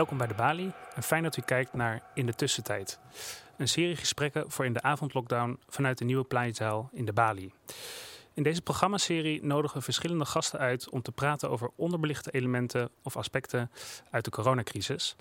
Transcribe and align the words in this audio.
Welkom 0.00 0.18
bij 0.18 0.26
de 0.26 0.34
Bali 0.34 0.72
en 0.94 1.02
fijn 1.02 1.22
dat 1.22 1.36
u 1.36 1.42
kijkt 1.42 1.72
naar 1.72 2.02
In 2.14 2.26
de 2.26 2.34
Tussentijd. 2.34 2.98
Een 3.56 3.68
serie 3.68 3.96
gesprekken 3.96 4.50
voor 4.50 4.64
in 4.64 4.72
de 4.72 4.82
avondlockdown 4.82 5.58
vanuit 5.68 5.98
de 5.98 6.04
nieuwe 6.04 6.24
pleinzaal 6.24 6.90
in 6.92 7.04
de 7.04 7.12
Bali. 7.12 7.52
In 8.34 8.42
deze 8.42 8.62
programmaserie 8.62 9.44
nodigen 9.44 9.76
we 9.76 9.82
verschillende 9.82 10.24
gasten 10.24 10.58
uit 10.58 10.90
om 10.90 11.02
te 11.02 11.12
praten 11.12 11.50
over 11.50 11.70
onderbelichte 11.76 12.30
elementen 12.30 12.90
of 13.02 13.16
aspecten 13.16 13.70
uit 14.10 14.24
de 14.24 14.30
coronacrisis. 14.30 15.16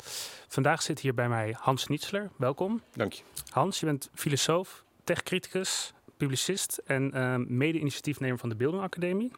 Vandaag 0.48 0.82
zit 0.82 1.00
hier 1.00 1.14
bij 1.14 1.30
mij 1.30 1.56
Hans 1.60 1.88
Nietzsler. 1.88 2.30
Welkom. 2.36 2.82
Dank 2.94 3.14
je. 3.14 3.24
Hans, 3.50 3.80
je 3.80 3.86
bent 3.86 4.10
filosoof, 4.14 4.84
techcriticus, 5.04 5.94
publicist 6.18 6.82
en 6.86 7.18
uh, 7.18 7.36
mede-initiatiefnemer 7.36 8.38
van 8.38 8.50
de 8.50 8.56
Beelding 8.56 8.84
Academie. 8.84 9.32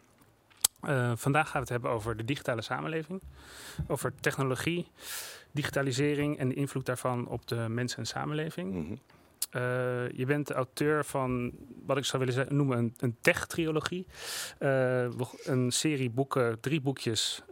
Uh, 0.87 1.11
vandaag 1.15 1.45
gaan 1.45 1.53
we 1.53 1.59
het 1.59 1.69
hebben 1.69 1.91
over 1.91 2.17
de 2.17 2.25
digitale 2.25 2.61
samenleving, 2.61 3.21
over 3.87 4.13
technologie, 4.19 4.87
digitalisering 5.51 6.37
en 6.37 6.49
de 6.49 6.55
invloed 6.55 6.85
daarvan 6.85 7.27
op 7.27 7.47
de 7.47 7.55
mensen 7.69 7.97
en 7.97 8.05
samenleving. 8.05 8.73
Mm 8.73 8.85
-hmm. 8.85 8.99
uh, 9.61 10.09
je 10.09 10.25
bent 10.25 10.47
de 10.47 10.53
auteur 10.53 11.05
van 11.05 11.51
wat 11.85 11.97
ik 11.97 12.05
zou 12.05 12.25
willen 12.25 12.55
noemen 12.55 12.77
een, 12.77 12.93
een 12.99 13.15
tech-triologie. 13.21 14.07
Uh, 14.59 15.05
een 15.43 15.71
serie 15.71 16.09
boeken, 16.09 16.59
drie 16.59 16.81
boekjes, 16.81 17.43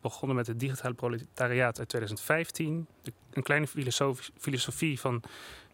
begonnen 0.00 0.36
met 0.36 0.46
het 0.46 0.60
digitale 0.60 0.94
proletariaat 0.94 1.78
uit 1.78 1.88
2015. 1.88 2.86
De, 3.02 3.12
een 3.32 3.42
kleine 3.42 3.66
filosofie, 3.66 4.34
filosofie 4.38 5.00
van 5.00 5.22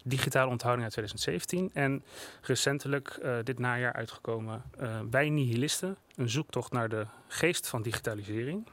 digitale 0.04 0.50
onthouding 0.50 0.84
uit 0.84 0.92
2017. 0.92 1.70
En 1.72 2.04
recentelijk 2.40 3.18
uh, 3.22 3.36
dit 3.44 3.58
najaar 3.58 3.92
uitgekomen 3.92 4.62
uh, 4.80 5.00
Bij 5.00 5.28
Nihilisten. 5.28 5.96
Een 6.16 6.28
zoektocht 6.28 6.72
naar 6.72 6.88
de 6.88 7.06
geest 7.28 7.68
van 7.68 7.82
digitalisering. 7.82 8.66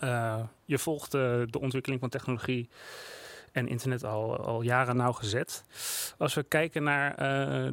Uh, 0.00 0.40
je 0.64 0.78
volgt 0.78 1.10
de 1.10 1.58
ontwikkeling 1.60 2.00
van 2.00 2.10
technologie 2.10 2.68
en 3.52 3.68
internet 3.68 4.04
al, 4.04 4.36
al 4.36 4.62
jaren 4.62 4.96
nauwgezet. 4.96 5.64
Als 6.18 6.34
we 6.34 6.42
kijken 6.42 6.82
naar 6.82 7.16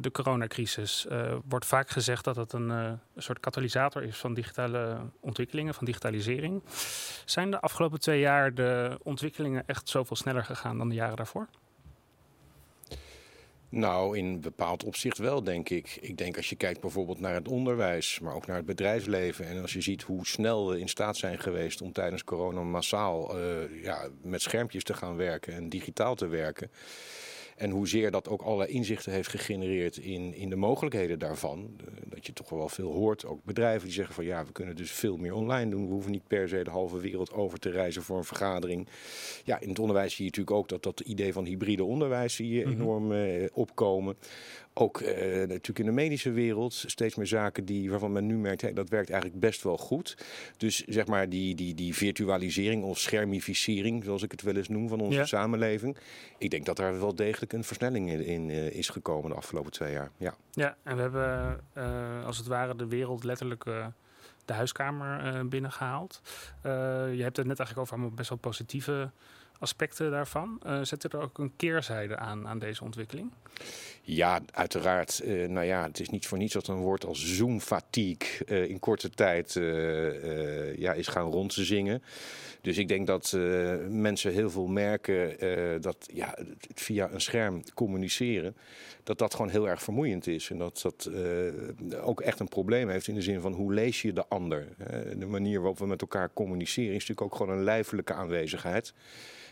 de 0.00 0.10
coronacrisis, 0.10 1.06
wordt 1.48 1.66
vaak 1.66 1.88
gezegd 1.88 2.24
dat 2.24 2.36
het 2.36 2.52
een 2.52 3.00
soort 3.16 3.40
katalysator 3.40 4.02
is 4.02 4.16
van 4.16 4.34
digitale 4.34 4.98
ontwikkelingen, 5.20 5.74
van 5.74 5.84
digitalisering. 5.84 6.62
Zijn 7.24 7.50
de 7.50 7.60
afgelopen 7.60 8.00
twee 8.00 8.20
jaar 8.20 8.54
de 8.54 8.98
ontwikkelingen 9.02 9.62
echt 9.66 9.88
zoveel 9.88 10.16
sneller 10.16 10.44
gegaan 10.44 10.78
dan 10.78 10.88
de 10.88 10.94
jaren 10.94 11.16
daarvoor? 11.16 11.48
Nou, 13.68 14.18
in 14.18 14.40
bepaald 14.40 14.84
opzicht 14.84 15.18
wel, 15.18 15.42
denk 15.42 15.68
ik. 15.68 15.98
Ik 16.00 16.16
denk 16.16 16.36
als 16.36 16.48
je 16.48 16.56
kijkt 16.56 16.80
bijvoorbeeld 16.80 17.20
naar 17.20 17.34
het 17.34 17.48
onderwijs, 17.48 18.20
maar 18.20 18.34
ook 18.34 18.46
naar 18.46 18.56
het 18.56 18.66
bedrijfsleven. 18.66 19.46
En 19.46 19.62
als 19.62 19.72
je 19.72 19.80
ziet 19.80 20.02
hoe 20.02 20.26
snel 20.26 20.68
we 20.68 20.80
in 20.80 20.88
staat 20.88 21.16
zijn 21.16 21.38
geweest 21.38 21.82
om 21.82 21.92
tijdens 21.92 22.24
corona 22.24 22.62
massaal 22.62 23.38
uh, 23.38 23.82
ja, 23.82 24.08
met 24.22 24.42
schermpjes 24.42 24.84
te 24.84 24.94
gaan 24.94 25.16
werken 25.16 25.54
en 25.54 25.68
digitaal 25.68 26.14
te 26.14 26.26
werken. 26.26 26.70
En 27.56 27.70
hoezeer 27.70 28.10
dat 28.10 28.28
ook 28.28 28.42
allerlei 28.42 28.70
inzichten 28.70 29.12
heeft 29.12 29.28
gegenereerd 29.28 29.96
in, 29.96 30.34
in 30.34 30.50
de 30.50 30.56
mogelijkheden 30.56 31.18
daarvan. 31.18 31.76
Dat 32.04 32.26
je 32.26 32.32
toch 32.32 32.48
wel 32.48 32.68
veel 32.68 32.92
hoort. 32.92 33.26
Ook 33.26 33.44
bedrijven 33.44 33.84
die 33.84 33.92
zeggen 33.94 34.14
van 34.14 34.24
ja, 34.24 34.44
we 34.44 34.52
kunnen 34.52 34.76
dus 34.76 34.90
veel 34.90 35.16
meer 35.16 35.34
online 35.34 35.70
doen. 35.70 35.86
We 35.86 35.92
hoeven 35.92 36.10
niet 36.10 36.26
per 36.26 36.48
se 36.48 36.64
de 36.64 36.70
halve 36.70 36.98
wereld 36.98 37.32
over 37.32 37.58
te 37.58 37.70
reizen 37.70 38.02
voor 38.02 38.16
een 38.16 38.24
vergadering. 38.24 38.88
Ja, 39.44 39.60
in 39.60 39.68
het 39.68 39.78
onderwijs 39.78 40.14
zie 40.14 40.24
je 40.24 40.30
natuurlijk 40.30 40.56
ook 40.56 40.68
dat 40.68 40.82
dat 40.82 41.00
idee 41.00 41.32
van 41.32 41.44
hybride 41.44 41.84
onderwijs 41.84 42.34
zie 42.34 42.48
je 42.48 42.64
enorm 42.64 43.12
uh, 43.12 43.46
opkomen. 43.52 44.16
Ook 44.78 45.00
uh, 45.00 45.08
natuurlijk 45.38 45.78
in 45.78 45.84
de 45.84 45.92
medische 45.92 46.30
wereld 46.30 46.74
steeds 46.74 47.14
meer 47.14 47.26
zaken 47.26 47.64
die, 47.64 47.90
waarvan 47.90 48.12
men 48.12 48.26
nu 48.26 48.36
merkt, 48.36 48.60
hey, 48.60 48.72
dat 48.72 48.88
werkt 48.88 49.10
eigenlijk 49.10 49.40
best 49.40 49.62
wel 49.62 49.76
goed. 49.76 50.16
Dus 50.56 50.84
zeg 50.84 51.06
maar 51.06 51.28
die, 51.28 51.54
die, 51.54 51.74
die 51.74 51.94
virtualisering 51.94 52.84
of 52.84 52.98
schermificering, 52.98 54.04
zoals 54.04 54.22
ik 54.22 54.30
het 54.30 54.42
wel 54.42 54.56
eens 54.56 54.68
noem, 54.68 54.88
van 54.88 55.00
onze 55.00 55.18
ja. 55.18 55.24
samenleving. 55.24 55.96
Ik 56.38 56.50
denk 56.50 56.66
dat 56.66 56.76
daar 56.76 57.00
wel 57.00 57.14
degelijk 57.14 57.52
een 57.52 57.64
versnelling 57.64 58.10
in, 58.10 58.24
in 58.24 58.48
uh, 58.48 58.70
is 58.70 58.88
gekomen 58.88 59.30
de 59.30 59.36
afgelopen 59.36 59.72
twee 59.72 59.92
jaar. 59.92 60.10
Ja, 60.16 60.34
ja 60.50 60.76
en 60.82 60.96
we 60.96 61.02
hebben 61.02 61.60
uh, 61.76 62.26
als 62.26 62.38
het 62.38 62.46
ware 62.46 62.76
de 62.76 62.86
wereld 62.86 63.24
letterlijk 63.24 63.64
de 64.44 64.52
huiskamer 64.52 65.48
binnengehaald. 65.48 66.20
je 66.62 67.22
hebt 67.22 67.36
het 67.36 67.46
net 67.46 67.58
eigenlijk 67.58 67.78
over 67.78 67.92
allemaal 67.92 68.10
best 68.10 68.28
wel 68.28 68.38
positieve 68.38 69.10
aspecten 69.58 70.10
daarvan. 70.10 70.60
Uh, 70.66 70.82
zet 70.82 71.04
er 71.04 71.20
ook 71.20 71.38
een 71.38 71.52
keerzijde 71.56 72.16
aan, 72.16 72.48
aan 72.48 72.58
deze 72.58 72.84
ontwikkeling? 72.84 73.30
Ja, 74.02 74.40
uiteraard. 74.52 75.20
Uh, 75.24 75.48
nou 75.48 75.66
ja, 75.66 75.82
het 75.82 76.00
is 76.00 76.08
niet 76.08 76.26
voor 76.26 76.38
niets 76.38 76.52
dat 76.52 76.66
een 76.66 76.76
woord 76.76 77.04
als 77.04 77.36
Zoom-fatigue 77.36 78.46
uh, 78.46 78.68
in 78.68 78.78
korte 78.78 79.10
tijd 79.10 79.52
ja, 80.78 80.92
is 80.92 81.06
gaan 81.06 81.30
rondzingen. 81.30 82.02
Dus 82.60 82.78
ik 82.78 82.88
denk 82.88 83.06
dat 83.06 83.36
mensen 83.88 84.32
heel 84.32 84.50
veel 84.50 84.66
merken 84.66 85.36
dat 85.80 86.08
ja, 86.12 86.38
via 86.74 87.10
een 87.12 87.20
scherm 87.20 87.62
communiceren, 87.74 88.56
dat 89.02 89.18
dat 89.18 89.34
gewoon 89.34 89.50
heel 89.50 89.68
erg 89.68 89.82
vermoeiend 89.82 90.26
is. 90.26 90.50
En 90.50 90.58
dat 90.58 90.80
dat 90.82 91.10
ook 92.00 92.20
echt 92.20 92.40
een 92.40 92.48
probleem 92.48 92.88
heeft 92.88 93.08
in 93.08 93.14
de 93.14 93.22
zin 93.22 93.40
van 93.40 93.52
hoe 93.52 93.72
lees 93.74 94.02
je 94.02 94.12
de 94.12 94.26
ander. 94.28 94.66
de 95.16 95.26
manier 95.26 95.58
waarop 95.58 95.78
we 95.78 95.86
met 95.86 96.00
elkaar 96.00 96.30
communiceren 96.32 96.94
is 96.94 97.06
natuurlijk 97.06 97.22
ook 97.22 97.34
gewoon 97.36 97.58
een 97.58 97.64
lijfelijke 97.64 98.14
aanwezigheid 98.14 98.94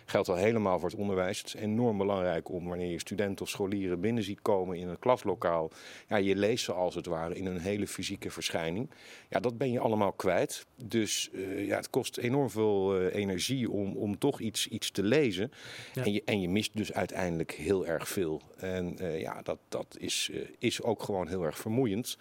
geldt 0.05 0.29
al 0.29 0.37
helemaal 0.37 0.79
voor 0.79 0.89
het 0.89 0.99
onderwijs. 0.99 1.39
Het 1.39 1.47
is 1.47 1.55
enorm 1.55 1.99
belangrijk 1.99 2.49
om 2.49 2.69
wanneer 2.69 2.91
je 2.91 2.99
studenten 2.99 3.45
of 3.45 3.51
scholieren 3.51 4.01
binnen 4.01 4.23
ziet 4.23 4.43
komen 4.43 4.77
in 4.77 4.89
een 4.89 4.99
klaslokaal. 4.99 5.71
Ja, 6.09 6.17
je 6.17 6.37
leest 6.37 6.65
ze 6.65 6.73
als 6.73 6.95
het 6.95 7.07
ware 7.07 7.35
in 7.35 7.47
een 7.47 7.61
hele 7.61 7.87
fysieke 7.87 8.31
verschijning. 8.31 8.91
Ja, 9.29 9.41
dat 9.41 9.59
ben 9.59 9.71
je 9.71 9.79
allemaal 9.79 10.13
kwijt. 10.13 10.67
Dus 10.85 11.29
uh, 11.33 11.67
ja, 11.67 11.77
het 11.77 11.91
kost 11.91 12.17
enorm 12.17 12.51
veel 12.51 13.01
uh, 13.01 13.15
energie 13.15 13.71
om, 13.71 13.97
om 13.97 14.19
toch 14.19 14.41
iets, 14.41 14.69
iets 14.69 14.91
te 14.91 15.03
lezen. 15.03 15.53
Ja. 15.95 16.05
En, 16.05 16.13
je, 16.13 16.23
en 16.25 16.41
je 16.41 16.49
mist 16.49 16.77
dus 16.77 16.93
uiteindelijk 16.93 17.53
heel 17.53 17.87
erg 17.87 18.09
veel. 18.09 18.43
En 18.57 18.97
uh, 19.01 19.21
ja, 19.21 19.43
dat, 19.43 19.59
dat 19.69 19.97
is, 19.99 20.31
is 20.59 20.83
ook 20.83 21.03
gewoon 21.03 21.29
heel 21.29 21.45
erg 21.45 21.59
vermoeiend. 21.59 22.19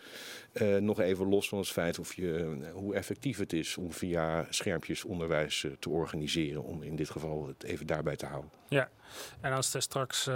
Nog 0.79 0.99
even 0.99 1.27
los 1.27 1.49
van 1.49 1.57
het 1.57 1.67
feit 1.67 1.99
of 1.99 2.13
je, 2.13 2.57
hoe 2.73 2.95
effectief 2.95 3.37
het 3.37 3.53
is 3.53 3.77
om 3.77 3.91
via 3.91 4.45
schermpjes 4.49 5.03
onderwijs 5.03 5.65
te 5.79 5.89
organiseren. 5.89 6.63
Om 6.63 6.83
in 6.83 6.95
dit 6.95 7.09
geval 7.09 7.47
het 7.47 7.63
even 7.63 7.87
daarbij 7.87 8.15
te 8.15 8.25
houden. 8.25 8.51
Ja, 8.67 8.89
en 9.41 9.53
als 9.53 9.73
er 9.73 9.81
straks 9.81 10.27
uh, 10.27 10.35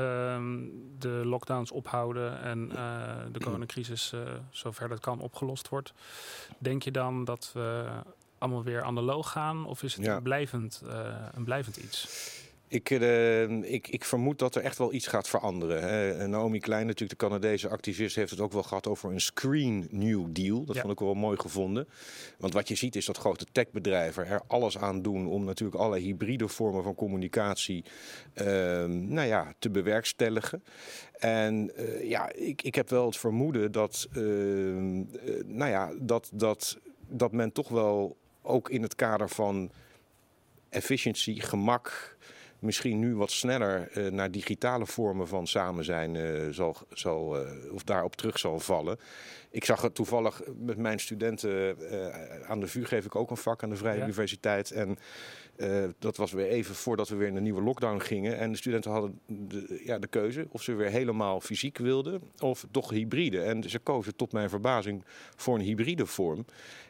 de 0.97 1.21
lockdowns 1.25 1.71
ophouden 1.71 2.41
en 2.41 2.71
uh, 2.73 3.15
de 3.31 3.39
coronacrisis, 3.39 4.13
zover 4.49 4.87
dat 4.87 4.99
kan, 4.99 5.19
opgelost 5.19 5.69
wordt, 5.69 5.93
denk 6.57 6.83
je 6.83 6.91
dan 6.91 7.25
dat 7.25 7.51
we 7.53 7.85
allemaal 8.37 8.63
weer 8.63 8.83
analoog 8.83 9.31
gaan? 9.31 9.65
Of 9.65 9.83
is 9.83 9.95
het 9.95 10.05
ja. 10.05 10.19
blijvend, 10.19 10.83
een 11.33 11.43
blijvend 11.43 11.77
iets? 11.77 12.07
Ik, 12.69 12.89
uh, 12.89 13.41
ik, 13.73 13.87
ik, 13.87 14.03
vermoed 14.03 14.39
dat 14.39 14.55
er 14.55 14.61
echt 14.61 14.77
wel 14.77 14.93
iets 14.93 15.07
gaat 15.07 15.27
veranderen. 15.27 15.81
Hè. 15.81 16.27
Naomi 16.27 16.59
Klein, 16.59 16.85
natuurlijk 16.85 17.19
de 17.19 17.25
Canadese 17.27 17.69
activist, 17.69 18.15
heeft 18.15 18.31
het 18.31 18.39
ook 18.39 18.51
wel 18.51 18.63
gehad 18.63 18.87
over 18.87 19.11
een 19.11 19.21
Screen 19.21 19.87
New 19.91 20.25
Deal. 20.29 20.65
Dat 20.65 20.75
ja. 20.75 20.81
vond 20.81 20.93
ik 20.93 20.99
wel 20.99 21.13
mooi 21.13 21.37
gevonden. 21.39 21.87
Want 22.37 22.53
wat 22.53 22.67
je 22.67 22.75
ziet 22.75 22.95
is 22.95 23.05
dat 23.05 23.17
grote 23.17 23.45
techbedrijven 23.51 24.27
er 24.27 24.41
alles 24.47 24.77
aan 24.77 25.01
doen 25.01 25.27
om 25.27 25.43
natuurlijk 25.43 25.77
alle 25.77 25.99
hybride 25.99 26.47
vormen 26.47 26.83
van 26.83 26.95
communicatie 26.95 27.85
uh, 28.35 28.45
nou 28.85 29.27
ja, 29.27 29.53
te 29.59 29.69
bewerkstelligen. 29.69 30.63
En 31.17 31.71
uh, 31.77 32.09
ja, 32.09 32.31
ik, 32.33 32.61
ik 32.61 32.75
heb 32.75 32.89
wel 32.89 33.05
het 33.05 33.17
vermoeden 33.17 33.71
dat, 33.71 34.07
ehm, 34.11 34.95
nou 35.45 35.69
ja, 35.69 35.91
dat, 35.99 36.29
dat, 36.33 36.77
dat 37.07 37.31
men 37.31 37.51
toch 37.51 37.69
wel 37.69 38.17
ook 38.41 38.69
in 38.69 38.81
het 38.81 38.95
kader 38.95 39.29
van 39.29 39.71
efficiëntie, 40.69 41.41
gemak 41.41 42.17
misschien 42.59 42.99
nu 42.99 43.15
wat 43.15 43.31
sneller 43.31 43.97
uh, 43.97 44.11
naar 44.11 44.31
digitale 44.31 44.85
vormen 44.85 45.27
van 45.27 45.47
samen 45.47 45.83
zijn 45.83 46.15
uh, 46.15 46.47
zal, 46.49 46.75
zal, 46.89 47.41
uh, 47.41 47.73
of 47.73 47.83
daarop 47.83 48.15
terug 48.15 48.39
zal 48.39 48.59
vallen. 48.59 48.97
Ik 49.49 49.65
zag 49.65 49.81
het 49.81 49.95
toevallig 49.95 50.41
met 50.57 50.77
mijn 50.77 50.99
studenten 50.99 51.77
aan 52.47 52.59
de 52.59 52.67
VU 52.67 52.85
geef 52.85 53.05
ik 53.05 53.15
ook 53.15 53.29
een 53.29 53.37
vak 53.37 53.63
aan 53.63 53.69
de 53.69 53.75
Vrije 53.75 53.97
ja. 53.97 54.03
Universiteit. 54.03 54.71
En 54.71 54.97
dat 55.99 56.17
was 56.17 56.31
weer 56.31 56.47
even 56.47 56.75
voordat 56.75 57.09
we 57.09 57.15
weer 57.15 57.27
in 57.27 57.35
een 57.35 57.43
nieuwe 57.43 57.61
lockdown 57.61 57.99
gingen. 57.99 58.37
En 58.37 58.51
de 58.51 58.57
studenten 58.57 58.91
hadden 58.91 59.19
de, 59.25 59.81
ja, 59.85 59.99
de 59.99 60.07
keuze 60.07 60.47
of 60.51 60.61
ze 60.61 60.73
weer 60.73 60.89
helemaal 60.89 61.41
fysiek 61.41 61.77
wilden 61.77 62.21
of 62.39 62.65
toch 62.71 62.89
hybride. 62.89 63.41
En 63.41 63.69
ze 63.69 63.79
kozen 63.79 64.15
tot 64.15 64.31
mijn 64.31 64.49
verbazing 64.49 65.03
voor 65.35 65.55
een 65.55 65.61
hybride 65.61 66.05
vorm. 66.05 66.45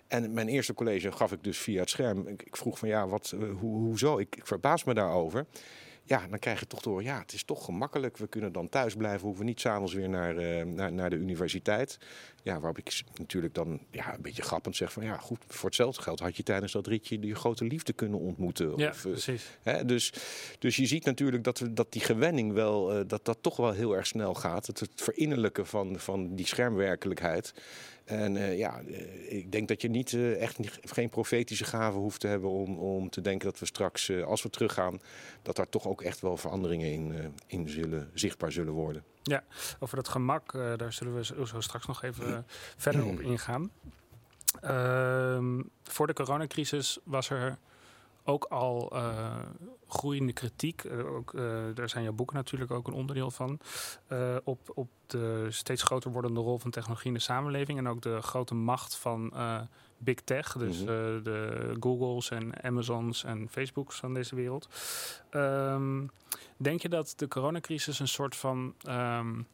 En 0.07 0.33
mijn 0.33 0.47
eerste 0.47 0.73
college 0.73 1.11
gaf 1.11 1.31
ik 1.31 1.43
dus 1.43 1.57
via 1.57 1.79
het 1.79 1.89
scherm. 1.89 2.27
Ik, 2.27 2.55
vroeg 2.55 2.79
van 2.79 2.87
ja, 2.87 3.07
wat, 3.07 3.35
ho, 3.39 3.67
hoezo? 3.67 4.17
Ik, 4.17 4.35
ik 4.35 4.47
verbaas 4.47 4.83
me 4.83 4.93
daarover. 4.93 5.45
ja, 6.03 6.27
dan 6.27 6.39
krijg 6.39 6.59
je 6.59 6.67
toch 6.67 6.81
door, 6.81 7.03
ja, 7.03 7.19
het 7.19 7.33
is 7.33 7.43
toch 7.43 7.65
gemakkelijk. 7.65 8.17
We 8.17 8.27
kunnen 8.27 8.51
dan 8.51 8.69
thuis 8.69 8.95
blijven, 8.95 9.27
hoeven 9.27 9.45
niet 9.45 9.59
s'avonds 9.59 9.93
weer 9.93 10.09
naar, 10.09 10.35
uh, 10.35 10.63
naar, 10.63 10.93
naar 10.93 11.09
de 11.09 11.15
universiteit. 11.15 11.97
Ja, 12.47 12.59
waarop 12.59 12.77
ik 12.77 13.01
natuurlijk 13.13 13.53
dan 13.53 13.79
ja, 13.91 14.13
een 14.13 14.21
beetje 14.21 14.41
grappend 14.41 14.75
zeg 14.75 14.91
van, 14.91 15.03
ja 15.03 15.17
goed, 15.17 15.39
voor 15.47 15.65
hetzelfde 15.65 16.01
geld 16.01 16.19
had 16.19 16.37
je 16.37 16.43
tijdens 16.43 16.71
dat 16.71 16.87
ritje 16.87 17.19
je 17.19 17.35
grote 17.35 17.65
liefde 17.65 17.93
kunnen 17.93 18.19
ontmoeten. 18.19 18.73
Ja, 18.77 18.89
of, 18.89 19.05
uh, 19.05 19.11
precies. 19.11 19.57
Hè, 19.61 19.85
dus, 19.85 20.13
dus 20.59 20.75
je 20.75 20.85
ziet 20.85 21.05
natuurlijk 21.05 21.43
dat, 21.43 21.59
we, 21.59 21.73
dat 21.73 21.91
die 21.91 22.01
gewenning 22.01 22.53
wel, 22.53 22.99
uh, 22.99 23.01
dat 23.07 23.25
dat 23.25 23.37
toch 23.41 23.57
wel 23.57 23.71
heel 23.71 23.95
erg 23.95 24.07
snel 24.07 24.33
gaat. 24.33 24.67
Het, 24.67 24.79
het 24.79 24.91
verinnerlijken 24.95 25.65
van, 25.65 25.99
van 25.99 26.35
die 26.35 26.47
schermwerkelijkheid. 26.47 27.53
En 28.05 28.35
uh, 28.35 28.57
ja, 28.57 28.81
uh, 28.81 29.31
ik 29.31 29.51
denk 29.51 29.67
dat 29.67 29.81
je 29.81 29.89
niet 29.89 30.11
uh, 30.11 30.41
echt 30.41 30.57
niet, 30.57 30.79
geen 30.83 31.09
profetische 31.09 31.65
gaven 31.65 31.99
hoeft 31.99 32.19
te 32.19 32.27
hebben 32.27 32.49
om, 32.49 32.77
om 32.77 33.09
te 33.09 33.21
denken 33.21 33.49
dat 33.49 33.59
we 33.59 33.65
straks, 33.65 34.11
als 34.11 34.43
we 34.43 34.49
teruggaan, 34.49 35.01
dat 35.41 35.55
daar 35.55 35.69
toch 35.69 35.87
ook 35.87 36.01
echt 36.01 36.19
wel 36.19 36.37
veranderingen 36.37 36.91
in, 36.91 37.33
in 37.47 37.69
zullen, 37.69 38.09
zichtbaar 38.13 38.51
zullen 38.51 38.73
worden. 38.73 39.03
Ja, 39.27 39.43
over 39.79 39.95
dat 39.95 40.07
gemak, 40.07 40.51
daar 40.51 40.93
zullen 40.93 41.15
we 41.15 41.25
zo, 41.25 41.61
straks 41.61 41.85
nog 41.85 42.03
even 42.03 42.45
verder 42.77 43.05
op 43.05 43.19
ingaan. 43.31 43.71
Ehm, 44.61 45.61
voor 45.83 46.07
de 46.07 46.13
coronacrisis 46.13 46.99
was 47.03 47.29
er 47.29 47.57
ook 48.23 48.43
al 48.43 48.89
uh, 48.93 49.35
groeiende 49.87 50.33
kritiek. 50.33 50.83
Uh, 50.83 51.15
ook, 51.15 51.33
uh, 51.33 51.41
daar 51.73 51.89
zijn 51.89 52.03
jouw 52.03 52.13
boeken 52.13 52.35
natuurlijk 52.35 52.71
ook 52.71 52.87
een 52.87 52.93
onderdeel 52.93 53.31
van. 53.31 53.59
op, 54.43 54.71
op 54.73 54.89
de 55.07 55.47
steeds 55.49 55.83
groter 55.83 56.11
wordende 56.11 56.39
rol 56.39 56.59
van 56.59 56.71
technologie 56.71 57.07
in 57.07 57.13
de 57.13 57.19
samenleving. 57.19 57.77
En 57.77 57.87
ook 57.87 58.01
de 58.01 58.21
grote 58.21 58.55
macht 58.55 58.95
van 58.95 59.33
big 59.97 60.21
tech. 60.21 60.57
Dus 60.57 60.79
mm 60.79 60.87
-hmm. 60.87 61.23
de 61.23 61.75
Googles 61.79 62.29
en 62.29 62.63
Amazons 62.63 63.23
en 63.23 63.49
Facebooks 63.49 63.95
van 63.95 64.13
deze 64.13 64.35
wereld. 64.35 64.69
Um, 65.31 66.11
denk 66.57 66.81
je 66.81 66.89
dat 66.89 67.13
de 67.17 67.27
coronacrisis 67.27 67.99
een 67.99 68.07
soort 68.07 68.35
van. 68.35 68.75
Um, 68.89 69.47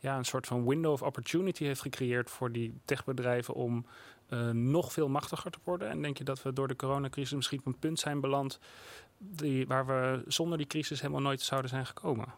ja, 0.00 0.16
een 0.16 0.24
soort 0.24 0.46
van 0.46 0.68
window 0.68 0.92
of 0.92 1.02
opportunity 1.02 1.64
heeft 1.64 1.80
gecreëerd 1.80 2.30
voor 2.30 2.52
die 2.52 2.80
techbedrijven 2.84 3.54
om 3.54 3.86
uh, 4.28 4.50
nog 4.50 4.92
veel 4.92 5.08
machtiger 5.08 5.50
te 5.50 5.58
worden? 5.64 5.88
En 5.88 6.02
denk 6.02 6.18
je 6.18 6.24
dat 6.24 6.42
we 6.42 6.52
door 6.52 6.68
de 6.68 6.76
coronacrisis 6.76 7.34
misschien 7.34 7.58
op 7.58 7.66
een 7.66 7.78
punt 7.78 7.98
zijn 7.98 8.20
beland 8.20 8.58
die, 9.18 9.66
waar 9.66 9.86
we 9.86 10.22
zonder 10.26 10.58
die 10.58 10.66
crisis 10.66 11.00
helemaal 11.00 11.22
nooit 11.22 11.40
zouden 11.40 11.70
zijn 11.70 11.86
gekomen? 11.86 12.34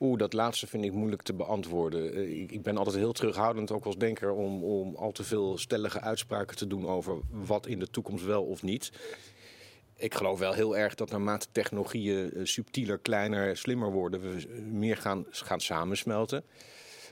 Oeh, 0.00 0.18
dat 0.18 0.32
laatste 0.32 0.66
vind 0.66 0.84
ik 0.84 0.92
moeilijk 0.92 1.22
te 1.22 1.34
beantwoorden. 1.34 2.18
Uh, 2.18 2.40
ik, 2.42 2.52
ik, 2.52 2.62
ben 2.62 2.76
altijd 2.76 2.96
heel 2.96 3.12
terughoudend, 3.12 3.70
ook 3.70 3.84
als 3.84 3.96
denker, 3.96 4.30
om, 4.30 4.64
om 4.64 4.94
al 4.94 5.12
te 5.12 5.24
veel 5.24 5.58
stellige 5.58 6.00
uitspraken 6.00 6.56
te 6.56 6.66
doen 6.66 6.86
over 6.86 7.16
wat 7.30 7.66
in 7.66 7.78
de 7.78 7.90
toekomst 7.90 8.24
wel 8.24 8.44
of 8.44 8.62
niet. 8.62 8.92
Ik 9.96 10.14
geloof 10.14 10.38
wel 10.38 10.52
heel 10.52 10.76
erg 10.76 10.94
dat 10.94 11.10
naarmate 11.10 11.46
technologieën 11.52 12.30
uh, 12.34 12.44
subtieler, 12.44 12.98
kleiner, 12.98 13.56
slimmer 13.56 13.92
worden, 13.92 14.20
we 14.20 14.60
meer 14.62 14.96
gaan, 14.96 15.26
gaan 15.30 15.60
samensmelten. 15.60 16.44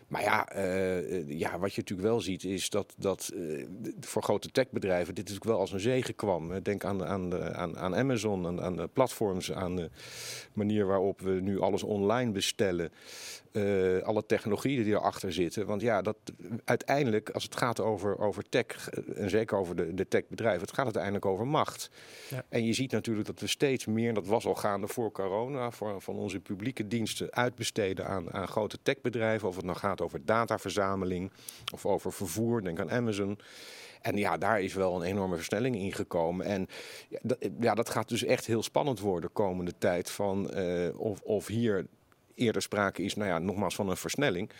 Maar 0.08 0.22
ja, 0.22 0.56
uh, 0.56 1.38
ja, 1.38 1.58
wat 1.58 1.74
je 1.74 1.80
natuurlijk 1.80 2.08
wel 2.08 2.20
ziet 2.20 2.44
is 2.44 2.70
dat, 2.70 2.94
dat 2.98 3.30
uh, 3.34 3.66
voor 4.00 4.22
grote 4.22 4.48
techbedrijven 4.48 5.14
dit 5.14 5.24
natuurlijk 5.24 5.50
wel 5.50 5.60
als 5.60 5.72
een 5.72 5.80
zegen 5.80 6.14
kwam. 6.14 6.62
Denk 6.62 6.84
aan, 6.84 7.04
aan, 7.04 7.30
de, 7.30 7.54
aan, 7.54 7.78
aan 7.78 7.96
Amazon, 7.96 8.46
aan, 8.46 8.62
aan 8.62 8.76
de 8.76 8.88
platforms, 8.92 9.52
aan 9.52 9.76
de 9.76 9.90
manier 10.52 10.86
waarop 10.86 11.20
we 11.20 11.30
nu 11.30 11.60
alles 11.60 11.82
online 11.82 12.32
bestellen. 12.32 12.90
Uh, 13.56 14.02
alle 14.02 14.26
technologieën 14.26 14.84
die 14.84 14.94
erachter 14.94 15.32
zitten. 15.32 15.66
Want 15.66 15.80
ja, 15.80 16.02
dat, 16.02 16.16
uiteindelijk, 16.64 17.30
als 17.30 17.42
het 17.42 17.56
gaat 17.56 17.80
over, 17.80 18.18
over 18.18 18.48
tech, 18.48 18.88
en 19.14 19.30
zeker 19.30 19.58
over 19.58 19.76
de, 19.76 19.94
de 19.94 20.08
techbedrijven, 20.08 20.60
het 20.60 20.72
gaat 20.72 20.84
uiteindelijk 20.84 21.26
over 21.26 21.46
macht. 21.46 21.90
Ja. 22.30 22.44
En 22.48 22.64
je 22.64 22.72
ziet 22.72 22.92
natuurlijk 22.92 23.26
dat 23.26 23.40
we 23.40 23.46
steeds 23.46 23.86
meer, 23.86 24.14
dat 24.14 24.26
was 24.26 24.46
al 24.46 24.54
gaande 24.54 24.88
voor 24.88 25.12
corona, 25.12 25.70
voor, 25.70 26.00
van 26.00 26.14
onze 26.14 26.40
publieke 26.40 26.86
diensten 26.86 27.32
uitbesteden 27.32 28.06
aan, 28.06 28.32
aan 28.32 28.48
grote 28.48 28.78
techbedrijven. 28.82 29.48
Of 29.48 29.56
het 29.56 29.64
nou 29.64 29.76
gaat 29.76 30.00
over 30.00 30.24
dataverzameling 30.24 31.30
of 31.72 31.86
over 31.86 32.12
vervoer, 32.12 32.62
denk 32.62 32.80
aan 32.80 32.90
Amazon. 32.90 33.38
En 34.00 34.16
ja, 34.16 34.36
daar 34.36 34.60
is 34.60 34.74
wel 34.74 34.96
een 34.96 35.02
enorme 35.02 35.36
versnelling 35.36 35.76
in 35.76 35.92
gekomen. 35.92 36.46
En 36.46 36.66
ja, 37.08 37.18
dat, 37.22 37.38
ja, 37.60 37.74
dat 37.74 37.90
gaat 37.90 38.08
dus 38.08 38.24
echt 38.24 38.46
heel 38.46 38.62
spannend 38.62 39.00
worden 39.00 39.28
de 39.28 39.34
komende 39.34 39.72
tijd. 39.78 40.10
Van, 40.10 40.50
uh, 40.54 41.00
of, 41.00 41.20
of 41.20 41.46
hier 41.46 41.86
eerder 42.36 42.62
sprake 42.62 43.02
is, 43.02 43.14
nou 43.14 43.28
ja, 43.28 43.38
nogmaals 43.38 43.74
van 43.74 43.88
een 43.88 43.96
versnelling. 43.96 44.50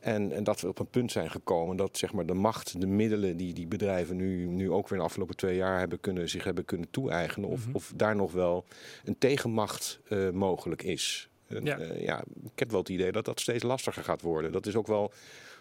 En, 0.00 0.32
en, 0.32 0.44
dat 0.44 0.60
we 0.60 0.68
op 0.68 0.78
een 0.78 0.90
punt 0.90 1.12
zijn 1.12 1.30
gekomen 1.30 1.76
dat 1.76 1.98
zeg 1.98 2.12
maar, 2.12 2.26
de 2.26 2.34
macht, 2.34 2.80
de 2.80 2.86
middelen 2.86 3.36
die 3.36 3.54
die 3.54 3.66
bedrijven 3.66 4.16
nu, 4.16 4.46
nu 4.46 4.70
ook 4.70 4.88
weer 4.88 4.98
de 4.98 5.04
afgelopen 5.04 5.36
twee 5.36 5.56
jaar 5.56 5.78
hebben 5.78 6.00
kunnen, 6.00 6.28
zich 6.28 6.44
hebben 6.44 6.64
kunnen 6.64 6.90
toe-eigenen, 6.90 7.48
of, 7.48 7.58
mm-hmm. 7.58 7.74
of 7.74 7.92
daar 7.96 8.16
nog 8.16 8.32
wel 8.32 8.64
een 9.04 9.18
tegenmacht 9.18 10.00
uh, 10.08 10.30
mogelijk 10.30 10.82
is. 10.82 11.28
Ja. 11.46 11.78
Uh, 11.78 12.02
ja, 12.02 12.24
ik 12.44 12.58
heb 12.58 12.70
wel 12.70 12.80
het 12.80 12.88
idee 12.88 13.12
dat 13.12 13.24
dat 13.24 13.40
steeds 13.40 13.62
lastiger 13.62 14.04
gaat 14.04 14.20
worden. 14.20 14.52
Dat 14.52 14.66
is 14.66 14.76
ook 14.76 14.86
wel 14.86 15.12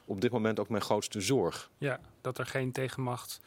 op 0.06 0.22
dit 0.22 0.32
moment 0.32 0.60
ook 0.60 0.70
mijn 0.70 0.82
grootste 0.82 1.22
zorg. 1.22 1.70
Ja, 1.78 2.00
dat 2.22 2.38
er 2.38 2.46
geen 2.46 2.72
tegenmacht 2.72 3.40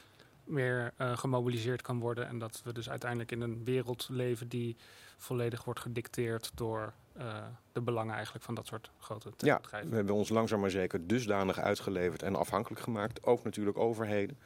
meer 0.44 0.92
uh, 0.98 1.16
gemobiliseerd 1.16 1.82
kan 1.82 1.98
worden. 1.98 2.28
En 2.28 2.38
dat 2.38 2.60
we 2.64 2.72
dus 2.72 2.90
uiteindelijk 2.90 3.32
in 3.32 3.40
een 3.40 3.64
wereld 3.64 4.08
leven 4.10 4.48
die 4.48 4.76
volledig 5.16 5.64
wordt 5.64 5.80
gedicteerd 5.80 6.50
door 6.54 6.92
uh, 7.18 7.44
de 7.72 7.80
belangen 7.80 8.14
eigenlijk 8.14 8.44
van 8.44 8.54
dat 8.54 8.66
soort 8.66 8.90
grote 8.98 9.32
ja, 9.36 9.60
we 9.88 9.94
hebben 9.94 10.14
ons 10.14 10.28
langzaam 10.28 10.60
maar 10.60 10.70
zeker 10.70 11.06
dusdanig 11.06 11.58
uitgeleverd 11.58 12.22
en 12.22 12.36
afhankelijk 12.36 12.82
gemaakt. 12.82 13.22
Ook 13.22 13.44
natuurlijk 13.44 13.78
overheden. 13.78 14.38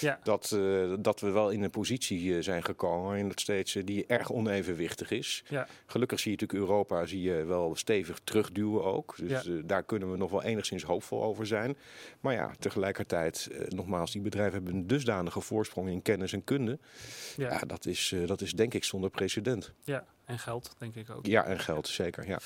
Ja. 0.00 0.18
Dat, 0.22 0.50
uh, 0.54 0.94
dat 0.98 1.20
we 1.20 1.30
wel 1.30 1.50
in 1.50 1.62
een 1.62 1.70
positie 1.70 2.22
uh, 2.22 2.42
zijn 2.42 2.64
gekomen 2.64 3.04
waarin 3.04 3.28
dat 3.28 3.40
steeds 3.40 3.72
die 3.72 4.06
erg 4.06 4.32
onevenwichtig 4.32 5.10
is. 5.10 5.44
Ja. 5.48 5.66
Gelukkig 5.86 6.20
zie 6.20 6.30
je 6.30 6.36
natuurlijk 6.40 6.68
Europa 6.68 7.06
zie 7.06 7.22
je 7.22 7.44
wel 7.44 7.76
stevig 7.76 8.18
terugduwen 8.24 8.84
ook. 8.84 9.14
Dus 9.16 9.42
ja. 9.42 9.60
daar 9.64 9.82
kunnen 9.82 10.10
we 10.10 10.16
nog 10.16 10.30
wel 10.30 10.42
enigszins 10.42 10.82
hoopvol 10.82 11.22
over 11.22 11.46
zijn. 11.46 11.76
Maar 12.20 12.34
ja, 12.34 12.50
tegelijkertijd, 12.58 13.50
nogmaals, 13.68 14.12
die 14.12 14.22
bedrijven 14.22 14.54
hebben 14.54 14.74
een 14.74 14.86
dusdanige 14.86 15.40
voorsprong 15.40 15.88
in 15.88 16.02
kennis 16.02 16.32
en 16.32 16.44
kunde. 16.44 16.78
Ja. 17.36 17.50
ja 17.50 17.58
dat, 17.58 17.86
is, 17.86 18.14
dat 18.26 18.40
is 18.40 18.52
denk 18.52 18.74
ik 18.74 18.84
zonder 18.84 19.10
precedent. 19.10 19.72
Ja, 19.84 20.04
en 20.26 20.38
geld, 20.38 20.74
denk 20.78 20.94
ik 20.94 21.10
ook. 21.10 21.26
Ja, 21.26 21.44
en 21.44 21.58
geld, 21.58 21.88
zeker. 21.88 22.28
Ja. 22.28 22.38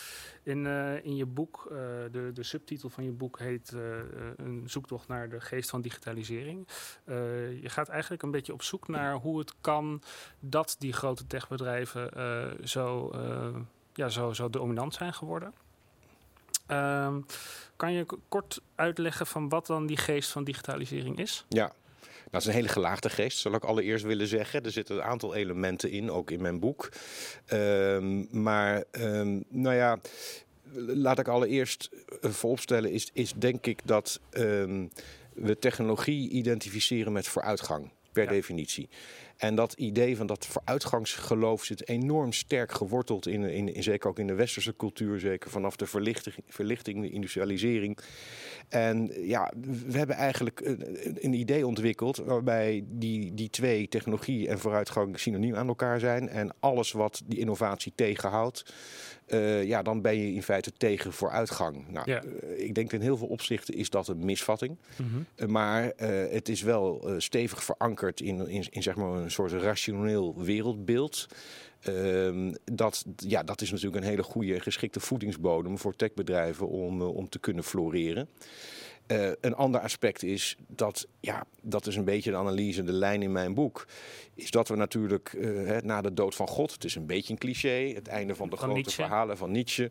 In, 0.43 0.65
uh, 0.65 1.05
in 1.05 1.17
je 1.17 1.27
boek, 1.27 1.69
uh, 1.71 1.79
de, 2.12 2.31
de 2.35 2.43
subtitel 2.43 2.88
van 2.88 3.05
je 3.05 3.11
boek 3.11 3.38
heet 3.38 3.73
uh, 3.75 3.81
Een 4.37 4.62
zoektocht 4.67 5.09
naar 5.09 5.29
de 5.29 5.41
geest 5.41 5.71
van 5.71 5.81
digitalisering. 5.81 6.69
je 7.61 7.69
gaat 7.69 7.88
eigenlijk 7.88 8.23
een 8.23 8.31
beetje 8.31 8.53
op 8.53 8.62
zoek 8.62 8.88
naar 8.88 9.15
hoe 9.15 9.38
het 9.38 9.55
kan 9.61 10.03
dat 10.41 10.77
die 10.79 10.93
grote 10.93 11.27
techbedrijven 11.27 12.11
zo, 12.69 13.11
ja, 13.93 14.09
zo, 14.09 14.32
zo 14.32 14.50
dominant 14.50 14.94
zijn 14.94 15.15
geworden. 15.15 15.55
Ehm, 16.67 17.21
kan 17.77 17.93
je 17.93 18.06
kort 18.29 18.61
uitleggen 18.75 19.27
van 19.27 19.49
wat 19.49 19.67
dan 19.67 19.87
die 19.87 19.97
geest 19.97 20.31
van 20.31 20.44
digitalisering 20.44 21.19
is? 21.19 21.44
Ja, 21.49 21.73
dat 22.31 22.41
is 22.41 22.47
een 22.47 22.55
hele 22.55 22.69
gelaagde 22.69 23.11
geest, 23.11 23.38
zal 23.38 23.55
ik 23.55 23.65
allereerst 23.65 24.05
willen 24.05 24.27
zeggen. 24.27 24.65
Er 24.65 24.71
zitten 24.71 24.97
een 24.97 25.03
aantal 25.03 25.35
elementen 25.35 25.91
in, 25.91 26.11
ook 26.11 26.31
in 26.31 26.43
mijn 26.43 26.59
boek. 26.59 26.88
Um, 27.53 28.29
maar, 28.31 28.85
um, 28.91 29.44
nou 29.49 29.77
ja, 29.77 29.99
laat 30.75 31.19
ik 31.19 31.29
allereerst 31.29 31.91
vooropstellen, 32.21 32.91
is, 32.91 33.11
is 33.12 33.32
denk 33.32 33.67
ik 33.67 33.81
dat 33.84 34.20
um, 34.32 34.91
we 35.34 35.58
technologie 35.58 36.31
identificeren 36.31 37.13
met 37.13 37.29
vooruitgang, 37.29 37.91
per 38.13 38.25
ja. 38.25 38.31
definitie. 38.31 38.89
En 39.41 39.55
dat 39.55 39.73
idee 39.73 40.17
van 40.17 40.27
dat 40.27 40.47
vooruitgangsgeloof 40.47 41.65
zit 41.65 41.89
enorm 41.89 42.32
sterk 42.32 42.73
geworteld 42.73 43.27
in, 43.27 43.43
in, 43.43 43.75
in, 43.75 43.82
zeker 43.82 44.09
ook 44.09 44.19
in 44.19 44.27
de 44.27 44.35
westerse 44.35 44.77
cultuur, 44.77 45.20
zeker 45.20 45.51
vanaf 45.51 45.77
de 45.77 45.87
verlichting, 45.87 46.35
verlichting 46.49 47.01
de 47.01 47.11
industrialisering. 47.11 47.99
En 48.69 49.11
ja, 49.27 49.53
we 49.87 49.99
hebben 49.99 50.17
eigenlijk 50.17 50.61
een, 50.61 51.25
een, 51.25 51.32
idee 51.32 51.67
ontwikkeld 51.67 52.17
waarbij 52.17 52.85
die, 52.87 53.35
die 53.35 53.51
twee, 53.51 53.89
technologie 53.89 54.49
en 54.49 54.59
vooruitgang, 54.59 55.19
synoniem 55.19 55.55
aan 55.55 55.69
elkaar 55.69 56.01
zijn. 56.01 56.29
En 56.29 56.55
alles 56.59 56.93
wat 56.93 57.23
die 57.27 57.39
innovatie 57.39 57.93
tegenhoudt, 57.94 58.75
uh, 59.32 59.65
ja, 59.65 59.82
dan 59.82 60.01
ben 60.01 60.17
je 60.17 60.32
in 60.32 60.43
feite 60.43 60.72
tegen 60.77 61.13
vooruitgang. 61.13 61.89
Nou, 61.89 62.10
ja. 62.10 62.22
uh, 62.25 62.65
ik 62.65 62.75
denk 62.75 62.93
in 62.93 63.01
heel 63.01 63.17
veel 63.17 63.27
opzichten 63.27 63.75
is 63.75 63.91
dat 63.91 64.08
een 64.08 64.25
misvatting. 64.25 64.77
Mm-hmm. 64.96 65.27
Uh, 65.37 65.46
maar 65.46 65.93
het 66.31 66.49
is 66.49 66.63
wel 66.63 67.15
stevig 67.19 67.65
verankerd 67.65 68.20
in, 68.20 68.49
in, 68.49 68.67
in 68.70 68.82
zeg 68.82 68.96
maar 68.96 69.13
een 69.13 69.31
soort 69.31 69.53
rationeel 69.53 70.43
wereldbeeld. 70.43 71.27
Uh, 71.89 72.53
dat, 72.65 73.05
ja, 73.17 73.43
dat 73.43 73.60
is 73.60 73.70
natuurlijk 73.70 74.03
een 74.03 74.10
hele 74.10 74.22
goede 74.22 74.60
geschikte 74.60 75.01
voedingsbodem 75.01 75.79
voor 75.79 75.96
techbedrijven 75.96 76.69
om, 76.69 77.01
uh, 77.01 77.15
om 77.15 77.29
te 77.29 77.39
kunnen 77.39 77.65
floreren. 77.65 78.29
Uh, 79.10 79.31
een 79.40 79.55
ander 79.55 79.81
aspect 79.81 80.22
is 80.22 80.56
dat, 80.69 81.06
ja, 81.20 81.44
dat 81.62 81.86
is 81.86 81.96
een 81.96 82.05
beetje 82.05 82.31
de 82.31 82.36
analyse, 82.36 82.82
de 82.82 82.93
lijn 82.93 83.22
in 83.22 83.32
mijn 83.32 83.55
boek. 83.55 83.86
Is 84.34 84.50
dat 84.50 84.69
we 84.69 84.76
natuurlijk 84.76 85.32
uh, 85.32 85.76
na 85.81 86.00
de 86.00 86.14
dood 86.14 86.34
van 86.34 86.46
God, 86.48 86.72
het 86.72 86.84
is 86.84 86.94
een 86.94 87.06
beetje 87.06 87.32
een 87.32 87.38
cliché, 87.38 87.93
het 87.94 88.08
einde 88.08 88.34
van 88.34 88.48
de 88.48 88.56
van 88.56 88.64
grote 88.64 88.81
Nietzsche. 88.81 89.02
verhalen 89.02 89.36
van 89.36 89.50
Nietzsche. 89.50 89.90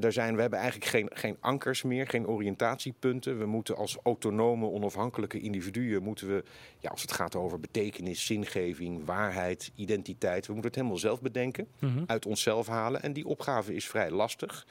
Daar 0.00 0.12
zijn, 0.12 0.34
we 0.34 0.40
hebben 0.40 0.58
eigenlijk 0.58 0.90
geen, 0.90 1.10
geen 1.12 1.36
ankers 1.40 1.82
meer, 1.82 2.06
geen 2.06 2.26
oriëntatiepunten. 2.26 3.38
We 3.38 3.46
moeten 3.46 3.76
als 3.76 3.96
autonome, 4.02 4.66
onafhankelijke 4.66 5.40
individuen, 5.40 6.02
moeten 6.02 6.26
we, 6.28 6.42
ja, 6.78 6.90
als 6.90 7.02
het 7.02 7.12
gaat 7.12 7.34
over 7.34 7.60
betekenis, 7.60 8.26
zingeving, 8.26 9.04
waarheid, 9.04 9.70
identiteit, 9.74 10.46
we 10.46 10.52
moeten 10.52 10.70
het 10.70 10.74
helemaal 10.80 10.98
zelf 10.98 11.06
zelf 11.08 11.20
bedenken, 11.22 11.68
Mhm. 11.78 12.02
uit 12.06 12.26
onszelf 12.26 12.66
halen. 12.66 13.02
En 13.02 13.12
die 13.12 13.26
opgave 13.26 13.74
is 13.74 13.86
vrij 13.88 14.10
lastig. 14.10 14.66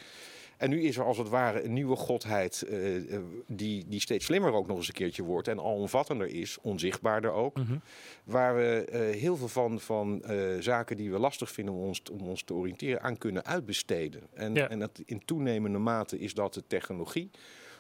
En 0.58 0.70
nu 0.70 0.82
is 0.82 0.98
er 0.98 1.04
als 1.04 1.18
het 1.18 1.30
ware 1.30 1.64
een 1.64 1.74
nieuwe 1.74 1.96
godheid 1.96 2.62
eh, 2.62 3.14
eh, 3.16 3.22
die, 3.48 3.86
die 3.88 4.00
steeds 4.00 4.26
slimmer 4.26 4.54
ook 4.54 4.68
nog 4.68 4.78
eens 4.78 4.88
een 4.88 4.94
keertje 4.94 5.24
wordt 5.24 5.48
en 5.48 5.60
alomvattender 5.60 6.28
is, 6.28 6.58
onzichtbaarder 6.62 7.32
ook. 7.32 7.58
Mhm. 7.58 7.78
Waar 8.24 8.56
we 8.56 8.86
eh, 8.92 9.20
heel 9.20 9.38
veel 9.38 9.48
van, 9.48 9.80
van 9.80 10.24
zaken 10.60 10.98
die 10.98 11.12
we 11.12 11.20
lastig 11.20 11.52
vinden 11.52 11.74
om 11.74 11.82
ons, 11.82 12.02
om 12.12 12.28
ons 12.28 12.44
te 12.44 12.54
oriënteren 12.54 13.02
aan 13.02 13.18
kunnen 13.18 13.46
uitbesteden. 13.46 14.22
En, 14.34 14.54
Ja. 14.54 14.70
en 14.70 14.80
dat 14.80 15.02
in 15.06 15.26
toenemende 15.26 15.78
mate 15.78 16.20
is 16.20 16.34
dat 16.34 16.54
de 16.54 16.64
technologie. 16.68 17.30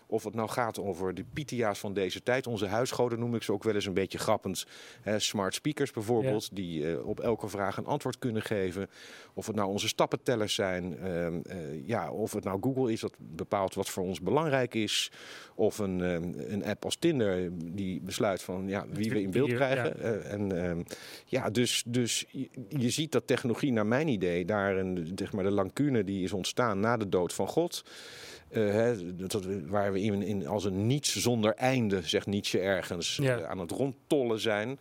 Of 0.10 0.24
het 0.24 0.34
nou 0.36 0.50
gaat 0.50 0.80
over 0.80 1.14
de 1.14 1.26
Pythia's 1.34 1.80
van 1.80 1.94
deze 1.94 2.24
tijd. 2.24 2.48
Onze 2.48 2.66
huisgoden 2.68 3.20
noem 3.20 3.36
ik 3.36 3.44
ze 3.44 3.52
ook 3.52 3.64
wel 3.64 3.76
eens 3.76 3.86
een 3.86 3.94
beetje 3.94 4.18
grappend. 4.18 4.66
Hè, 5.02 5.20
smart 5.20 5.54
speakers 5.54 5.92
bijvoorbeeld, 5.92 6.56
die 6.56 6.92
eh, 6.92 7.08
op 7.08 7.20
elke 7.20 7.48
vraag 7.48 7.78
een 7.78 7.86
antwoord 7.86 8.20
kunnen 8.20 8.42
geven. 8.42 8.90
Of 9.34 9.48
het 9.48 9.56
nou 9.56 9.70
onze 9.70 9.88
stappentellers 9.88 10.54
zijn. 10.56 10.98
ehm, 10.98 11.40
eh, 11.44 11.88
ja, 11.88 12.12
of 12.12 12.34
het 12.34 12.44
nou 12.44 12.58
Google 12.62 12.92
is 12.92 13.00
dat 13.00 13.14
bepaalt 13.18 13.74
wat 13.74 13.90
voor 13.90 14.04
ons 14.04 14.22
belangrijk 14.22 14.74
is. 14.74 15.12
Of 15.56 15.78
een, 15.78 16.02
ehm, 16.02 16.32
een 16.52 16.66
app 16.66 16.86
als 16.86 16.96
Tinder 16.96 17.50
die 17.74 18.02
besluit 18.02 18.42
van 18.42 18.68
ja, 18.68 18.86
wie 18.90 19.10
we 19.10 19.22
in 19.22 19.32
beeld 19.32 19.50
Video, 19.50 19.66
ja. 19.66 19.72
krijgen. 19.74 20.00
Eh, 20.02 20.32
en 20.34 20.64
ehm, 20.64 20.82
ja, 21.26 21.50
dus, 21.50 21.84
dus 21.88 22.26
je, 22.30 22.50
je 22.70 22.90
ziet 22.90 23.12
dat 23.12 23.28
technologie, 23.28 23.72
naar 23.72 23.86
mijn 23.86 24.08
idee, 24.08 24.46
daar 24.46 24.78
een, 24.78 25.12
zeg 25.16 25.32
maar, 25.34 25.44
de 25.44 25.52
lancune 25.52 26.04
die 26.04 26.24
is 26.24 26.34
ontstaan 26.34 26.80
na 26.80 26.98
de 26.98 27.10
dood 27.10 27.34
van 27.34 27.48
God. 27.48 27.84
hè, 28.50 29.16
dat, 29.16 29.32
dat 29.32 29.44
we- 29.46 29.68
waar 29.68 29.92
we 30.00 30.06
in, 30.06 30.22
in 30.24 30.48
als 30.48 30.64
een 30.64 30.88
niets 30.88 31.16
zonder 31.16 31.54
einde, 31.54 32.02
zegt 32.02 32.26
Nietzsche 32.28 32.60
ergens, 32.60 33.16
Ja. 33.22 33.38
eh, 33.38 33.44
aan 33.50 33.60
het 33.60 33.72
rondtollen 33.72 34.40
zijn. 34.40 34.80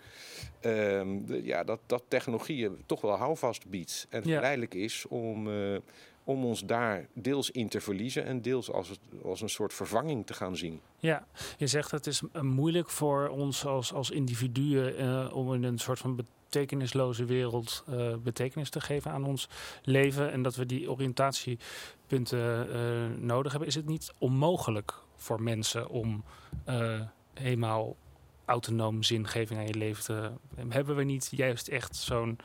Ehm, 0.61 1.25
de- 1.27 1.45
ja, 1.45 1.65
dat, 1.65 1.81
dat 1.87 2.03
technologie 2.09 2.71
toch 2.87 3.01
wel 3.01 3.17
houvast 3.17 3.67
biedt. 3.67 4.07
En 4.11 4.23
Ja. 4.25 4.33
verleidelijk 4.33 4.75
is 4.75 5.05
om, 5.09 5.49
eh, 5.51 5.77
om 6.25 6.45
ons 6.45 6.61
daar 6.65 7.07
deels 7.13 7.51
in 7.51 7.69
te 7.69 7.81
verliezen 7.81 8.25
en 8.25 8.43
deels 8.43 8.71
als, 8.73 8.89
het, 8.89 8.99
als 9.25 9.41
een 9.41 9.49
soort 9.49 9.75
vervanging 9.75 10.27
te 10.27 10.35
gaan 10.35 10.57
zien. 10.57 10.81
Ja, 10.99 11.27
je 11.59 11.67
zegt 11.67 11.91
het 11.91 12.07
is 12.07 12.23
eh, 12.33 12.43
moeilijk 12.43 12.91
voor 12.91 13.29
ons 13.29 13.67
als, 13.67 13.93
als 13.93 14.11
individuen 14.11 15.33
om 15.33 15.55
in 15.55 15.63
een 15.63 15.79
soort 15.79 15.99
van 15.99 16.17
betekenisloze 16.17 17.25
wereld 17.25 17.85
betekenis 18.23 18.71
te 18.71 18.81
geven 18.81 19.11
aan 19.11 19.25
ons 19.25 19.49
leven 19.83 20.33
en 20.33 20.43
dat 20.43 20.57
we 20.57 20.67
die 20.67 20.91
oriëntatiepunten 20.91 23.27
nodig 23.27 23.51
hebben. 23.51 23.69
Is 23.71 23.75
het 23.75 23.87
niet 23.87 24.13
onmogelijk 24.19 24.95
voor 25.27 25.43
mensen 25.43 25.89
om 25.89 26.25
eh, 26.65 27.01
helemaal 27.35 27.97
autonoom 28.45 29.03
zingeving 29.03 29.59
aan 29.61 29.67
je 29.67 29.75
leven 29.75 30.05
te 30.05 30.31
hebben 30.69 30.97
we 30.97 31.05
niet 31.05 31.29
juist 31.31 31.69
echt 31.69 31.97
zo'n 31.97 32.39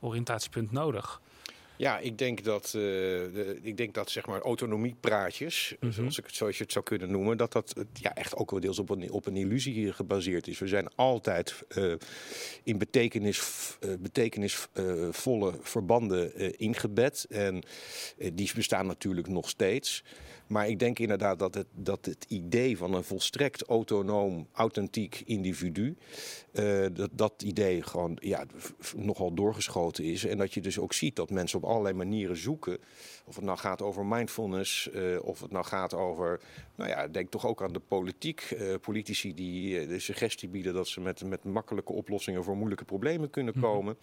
oriëntatiepunt 0.00 0.70
nodig? 0.72 1.20
Ja, 1.76 1.98
ik 1.98 2.18
denk 2.18 2.44
dat, 2.44 2.64
eh, 2.64 2.72
de, 2.72 3.58
ik 3.62 3.76
denk 3.76 3.94
dat 3.94 4.10
zeg 4.10 4.26
maar 4.26 4.40
autonomiepraatjes, 4.40 5.74
Mhm. 5.80 5.92
zoals, 5.92 6.18
ik 6.18 6.26
het, 6.26 6.34
zoals 6.34 6.56
je 6.56 6.62
het 6.62 6.72
zou 6.72 6.84
kunnen 6.84 7.10
noemen, 7.10 7.36
dat 7.36 7.52
dat 7.52 7.72
eh, 7.72 7.84
ja, 7.92 8.14
echt 8.14 8.36
ook 8.36 8.50
wel 8.50 8.60
deels 8.60 8.78
op 8.78 8.90
een, 8.90 9.10
op 9.10 9.26
een 9.26 9.36
illusie 9.36 9.92
gebaseerd 9.92 10.48
is. 10.48 10.58
We 10.58 10.66
zijn 10.66 10.88
altijd 10.94 11.62
eh, 11.68 11.92
in 12.62 12.78
betekenis, 12.78 13.40
eh, 13.80 13.90
betekenisvolle 14.00 15.58
verbanden 15.62 16.34
eh, 16.34 16.52
ingebed. 16.56 17.26
En 17.28 17.62
eh, 18.18 18.30
die 18.34 18.50
bestaan 18.54 18.86
natuurlijk 18.86 19.28
nog 19.28 19.48
steeds. 19.48 20.02
Maar 20.54 20.68
ik 20.68 20.78
denk 20.78 20.98
inderdaad 20.98 21.38
dat 21.38 21.54
het, 21.54 21.66
dat 21.72 22.04
het 22.06 22.24
idee 22.28 22.76
van 22.76 22.94
een 22.94 23.04
volstrekt 23.04 23.62
autonoom, 23.62 24.48
authentiek 24.52 25.22
individu, 25.24 25.96
eh, 26.54 26.84
dat 26.92 27.10
dat 27.12 27.42
idee 27.42 27.82
gewoon 27.82 28.16
ja, 28.20 28.44
nogal 28.96 29.34
doorgeschoten 29.34 30.04
is. 30.04 30.24
En 30.24 30.38
dat 30.38 30.54
je 30.54 30.60
dus 30.60 30.78
ook 30.78 30.92
ziet 30.92 31.16
dat 31.16 31.30
mensen 31.30 31.58
op 31.58 31.64
allerlei 31.70 31.94
manieren 31.94 32.36
zoeken. 32.36 32.78
Of 33.26 33.34
het 33.36 33.44
nou 33.44 33.58
gaat 33.58 33.82
over 33.82 34.06
mindfulness, 34.06 34.90
eh, 34.90 35.02
of 35.22 35.40
het 35.40 35.50
nou 35.50 35.64
gaat 35.64 35.94
over, 35.94 36.40
nou 36.74 36.90
ja, 36.90 37.08
denk 37.08 37.30
toch 37.30 37.46
ook 37.46 37.62
aan 37.62 37.72
de 37.72 37.80
politiek. 37.88 38.40
eh, 38.58 38.74
politici 38.80 39.34
die 39.34 39.86
de 39.86 39.98
suggestie 39.98 40.48
bieden 40.48 40.74
dat 40.74 40.88
ze 40.88 41.00
met, 41.00 41.24
met 41.24 41.44
makkelijke 41.44 41.92
oplossingen 41.92 42.44
voor 42.44 42.56
moeilijke 42.56 42.84
problemen 42.84 43.30
kunnen 43.30 43.54
Mhm. 43.56 43.64
komen. 43.64 43.96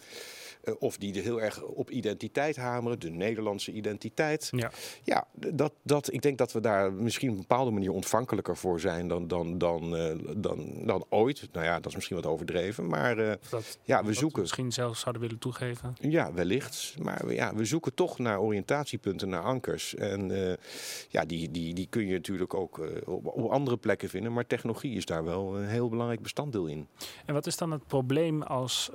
Of 0.80 0.98
die 0.98 1.16
er 1.16 1.24
heel 1.24 1.42
erg 1.42 1.64
op 1.64 1.90
identiteit 1.90 2.56
hameren, 2.56 3.00
de 3.00 3.10
Nederlandse 3.10 3.72
identiteit. 3.72 4.48
Ja. 4.52 4.72
Ja, 5.04 5.28
dat, 5.34 5.74
dat, 5.84 6.14
ik 6.14 6.22
denk 6.22 6.38
dat 6.38 6.52
we 6.52 6.60
daar 6.60 6.94
misschien 6.94 7.30
op 7.30 7.36
een 7.36 7.42
bepaalde 7.42 7.72
manier 7.72 7.92
ontvankelijker 7.92 8.58
voor 8.58 8.80
zijn 8.80 9.08
dan, 9.08 9.28
dan, 9.28 9.58
dan, 9.58 9.96
dan, 10.38 10.86
dan 10.86 11.06
ooit. 11.10 11.50
Nou 11.52 11.66
ja, 11.66 11.76
dat 11.76 11.86
is 11.88 11.96
misschien 11.96 12.16
wat 12.16 12.26
overdreven, 12.42 12.88
maar 12.88 13.18
eh, 13.18 13.34
Dat, 13.50 13.80
ja, 13.84 14.04
we 14.04 14.14
zoeken. 14.14 14.42
misschien 14.42 14.72
zelfs 14.72 15.00
zouden 15.00 15.22
willen 15.22 15.38
toegeven. 15.40 15.96
Ja, 16.00 16.34
wellicht. 16.34 16.96
Maar 17.02 17.22
we- 17.26 17.34
ja, 17.34 17.56
we 17.56 17.66
zoeken 17.66 17.94
toch 17.94 18.20
naar 18.20 18.40
oriëntatiepunten, 18.40 19.30
naar 19.30 19.42
ankers. 19.42 19.96
En 19.96 20.50
eh, 20.50 20.58
ja, 21.10 21.26
die, 21.26 21.52
die, 21.52 21.74
die 21.74 21.88
kun 21.90 22.08
je 22.08 22.14
natuurlijk 22.14 22.54
ook 22.54 22.80
eh, 22.80 23.08
op, 23.08 23.50
andere 23.52 23.78
plekken 23.78 24.10
vinden. 24.10 24.34
Maar 24.34 24.48
technologie 24.48 24.96
is 24.96 25.06
daar 25.06 25.24
wel 25.24 25.58
een 25.58 25.68
heel 25.68 25.90
belangrijk 25.90 26.22
bestanddeel 26.22 26.66
in. 26.68 26.88
En 27.26 27.34
wat 27.34 27.48
is 27.48 27.58
dan 27.58 27.72
het 27.72 27.88
probleem 27.88 28.42
als 28.42 28.90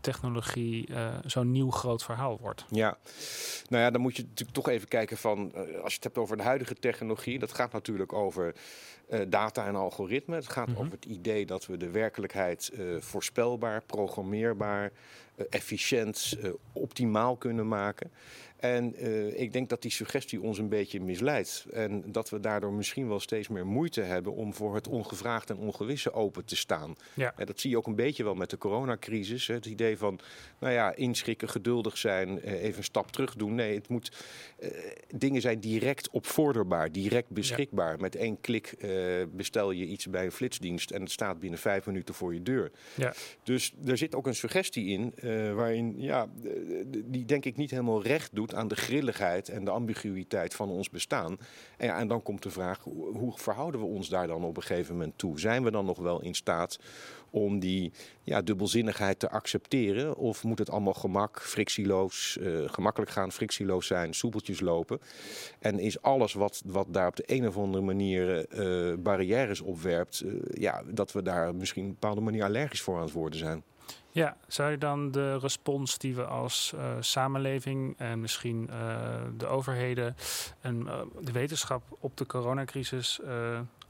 technologie 0.00 0.88
zo'n 1.24 1.50
nieuw 1.50 1.70
groot 1.70 2.04
verhaal 2.04 2.38
wordt? 2.40 2.64
Ja, 2.70 2.98
nou 3.68 3.82
ja, 3.82 3.90
dan 3.90 4.00
moet 4.00 4.16
je 4.16 4.22
natuurlijk 4.22 4.56
toch 4.56 4.68
even 4.68 4.88
kijken 4.88 5.16
van, 5.16 5.52
als 5.54 5.90
je 5.90 5.94
het 5.94 6.04
hebt 6.04 6.18
over 6.18 6.36
de 6.36 6.42
huidige 6.42 6.74
technologie, 6.74 7.38
dat 7.38 7.52
gaat 7.52 7.72
natuurlijk 7.72 8.12
over 8.12 8.54
data 9.28 9.66
en 9.66 9.74
algoritme. 9.76 10.34
Het 10.34 10.48
gaat 10.48 10.68
Mhm. 10.68 10.78
over 10.78 10.92
het 10.92 11.04
idee 11.04 11.46
dat 11.46 11.66
we 11.66 11.76
de 11.76 11.90
werkelijkheid 11.90 12.70
eh, 12.74 12.84
voorspelbaar, 13.00 13.82
programmeerbaar, 13.86 14.84
eh, 14.84 14.90
efficiënt, 15.50 16.36
eh, 16.42 16.50
optimaal 16.72 17.36
kunnen 17.36 17.68
maken. 17.68 18.10
En 18.64 18.94
eh, 18.94 19.40
ik 19.40 19.52
denk 19.52 19.68
dat 19.68 19.82
die 19.82 19.90
suggestie 19.90 20.40
ons 20.40 20.58
een 20.58 20.68
beetje 20.68 21.00
misleidt. 21.00 21.66
En 21.72 22.04
dat 22.06 22.30
we 22.30 22.40
daardoor 22.40 22.72
misschien 22.72 23.08
wel 23.08 23.20
steeds 23.20 23.48
meer 23.48 23.66
moeite 23.66 24.00
hebben 24.00 24.34
om 24.34 24.54
voor 24.54 24.74
het 24.74 24.88
ongevraagd 24.88 25.50
en 25.50 25.56
ongewisse 25.56 26.12
open 26.12 26.44
te 26.44 26.56
staan. 26.56 26.96
Ja. 27.14 27.34
En 27.36 27.46
dat 27.46 27.60
zie 27.60 27.70
je 27.70 27.76
ook 27.76 27.86
een 27.86 27.94
beetje 27.94 28.24
wel 28.24 28.34
met 28.34 28.50
de 28.50 28.58
coronacrisis. 28.58 29.46
Het 29.46 29.66
idee 29.66 29.98
van, 29.98 30.20
nou 30.58 30.72
ja, 30.72 30.94
inschikken, 30.94 31.48
geduldig 31.48 31.98
zijn, 31.98 32.42
eh, 32.42 32.62
even 32.62 32.78
een 32.78 32.84
stap 32.84 33.12
terug 33.12 33.34
doen. 33.34 33.54
Nee, 33.54 33.74
het 33.74 33.88
moet, 33.88 34.12
eh, 34.58 34.68
dingen 35.16 35.40
zijn 35.40 35.60
direct 35.60 36.10
opvorderbaar, 36.10 36.92
direct 36.92 37.30
beschikbaar. 37.30 38.00
Met 38.00 38.16
één 38.16 38.40
klik 38.40 38.66
eh, 38.66 38.90
bestel 39.30 39.70
je 39.70 39.86
iets 39.86 40.06
bij 40.06 40.24
een 40.24 40.32
flitsdienst 40.32 40.90
en 40.90 41.00
het 41.00 41.10
staat 41.10 41.40
binnen 41.40 41.58
vijf 41.58 41.86
minuten 41.86 42.14
voor 42.14 42.34
je 42.34 42.42
deur. 42.42 42.70
Ja. 42.94 43.14
Dus 43.42 43.74
er 43.86 43.98
zit 43.98 44.14
ook 44.14 44.26
een 44.26 44.34
suggestie 44.34 44.86
in 44.86 45.14
eh, 45.24 45.54
waarin, 45.54 45.94
ja, 45.96 46.26
die 47.04 47.24
denk 47.24 47.44
ik 47.44 47.56
niet 47.56 47.70
helemaal 47.70 48.02
recht 48.02 48.34
doet 48.34 48.54
aan 48.54 48.68
de 48.68 48.76
grilligheid 48.76 49.48
en 49.48 49.64
de 49.64 49.70
ambiguïteit 49.70 50.54
van 50.54 50.68
ons 50.68 50.90
bestaan. 50.90 51.38
En, 51.76 52.08
dan 52.08 52.22
komt 52.22 52.42
de 52.42 52.50
vraag, 52.50 52.80
hoe, 53.12 53.32
verhouden 53.34 53.80
we 53.80 53.86
ons 53.86 54.08
daar 54.08 54.26
dan 54.26 54.44
op 54.44 54.56
een 54.56 54.62
gegeven 54.62 54.92
moment 54.92 55.18
toe? 55.18 55.40
Zijn 55.40 55.64
we 55.64 55.70
dan 55.70 55.84
nog 55.84 55.98
wel 55.98 56.22
in 56.22 56.34
staat 56.34 56.78
om 57.30 57.58
die 57.58 57.92
ja, 58.22 58.42
dubbelzinnigheid 58.42 59.18
te 59.18 59.30
accepteren? 59.30 60.16
Of 60.16 60.44
moet 60.44 60.58
het 60.58 60.70
allemaal 60.70 60.94
gemak, 60.94 61.40
frictieloos, 61.42 62.38
eh, 62.38 62.60
gemakkelijk 62.66 63.10
gaan, 63.10 63.32
frictieloos 63.32 63.86
zijn, 63.86 64.14
soepeltjes 64.14 64.60
lopen? 64.60 64.98
En 65.58 65.78
is 65.78 66.02
alles 66.02 66.32
wat, 66.32 66.62
wat 66.66 66.86
daar 66.90 67.08
op 67.08 67.16
de 67.16 67.24
een 67.26 67.48
of 67.48 67.56
andere 67.56 67.84
manier 67.84 68.46
eh, 68.48 68.94
barrières 68.98 69.60
opwerpt, 69.60 70.24
ja, 70.50 70.82
dat 70.90 71.12
we 71.12 71.22
daar 71.22 71.54
misschien 71.54 71.82
op 71.82 71.88
een 71.88 71.96
bepaalde 72.00 72.20
manier 72.20 72.44
allergisch 72.44 72.82
voor 72.82 72.96
aan 72.96 73.02
het 73.02 73.12
worden 73.12 73.38
zijn? 73.38 73.62
Ja, 74.14 74.36
zou 74.46 74.70
je 74.70 74.78
dan 74.78 75.10
de 75.10 75.38
respons 75.38 75.98
die 75.98 76.14
we 76.14 76.24
als 76.24 76.72
eh, 76.76 76.90
samenleving 77.00 77.94
en 77.98 78.20
misschien 78.20 78.68
eh, 78.70 79.22
de 79.36 79.46
overheden 79.46 80.16
en 80.60 80.88
eh, 80.88 81.00
de 81.20 81.32
wetenschap 81.32 81.82
op 82.00 82.16
de 82.16 82.26
coronacrisis 82.26 83.20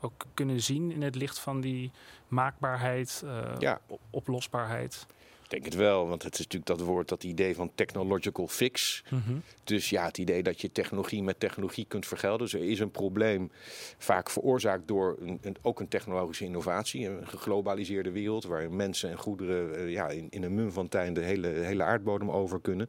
ook 0.01 0.25
kunnen 0.35 0.61
zien 0.63 0.91
in 0.93 1.03
het 1.03 1.15
licht 1.15 1.39
van 1.39 1.61
die 1.61 1.91
maakbaarheid, 2.29 3.25
Ja. 3.59 3.81
oplosbaarheid? 4.11 5.07
Ik 5.55 5.63
denk 5.63 5.73
het 5.75 5.83
wel, 5.83 6.09
want 6.09 6.23
het 6.23 6.33
is 6.33 6.39
natuurlijk 6.39 6.67
dat 6.67 6.81
woord, 6.81 7.09
dat 7.09 7.25
idee 7.25 7.55
van 7.55 7.71
technological 7.75 8.49
fix. 8.49 9.05
Mhm. 9.11 9.35
Dus 9.65 9.91
ja, 9.91 10.05
het 10.05 10.19
idee 10.19 10.43
dat 10.43 10.61
je 10.61 10.73
technologie 10.73 11.23
met 11.23 11.41
technologie 11.41 11.85
kunt 11.89 12.07
vergelden. 12.07 12.39
Dus 12.39 12.55
er 12.55 12.65
is 12.71 12.81
een 12.81 12.91
probleem, 12.91 13.51
vaak 13.99 14.31
veroorzaakt 14.31 14.89
door 14.89 15.17
een, 15.21 15.39
een- 15.43 15.57
ook 15.63 15.81
een 15.81 15.89
technologische 15.89 16.45
innovatie. 16.45 17.07
Een 17.09 17.27
geglobaliseerde 17.29 18.11
wereld 18.11 18.45
waar 18.45 18.73
mensen 18.73 19.11
en 19.11 19.19
goederen 19.19 19.77
eh, 19.77 19.91
ja, 19.91 20.09
in, 20.09 20.27
in 20.31 20.43
een 20.43 20.55
mum 20.55 20.73
van 20.73 20.89
tijd 20.89 21.15
de 21.15 21.21
hele, 21.21 21.49
hele 21.49 21.83
aardbodem 21.83 22.31
over 22.31 22.61
kunnen. 22.61 22.89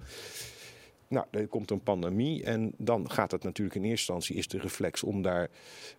Nou, 1.07 1.25
er 1.31 1.47
komt 1.47 1.71
een 1.71 1.83
pandemie 1.83 2.43
en 2.43 2.73
dan 2.77 3.11
gaat 3.11 3.31
het 3.31 3.43
natuurlijk 3.43 3.75
in 3.75 3.83
eerste 3.83 4.13
instantie 4.13 4.35
is 4.35 4.47
de 4.47 4.57
reflex 4.59 5.03
om 5.03 5.21
daar 5.21 5.49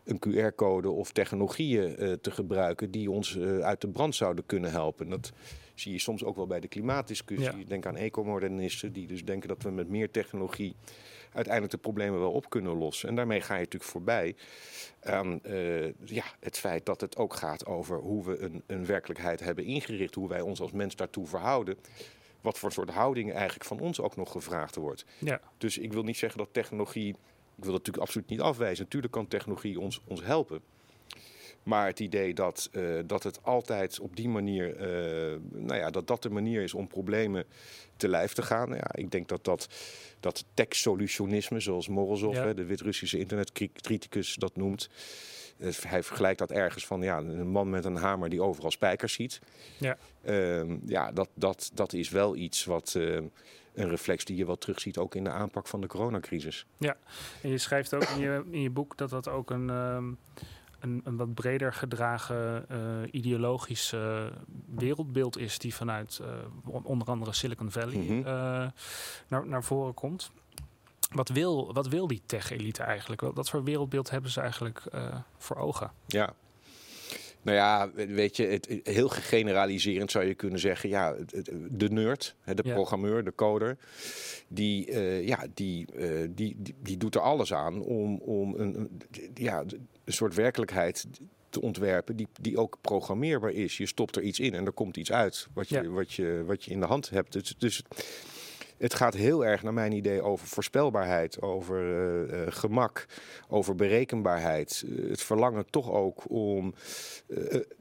een 0.04 0.18
QR-code 0.28 0.90
of 0.90 1.12
technologieën 1.12 1.96
eh, 1.96 2.12
te 2.12 2.30
gebruiken 2.30 2.90
die 2.90 3.10
ons 3.10 3.36
eh, 3.36 3.58
uit 3.58 3.80
de 3.80 3.88
brand 3.88 4.14
zouden 4.14 4.46
kunnen 4.46 4.70
helpen. 4.70 5.08
Dat 5.08 5.32
zie 5.80 5.92
je 5.92 5.98
soms 5.98 6.24
ook 6.24 6.36
wel 6.36 6.46
bij 6.46 6.60
de 6.60 6.68
klimaatdiscussie. 6.68 7.58
Ja. 7.58 7.64
Denk 7.64 7.86
aan 7.86 7.96
ecomodernisten 7.96 8.92
die 8.92 9.06
dus 9.06 9.24
denken 9.24 9.48
dat 9.48 9.62
we 9.62 9.70
met 9.70 9.88
meer 9.88 10.10
technologie 10.10 10.74
uiteindelijk 11.32 11.74
de 11.74 11.80
problemen 11.80 12.20
wel 12.20 12.32
op 12.32 12.50
kunnen 12.50 12.76
lossen. 12.76 13.08
En 13.08 13.14
daarmee 13.14 13.40
ga 13.40 13.54
je 13.54 13.60
natuurlijk 13.60 13.90
voorbij 13.90 14.36
aan 15.02 15.42
eh, 15.42 15.84
ja, 16.04 16.24
het 16.40 16.58
feit 16.58 16.86
dat 16.86 17.00
het 17.00 17.16
ook 17.16 17.34
gaat 17.34 17.66
over 17.66 17.98
hoe 17.98 18.24
we 18.24 18.38
een, 18.38 18.62
een 18.66 18.86
werkelijkheid 18.86 19.40
hebben 19.40 19.64
ingericht, 19.64 20.14
hoe 20.14 20.28
wij 20.28 20.40
ons 20.40 20.60
als 20.60 20.72
mens 20.72 20.96
daartoe 20.96 21.26
verhouden. 21.26 21.76
wat 22.40 22.58
voor 22.58 22.72
soort 22.72 22.90
houding 22.90 23.32
eigenlijk 23.32 23.64
van 23.64 23.80
ons 23.80 24.00
ook 24.00 24.16
nog 24.16 24.30
gevraagd 24.30 24.74
wordt. 24.74 25.04
Ja. 25.18 25.40
Dus 25.58 25.78
ik 25.78 25.92
wil 25.92 26.02
niet 26.02 26.16
zeggen 26.16 26.38
dat 26.38 26.48
technologie, 26.52 27.08
ik 27.08 27.64
wil 27.64 27.72
dat 27.72 27.72
natuurlijk 27.72 28.04
absoluut 28.06 28.28
niet 28.28 28.40
afwijzen. 28.40 28.84
Natuurlijk 28.84 29.12
kan 29.12 29.28
technologie 29.28 29.80
ons, 29.80 30.00
ons 30.04 30.22
helpen. 30.24 30.60
Maar 31.66 31.86
het 31.86 32.00
idee 32.00 32.34
dat, 32.34 32.68
uh, 32.72 33.00
dat 33.06 33.22
het 33.22 33.42
altijd 33.42 34.00
op 34.00 34.16
die 34.16 34.28
manier, 34.28 34.74
uh, 34.74 35.38
nou 35.52 35.80
ja, 35.80 35.90
dat 35.90 36.06
dat 36.06 36.22
de 36.22 36.30
manier 36.30 36.62
is 36.62 36.74
om 36.74 36.88
problemen 36.88 37.44
te 37.96 38.08
lijf 38.08 38.32
te 38.32 38.42
gaan. 38.42 38.68
Ja, 38.68 38.94
ik 38.94 39.10
denk 39.10 39.28
dat 39.28 39.44
dat, 39.44 39.68
dat 40.20 40.44
tech-solutionisme, 40.54 41.60
zoals 41.60 41.88
Morozov, 41.88 42.34
ja. 42.34 42.52
de 42.52 42.64
Wit-Russische 42.64 43.18
internetcriticus, 43.18 44.34
dat 44.34 44.56
noemt. 44.56 44.88
Uh, 45.58 45.72
hij 45.72 46.02
vergelijkt 46.02 46.38
dat 46.38 46.50
ergens 46.50 46.86
van 46.86 47.02
ja, 47.02 47.18
een 47.18 47.48
man 47.48 47.70
met 47.70 47.84
een 47.84 47.96
hamer 47.96 48.28
die 48.28 48.42
overal 48.42 48.70
spijkers 48.70 49.12
ziet. 49.12 49.40
Ja, 49.78 49.96
ja 50.84 51.12
dat, 51.12 51.28
dat, 51.34 51.70
dat 51.74 51.92
is 51.92 52.08
wel 52.08 52.36
iets 52.36 52.64
wat 52.64 52.94
een 52.94 53.88
reflex 53.88 54.24
die 54.24 54.36
je 54.36 54.46
wel 54.46 54.58
terugziet 54.58 54.98
ook 54.98 55.14
in 55.14 55.24
de 55.24 55.30
aanpak 55.30 55.66
van 55.66 55.80
de 55.80 55.86
coronacrisis. 55.86 56.66
Ja, 56.78 56.96
en 57.42 57.50
je 57.50 57.58
schrijft 57.58 57.94
ook 57.94 58.02
in 58.02 58.20
je, 58.20 58.44
in 58.50 58.62
je 58.62 58.70
boek 58.70 58.96
dat 58.96 59.10
dat 59.10 59.28
ook 59.28 59.50
een. 59.50 59.68
Um 59.68 60.18
een, 60.80 61.00
een, 61.04 61.16
wat 61.16 61.34
breder 61.34 61.72
gedragen 61.72 62.66
uh, 62.70 62.78
ideologisch 63.10 63.92
uh, 63.92 64.24
wereldbeeld 64.66 65.38
is, 65.38 65.58
die 65.58 65.74
vanuit 65.74 66.20
uh, 66.22 66.28
onder 66.82 67.08
andere 67.08 67.32
Silicon 67.32 67.70
Valley 67.70 67.96
mm 67.96 68.06
-hmm. 68.06 68.72
naar, 69.28 69.46
naar 69.46 69.64
voren 69.64 69.94
komt. 69.94 70.30
Wat 71.12 71.28
wil, 71.28 71.72
wat 71.72 71.88
wil 71.88 72.06
die 72.06 72.22
tech-elite 72.26 72.82
eigenlijk? 72.82 73.20
Wat 73.20 73.50
voor 73.50 73.64
wereldbeeld 73.64 74.10
hebben 74.10 74.30
ze 74.30 74.40
eigenlijk 74.40 74.82
voor 75.38 75.56
ogen? 75.56 75.90
Ja, 76.06 76.34
nou 77.46 77.58
ja, 77.58 77.90
weet 78.06 78.36
je, 78.36 78.46
het, 78.46 78.80
heel 78.82 79.08
gegeneraliserend 79.08 80.10
zou 80.10 80.24
je 80.24 80.34
kunnen 80.34 80.58
zeggen, 80.58 80.88
ja, 80.88 81.14
de 81.70 81.88
nerd, 81.88 82.36
de 82.44 82.62
ja. 82.64 82.74
programmeur, 82.74 83.24
de 83.24 83.34
coder, 83.34 83.76
die, 84.48 84.90
uh, 84.90 85.26
ja, 85.26 85.46
die, 85.54 85.86
uh, 85.94 86.28
die, 86.30 86.56
die, 86.58 86.74
die, 86.82 86.96
doet 86.96 87.14
er 87.14 87.20
alles 87.20 87.52
aan 87.52 87.82
om, 87.82 88.16
om 88.16 88.54
een, 88.54 89.00
ja, 89.34 89.64
een 90.06 90.12
soort 90.12 90.34
werkelijkheid 90.34 91.06
te 91.48 91.60
ontwerpen 91.60 92.16
die, 92.16 92.28
die 92.40 92.58
ook 92.58 92.78
programmeerbaar 92.80 93.52
is. 93.52 93.76
Je 93.76 93.86
stopt 93.86 94.16
er 94.16 94.22
iets 94.22 94.40
in 94.40 94.54
en 94.54 94.66
er 94.66 94.72
komt 94.72 94.96
iets 94.96 95.12
uit 95.12 95.48
wat 95.54 95.68
je, 95.68 95.82
ja. 95.82 95.88
wat 95.88 96.12
je, 96.12 96.42
wat 96.46 96.64
je 96.64 96.70
in 96.70 96.80
de 96.80 96.86
hand 96.86 97.10
hebt. 97.10 97.32
Dus, 97.32 97.54
dus 97.58 97.82
het 98.76 98.94
gaat 98.94 99.14
heel 99.14 99.44
erg, 99.44 99.62
naar 99.62 99.72
mijn 99.72 99.92
idee, 99.92 100.22
over 100.22 100.46
voorspelbaarheid, 100.46 101.42
over 101.42 101.82
uh, 101.82 102.40
uh, 102.40 102.46
gemak, 102.48 103.06
over 103.48 103.74
berekenbaarheid. 103.74 104.84
Uh, 104.86 105.10
het 105.10 105.22
verlangen 105.22 105.70
toch 105.70 105.90
ook 105.90 106.30
om 106.30 106.74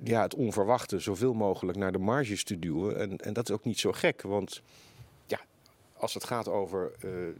ja, 0.03 0.21
het 0.21 0.35
onverwachte 0.35 0.99
zoveel 0.99 1.33
mogelijk 1.33 1.77
naar 1.77 1.91
de 1.91 1.97
marges 1.97 2.43
te 2.43 2.59
duwen. 2.59 2.99
En, 2.99 3.17
en 3.17 3.33
dat 3.33 3.49
is 3.49 3.55
ook 3.55 3.65
niet 3.65 3.79
zo 3.79 3.91
gek, 3.91 4.21
want 4.21 4.61
ja, 5.25 5.39
als 5.93 6.13
het 6.13 6.23
gaat 6.23 6.47
over 6.47 6.91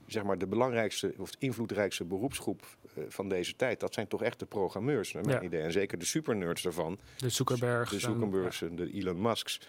zeg 0.07 0.23
maar 0.23 0.37
de 0.37 0.47
belangrijkste 0.47 1.13
of 1.17 1.31
de 1.31 1.37
invloedrijkste 1.39 2.03
beroepsgroep 2.03 2.65
van 3.07 3.29
deze 3.29 3.55
tijd, 3.55 3.79
dat 3.79 3.93
zijn 3.93 4.07
toch 4.07 4.23
echt 4.23 4.39
de 4.39 4.45
programmeurs, 4.45 5.13
naar 5.13 5.25
mijn 5.25 5.39
ja. 5.41 5.43
idee. 5.43 5.61
En 5.61 5.71
zeker 5.71 5.97
de 5.97 6.05
supernerds 6.05 6.61
daarvan. 6.61 6.99
De 7.17 7.29
Zuckerbergs. 7.29 7.91
De 7.91 7.99
Zuckerbergs 7.99 8.61
en 8.61 8.75
de 8.75 8.93
Elon 8.93 9.21
Musks 9.21 9.59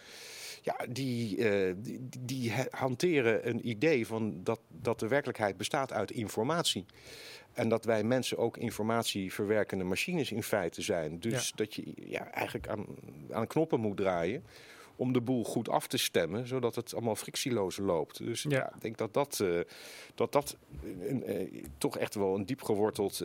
ja, 0.66 0.86
die, 0.88 1.36
uh, 1.36 1.74
die, 1.76 2.08
die, 2.18 2.52
hanteren 2.70 3.48
een 3.48 3.68
idee 3.68 4.06
van 4.06 4.40
dat, 4.42 4.60
dat 4.68 5.00
de 5.00 5.08
werkelijkheid 5.08 5.56
bestaat 5.56 5.92
uit 5.92 6.10
informatie. 6.10 6.86
En 7.52 7.68
dat 7.68 7.84
wij 7.84 8.04
mensen 8.04 8.38
ook 8.38 8.56
informatieverwerkende 8.56 9.84
machines 9.84 10.32
in 10.32 10.42
feite 10.42 10.82
zijn. 10.82 11.20
Dus 11.20 11.48
ja. 11.48 11.56
dat 11.56 11.74
je 11.74 11.92
ja, 11.94 12.30
eigenlijk 12.30 12.68
aan, 12.68 12.86
aan 13.30 13.46
knoppen 13.46 13.80
moet 13.80 13.96
draaien 13.96 14.44
om 14.96 15.12
de 15.12 15.20
boel 15.20 15.44
goed 15.44 15.68
af 15.68 15.86
te 15.86 15.96
stemmen, 15.96 16.46
zodat 16.46 16.74
het 16.74 16.94
allemaal 16.94 17.16
frictieloos 17.16 17.76
loopt. 17.76 18.18
Dus 18.18 18.42
ja, 18.42 18.50
ja 18.50 18.74
ik 18.74 18.80
denk 18.80 18.96
dat 18.96 19.14
dat, 19.14 19.38
uh, 19.42 19.60
dat, 20.14 20.32
dat 20.32 20.56
uh, 20.84 21.64
toch 21.78 21.98
echt 21.98 22.14
wel 22.14 22.34
een 22.34 22.46
diep 22.46 22.62
geworteld 22.62 23.22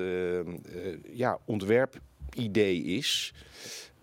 ja, 1.12 1.40
ontwerpidee 1.46 2.84
is. 2.84 3.34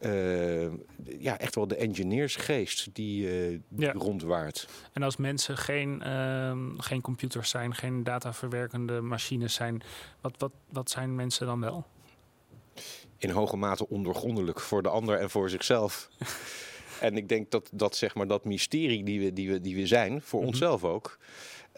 Uh, 0.01 0.73
ja, 1.19 1.39
echt 1.39 1.55
wel 1.55 1.67
de 1.67 1.77
engineersgeest 1.77 2.89
die, 2.93 3.51
uh, 3.51 3.61
die 3.69 3.87
ja. 3.87 3.93
rondwaart. 3.93 4.69
En 4.93 5.03
als 5.03 5.17
mensen 5.17 5.57
geen, 5.57 6.03
uh, 6.07 6.59
geen 6.77 7.01
computers 7.01 7.51
zijn, 7.51 7.75
geen 7.75 8.05
dataverwerkende 8.05 9.01
machines 9.01 9.55
zijn, 9.55 9.83
wat, 10.21 10.35
wat, 10.39 10.53
wat 10.69 10.91
zijn 10.91 11.15
mensen 11.15 11.47
dan 11.47 11.61
wel? 11.61 11.87
In 13.17 13.31
hoge 13.31 13.57
mate 13.57 13.89
ondergrondelijk 13.89 14.61
voor 14.61 14.83
de 14.83 14.89
ander 14.89 15.19
en 15.19 15.31
voor 15.31 15.51
zichzelf. 15.51 16.09
en 17.01 17.17
ik 17.17 17.29
denk 17.29 17.51
dat, 17.51 17.69
dat, 17.73 17.97
zeg 17.97 18.15
maar, 18.15 18.27
dat 18.27 18.45
mysterie 18.45 19.05
die 19.05 19.21
we, 19.21 19.33
die 19.33 19.51
we, 19.51 19.61
die 19.61 19.77
we 19.77 19.87
zijn, 19.87 20.23
voor 20.23 20.39
mm 20.41 20.45
-hmm. 20.45 20.55
onszelf 20.55 20.85
ook, 20.85 21.19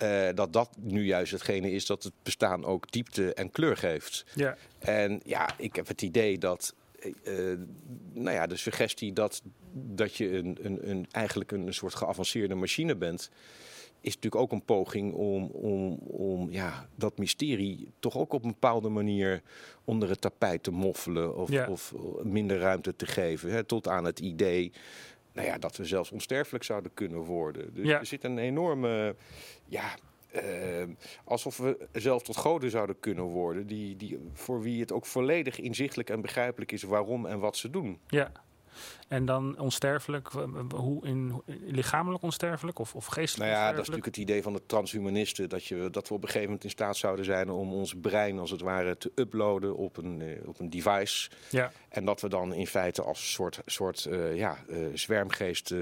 uh, 0.03 0.29
dat 0.35 0.53
dat 0.53 0.71
nu 0.81 1.05
juist 1.05 1.33
hetgene 1.33 1.71
is 1.71 1.87
dat 1.87 2.03
het 2.03 2.13
bestaan 2.23 2.65
ook 2.65 2.91
diepte 2.93 3.35
en 3.35 3.51
kleur 3.51 3.77
geeft. 3.77 4.25
Ja. 4.35 4.57
En 4.79 5.21
ja, 5.25 5.55
ik 5.57 5.77
heb 5.77 5.89
het 5.89 6.03
idee 6.03 6.39
dat 6.39 6.75
uh, 7.25 7.59
nou 8.13 8.37
ja, 8.37 8.47
de 8.47 8.57
suggestie 8.57 9.13
dat, 9.13 9.43
dat 9.73 10.17
je 10.17 10.37
een, 10.37 10.59
een, 10.63 10.91
een, 10.91 11.07
eigenlijk 11.11 11.53
een, 11.53 11.67
een 11.67 11.75
soort 11.75 11.95
geavanceerde 11.95 12.55
machine 12.55 12.97
bent, 12.97 13.31
is 14.01 14.15
natuurlijk 14.15 14.43
ook 14.43 14.53
een 14.53 14.65
poging 14.65 15.15
om, 15.15 15.45
om, 15.45 15.93
om 16.07 16.51
ja, 16.51 16.89
dat 16.95 17.19
mysterie 17.19 17.93
toch 17.99 18.19
ook 18.19 18.33
op 18.33 18.45
een 18.45 18.51
bepaalde 18.51 18.89
manier 18.89 19.43
onder 19.85 20.09
het 20.09 20.21
tapijt 20.21 20.63
te 20.63 20.71
moffelen 20.71 21.37
of, 21.37 21.51
ja. 21.51 21.69
of 21.69 21.95
minder 22.23 22.59
ruimte 22.59 22.97
te 22.97 23.07
geven. 23.07 23.51
Hè, 23.51 23.65
tot 23.65 23.89
aan 23.89 24.05
het 24.05 24.21
idee 24.21 24.73
nou 25.33 25.47
ja, 25.47 25.59
dat 25.59 25.77
we 25.77 25.85
zelfs 25.85 26.11
onsterfelijk 26.11 26.65
zouden 26.65 26.95
kunnen 26.95 27.19
worden. 27.19 27.75
Dus 27.75 27.87
ja. 27.87 27.99
er 27.99 28.07
zit 28.07 28.25
een 28.25 28.39
enorme 28.39 29.17
ja, 29.67 29.95
uh, 30.35 30.83
alsof 31.25 31.57
we 31.57 31.89
zelf 31.93 32.23
tot 32.23 32.37
goden 32.37 32.71
zouden 32.71 33.01
kunnen 33.01 33.25
worden, 33.25 33.67
die, 33.67 33.97
die, 33.97 34.19
voor 34.33 34.63
wie 34.63 34.81
het 34.81 34.93
ook 34.93 35.07
volledig 35.07 35.61
inzichtelijk 35.61 36.11
en 36.11 36.21
begrijpelijk 36.21 36.73
is 36.73 36.83
waarom 36.83 37.27
en 37.27 37.39
wat 37.39 37.57
ze 37.57 37.71
doen. 37.71 37.99
Ja. 38.07 38.33
En 39.09 39.25
dan 39.25 39.59
onsterfelijk, 39.59 40.29
hoe 40.75 41.07
in, 41.07 41.43
lichamelijk 41.67 42.23
onsterfelijk 42.23 42.79
of, 42.79 42.95
of 42.95 43.07
geestelijk 43.07 43.51
Nou 43.51 43.63
ja, 43.63 43.71
dat 43.71 43.81
is 43.81 43.89
natuurlijk 43.89 44.17
het 44.17 44.17
idee 44.17 44.43
van 44.43 44.53
de 44.53 44.63
transhumanisten. 44.67 45.49
Dat, 45.49 45.65
je, 45.65 45.89
dat 45.91 46.09
we 46.09 46.15
op 46.15 46.23
een 46.23 46.27
gegeven 46.27 46.47
moment 46.47 46.65
in 46.65 46.71
staat 46.71 46.97
zouden 46.97 47.25
zijn 47.25 47.51
om 47.51 47.73
ons 47.73 47.95
brein 48.01 48.39
als 48.39 48.51
het 48.51 48.61
ware 48.61 48.97
te 48.97 49.13
uploaden 49.15 49.77
op 49.77 49.97
een, 49.97 50.21
uh, 50.21 50.49
op 50.49 50.61
een 50.61 50.71
device. 50.71 51.31
Ja. 51.51 51.73
En 51.89 52.05
dat 52.05 52.21
we 52.21 52.29
dan 52.29 52.55
in 52.55 52.67
feite 52.67 53.03
als 53.03 53.33
soort, 53.33 53.61
soort 53.67 54.07
uh, 54.11 54.37
ja, 54.37 54.59
uh, 54.69 54.87
zwermgeest, 54.95 55.75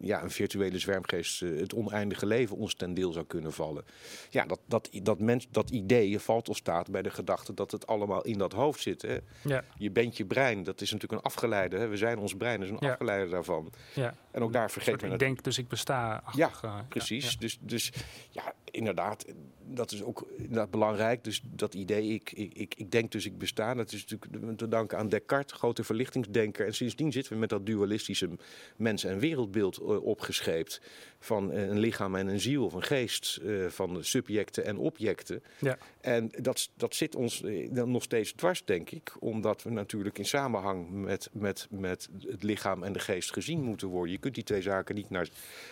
ja, 0.00 0.22
een 0.22 0.30
virtuele 0.30 0.78
zwermgeest, 0.78 1.40
het 1.40 1.74
oneindige 1.74 2.26
leven 2.26 2.56
ons 2.56 2.74
ten 2.74 2.94
deel 2.94 3.12
zou 3.12 3.24
kunnen 3.24 3.52
vallen. 3.52 3.84
Ja, 4.30 4.44
dat, 4.44 4.60
dat, 4.66 4.88
dat, 5.02 5.18
mens, 5.18 5.46
dat 5.50 5.70
idee 5.70 6.18
valt 6.18 6.48
of 6.48 6.56
staat 6.56 6.90
bij 6.90 7.02
de 7.02 7.10
gedachte 7.10 7.54
dat 7.54 7.70
het 7.70 7.86
allemaal 7.86 8.24
in 8.24 8.38
dat 8.38 8.52
hoofd 8.52 8.80
zit. 8.80 9.02
Hè? 9.02 9.16
Ja. 9.42 9.64
Je 9.78 9.90
bent 9.90 10.16
je 10.16 10.26
brein, 10.26 10.62
dat 10.62 10.80
is 10.80 10.92
natuurlijk 10.92 11.20
een 11.20 11.30
afgeleide. 11.30 11.78
Hè? 11.78 11.88
We 11.94 12.00
zijn 12.00 12.18
ons 12.18 12.34
brein, 12.34 12.62
is 12.62 12.70
een 12.70 12.76
ja. 12.80 12.90
afgeleide 12.90 13.30
daarvan. 13.30 13.72
Ja. 13.94 14.14
En 14.30 14.42
ook 14.42 14.52
daar 14.52 14.70
vergeet 14.70 15.02
men 15.02 15.12
Ik 15.12 15.18
denk 15.18 15.44
dus 15.44 15.58
ik 15.58 15.68
besta. 15.68 16.22
Ja, 16.32 16.50
precies. 16.88 17.32
Ja, 17.32 17.38
Dus, 17.38 17.58
dus 17.60 17.92
ja, 18.30 18.52
inderdaad, 18.70 19.24
dat 19.62 19.92
is 19.92 20.02
ook 20.02 20.26
inderdaad 20.36 20.70
belangrijk. 20.70 21.24
Dus 21.24 21.42
dat 21.44 21.74
idee, 21.74 22.08
ik, 22.08 22.32
ik, 22.32 22.74
ik 22.74 22.90
denk 22.90 23.12
dus 23.12 23.26
ik 23.26 23.38
besta, 23.38 23.74
dat 23.74 23.92
is 23.92 24.06
natuurlijk 24.06 24.56
te 24.58 24.68
danken 24.68 24.98
aan 24.98 25.08
Descartes, 25.08 25.58
grote 25.58 25.84
verlichtingsdenker. 25.84 26.66
En 26.66 26.74
sindsdien 26.74 27.12
zitten 27.12 27.32
we 27.32 27.38
met 27.38 27.48
dat 27.48 27.66
dualistische 27.66 28.28
mens- 28.76 29.04
en 29.04 29.18
wereldbeeld 29.18 29.80
uh, 29.80 30.04
opgescheept. 30.04 30.80
Van 31.24 31.52
uh, 31.52 31.68
een 31.68 31.78
lichaam 31.78 32.14
en 32.14 32.26
een 32.26 32.40
ziel, 32.40 32.64
of 32.64 32.72
een 32.72 32.82
geest, 32.82 33.40
uh, 33.42 33.66
van 33.68 34.04
subjecten 34.04 34.64
en 34.64 34.78
objecten. 34.78 35.42
Ja. 35.58 35.78
En 36.00 36.30
dat, 36.38 36.70
dat 36.76 36.94
zit 36.94 37.14
ons 37.14 37.42
nog 37.70 38.02
steeds 38.02 38.32
dwars, 38.32 38.64
denk 38.64 38.90
ik. 38.90 39.12
Omdat 39.18 39.62
we 39.62 39.70
natuurlijk 39.70 40.18
in 40.18 40.24
samenhang 40.24 40.90
met, 40.90 41.28
met, 41.32 41.66
met 41.70 42.08
het 42.26 42.42
lichaam 42.42 42.82
en 42.82 42.92
de 42.92 42.98
geest 42.98 43.32
gezien 43.32 43.62
moeten 43.62 43.88
worden. 43.88 44.12
Je 44.12 44.18
kunt 44.18 44.34
die 44.34 44.44
twee 44.44 44.62
zaken 44.62 44.94
niet, 44.94 45.10
naar, 45.10 45.28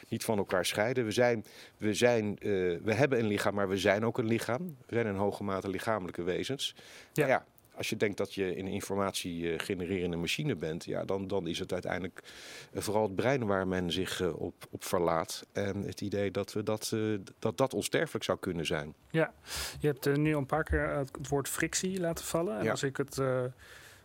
niet 0.09 0.25
van 0.25 0.38
elkaar 0.38 0.67
scheiden. 0.67 1.05
We, 1.05 1.11
zijn, 1.11 1.45
we, 1.77 1.95
zijn, 1.95 2.37
we 2.83 2.95
hebben 2.95 3.19
een 3.19 3.27
lichaam, 3.27 3.55
maar 3.55 3.69
we 3.69 3.79
zijn 3.79 4.05
ook 4.05 4.19
een 4.19 4.27
lichaam. 4.27 4.77
We 4.87 4.95
zijn 4.95 5.07
in 5.07 5.15
hoge 5.15 5.45
mate 5.45 5.69
lichamelijke 5.69 6.23
wezens. 6.23 6.75
Ja. 7.12 7.27
ja 7.27 7.47
als 7.75 7.89
je 7.89 7.97
denkt 7.97 8.17
dat 8.17 8.35
je 8.35 8.59
een 8.59 8.67
informatie 8.67 9.59
genererende 9.59 10.17
machine 10.17 10.57
bent, 10.57 10.85
ja, 10.85 11.05
dan, 11.05 11.27
dan 11.27 11.47
is 11.47 11.59
het 11.59 11.73
uiteindelijk 11.73 12.23
vooral 12.75 13.03
het 13.03 13.15
brein 13.15 13.47
waar 13.47 13.67
men 13.67 13.93
zich 13.93 14.21
uh, 14.21 14.41
op, 14.41 14.55
op 14.71 14.85
verlaat. 14.85 15.47
En 15.53 15.83
het 15.83 16.01
idee 16.01 16.31
dat, 16.31 16.53
we 16.53 16.63
dat, 16.63 16.97
dat 17.39 17.57
dat 17.57 17.75
onsterfelijk 17.75 18.25
zou 18.25 18.39
kunnen 18.39 18.67
zijn. 18.67 18.95
Ja, 19.11 19.33
je 19.81 19.87
hebt 19.87 20.17
nu 20.17 20.37
een 20.37 20.47
paar 20.47 20.65
keer 20.65 20.89
het 20.89 21.29
woord 21.29 21.49
frictie 21.49 22.01
laten 22.01 22.25
vallen. 22.25 22.59
En 22.59 22.65
Ja. 22.65 22.71
als, 22.71 22.83
ik 22.83 22.97
het, 22.97 23.21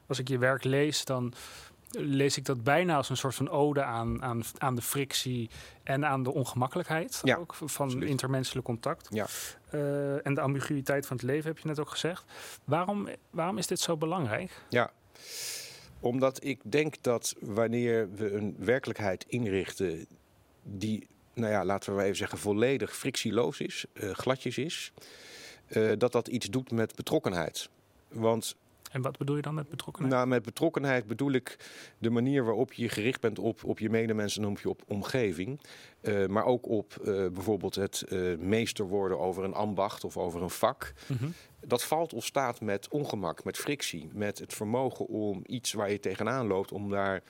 als 0.07 0.19
ik 0.19 0.27
je 0.27 0.37
werk 0.37 0.63
lees, 0.63 1.05
dan 1.05 1.33
lees 1.91 2.37
ik 2.37 2.45
dat 2.45 2.63
bijna 2.63 2.95
als 2.95 3.09
een 3.09 3.17
soort 3.17 3.35
van 3.35 3.49
ode 3.49 3.83
aan, 3.83 4.23
aan, 4.23 4.43
aan 4.57 4.75
de 4.75 4.81
frictie 4.81 5.49
en 5.83 6.05
aan 6.05 6.23
de 6.23 6.33
ongemakkelijkheid 6.33 7.21
Ja, 7.23 7.35
ook 7.35 7.53
van 7.53 7.85
absoluut. 7.85 8.09
intermenselijk 8.09 8.65
contact. 8.65 9.07
Ja. 9.11 9.25
Uh, 9.71 10.25
en 10.25 10.33
de 10.33 10.41
ambiguïteit 10.41 11.05
van 11.05 11.17
het 11.17 11.25
leven 11.25 11.47
heb 11.47 11.57
je 11.57 11.67
net 11.67 11.79
ook 11.79 11.89
gezegd. 11.89 12.23
Waarom, 12.63 13.07
waarom 13.29 13.57
is 13.57 13.67
dit 13.67 13.79
zo 13.79 13.97
belangrijk? 13.97 14.51
Ja, 14.69 14.91
omdat 15.99 16.43
ik 16.43 16.61
denk 16.63 16.95
dat 17.01 17.35
wanneer 17.39 18.13
we 18.15 18.33
een 18.33 18.55
werkelijkheid 18.59 19.25
inrichten 19.27 20.05
die 20.63 21.07
nou 21.33 21.51
ja, 21.51 21.65
laten 21.65 21.95
we 21.95 22.03
even 22.03 22.15
zeggen, 22.15 22.37
volledig 22.37 22.95
frictieloos 22.95 23.59
is, 23.59 23.85
uh, 23.93 24.11
gladjes 24.11 24.57
is, 24.57 24.91
uh, 25.69 25.91
dat 25.97 26.11
dat 26.11 26.27
iets 26.27 26.45
doet 26.49 26.71
met 26.71 26.95
betrokkenheid. 26.95 27.69
Want 28.07 28.55
en 28.97 29.03
wat 29.03 29.17
bedoel 29.17 29.35
je 29.35 29.41
dan 29.41 29.53
met 29.53 29.69
betrokkenheid? 29.69 30.13
Nou, 30.13 30.27
met 30.27 30.43
betrokkenheid 30.43 31.07
bedoel 31.07 31.31
ik 31.31 31.57
de 31.97 32.09
manier 32.09 32.43
waarop 32.43 32.73
je 32.73 32.89
gericht 32.89 33.21
bent 33.21 33.39
op, 33.39 33.63
op 33.63 33.79
je 33.79 33.89
medemensen 33.89 34.43
en 34.43 34.49
op 34.49 34.59
je 34.59 34.69
op 34.69 34.81
omgeving. 34.87 35.61
Uh, 36.01 36.25
maar 36.25 36.45
ook 36.45 36.67
op 36.67 36.97
uh, 36.99 37.05
bijvoorbeeld 37.05 37.75
het 37.75 38.03
uh, 38.09 38.37
meester 38.37 38.87
worden 38.87 39.19
over 39.19 39.43
een 39.43 39.53
ambacht 39.53 40.03
of 40.03 40.17
over 40.17 40.41
een 40.41 40.49
vak. 40.49 40.93
Mm 41.07 41.17
-hmm. 41.17 41.33
Dat 41.65 41.83
valt 41.83 42.13
of 42.13 42.25
staat 42.25 42.61
met 42.61 42.87
ongemak, 42.89 43.43
met 43.43 43.57
frictie, 43.57 44.09
met 44.13 44.39
het 44.39 44.53
vermogen 44.53 45.07
om 45.07 45.41
iets 45.45 45.73
waar 45.73 45.91
je 45.91 45.99
tegenaan 45.99 46.47
loopt, 46.47 46.71
om 46.71 46.89
daar 46.89 47.23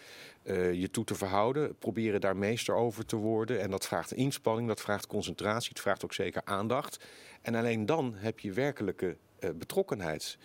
je 0.72 0.90
toe 0.92 1.04
te 1.04 1.16
verhouden. 1.16 1.78
Proberen 1.78 2.22
daar 2.22 2.38
meester 2.38 2.76
over 2.76 3.06
te 3.06 3.16
worden. 3.16 3.62
En 3.62 3.72
dat 3.72 3.88
vraagt 3.88 4.14
inspanning, 4.14 4.68
dat 4.68 4.82
vraagt 4.82 5.08
concentratie, 5.08 5.70
het 5.70 5.80
vraagt 5.80 6.04
ook 6.04 6.14
zeker 6.14 6.42
aandacht. 6.46 7.06
En 7.42 7.56
alleen 7.56 7.86
dan 7.86 8.14
heb 8.16 8.40
je 8.40 8.52
werkelijke 8.54 9.18
betrokkenheid 9.56 10.38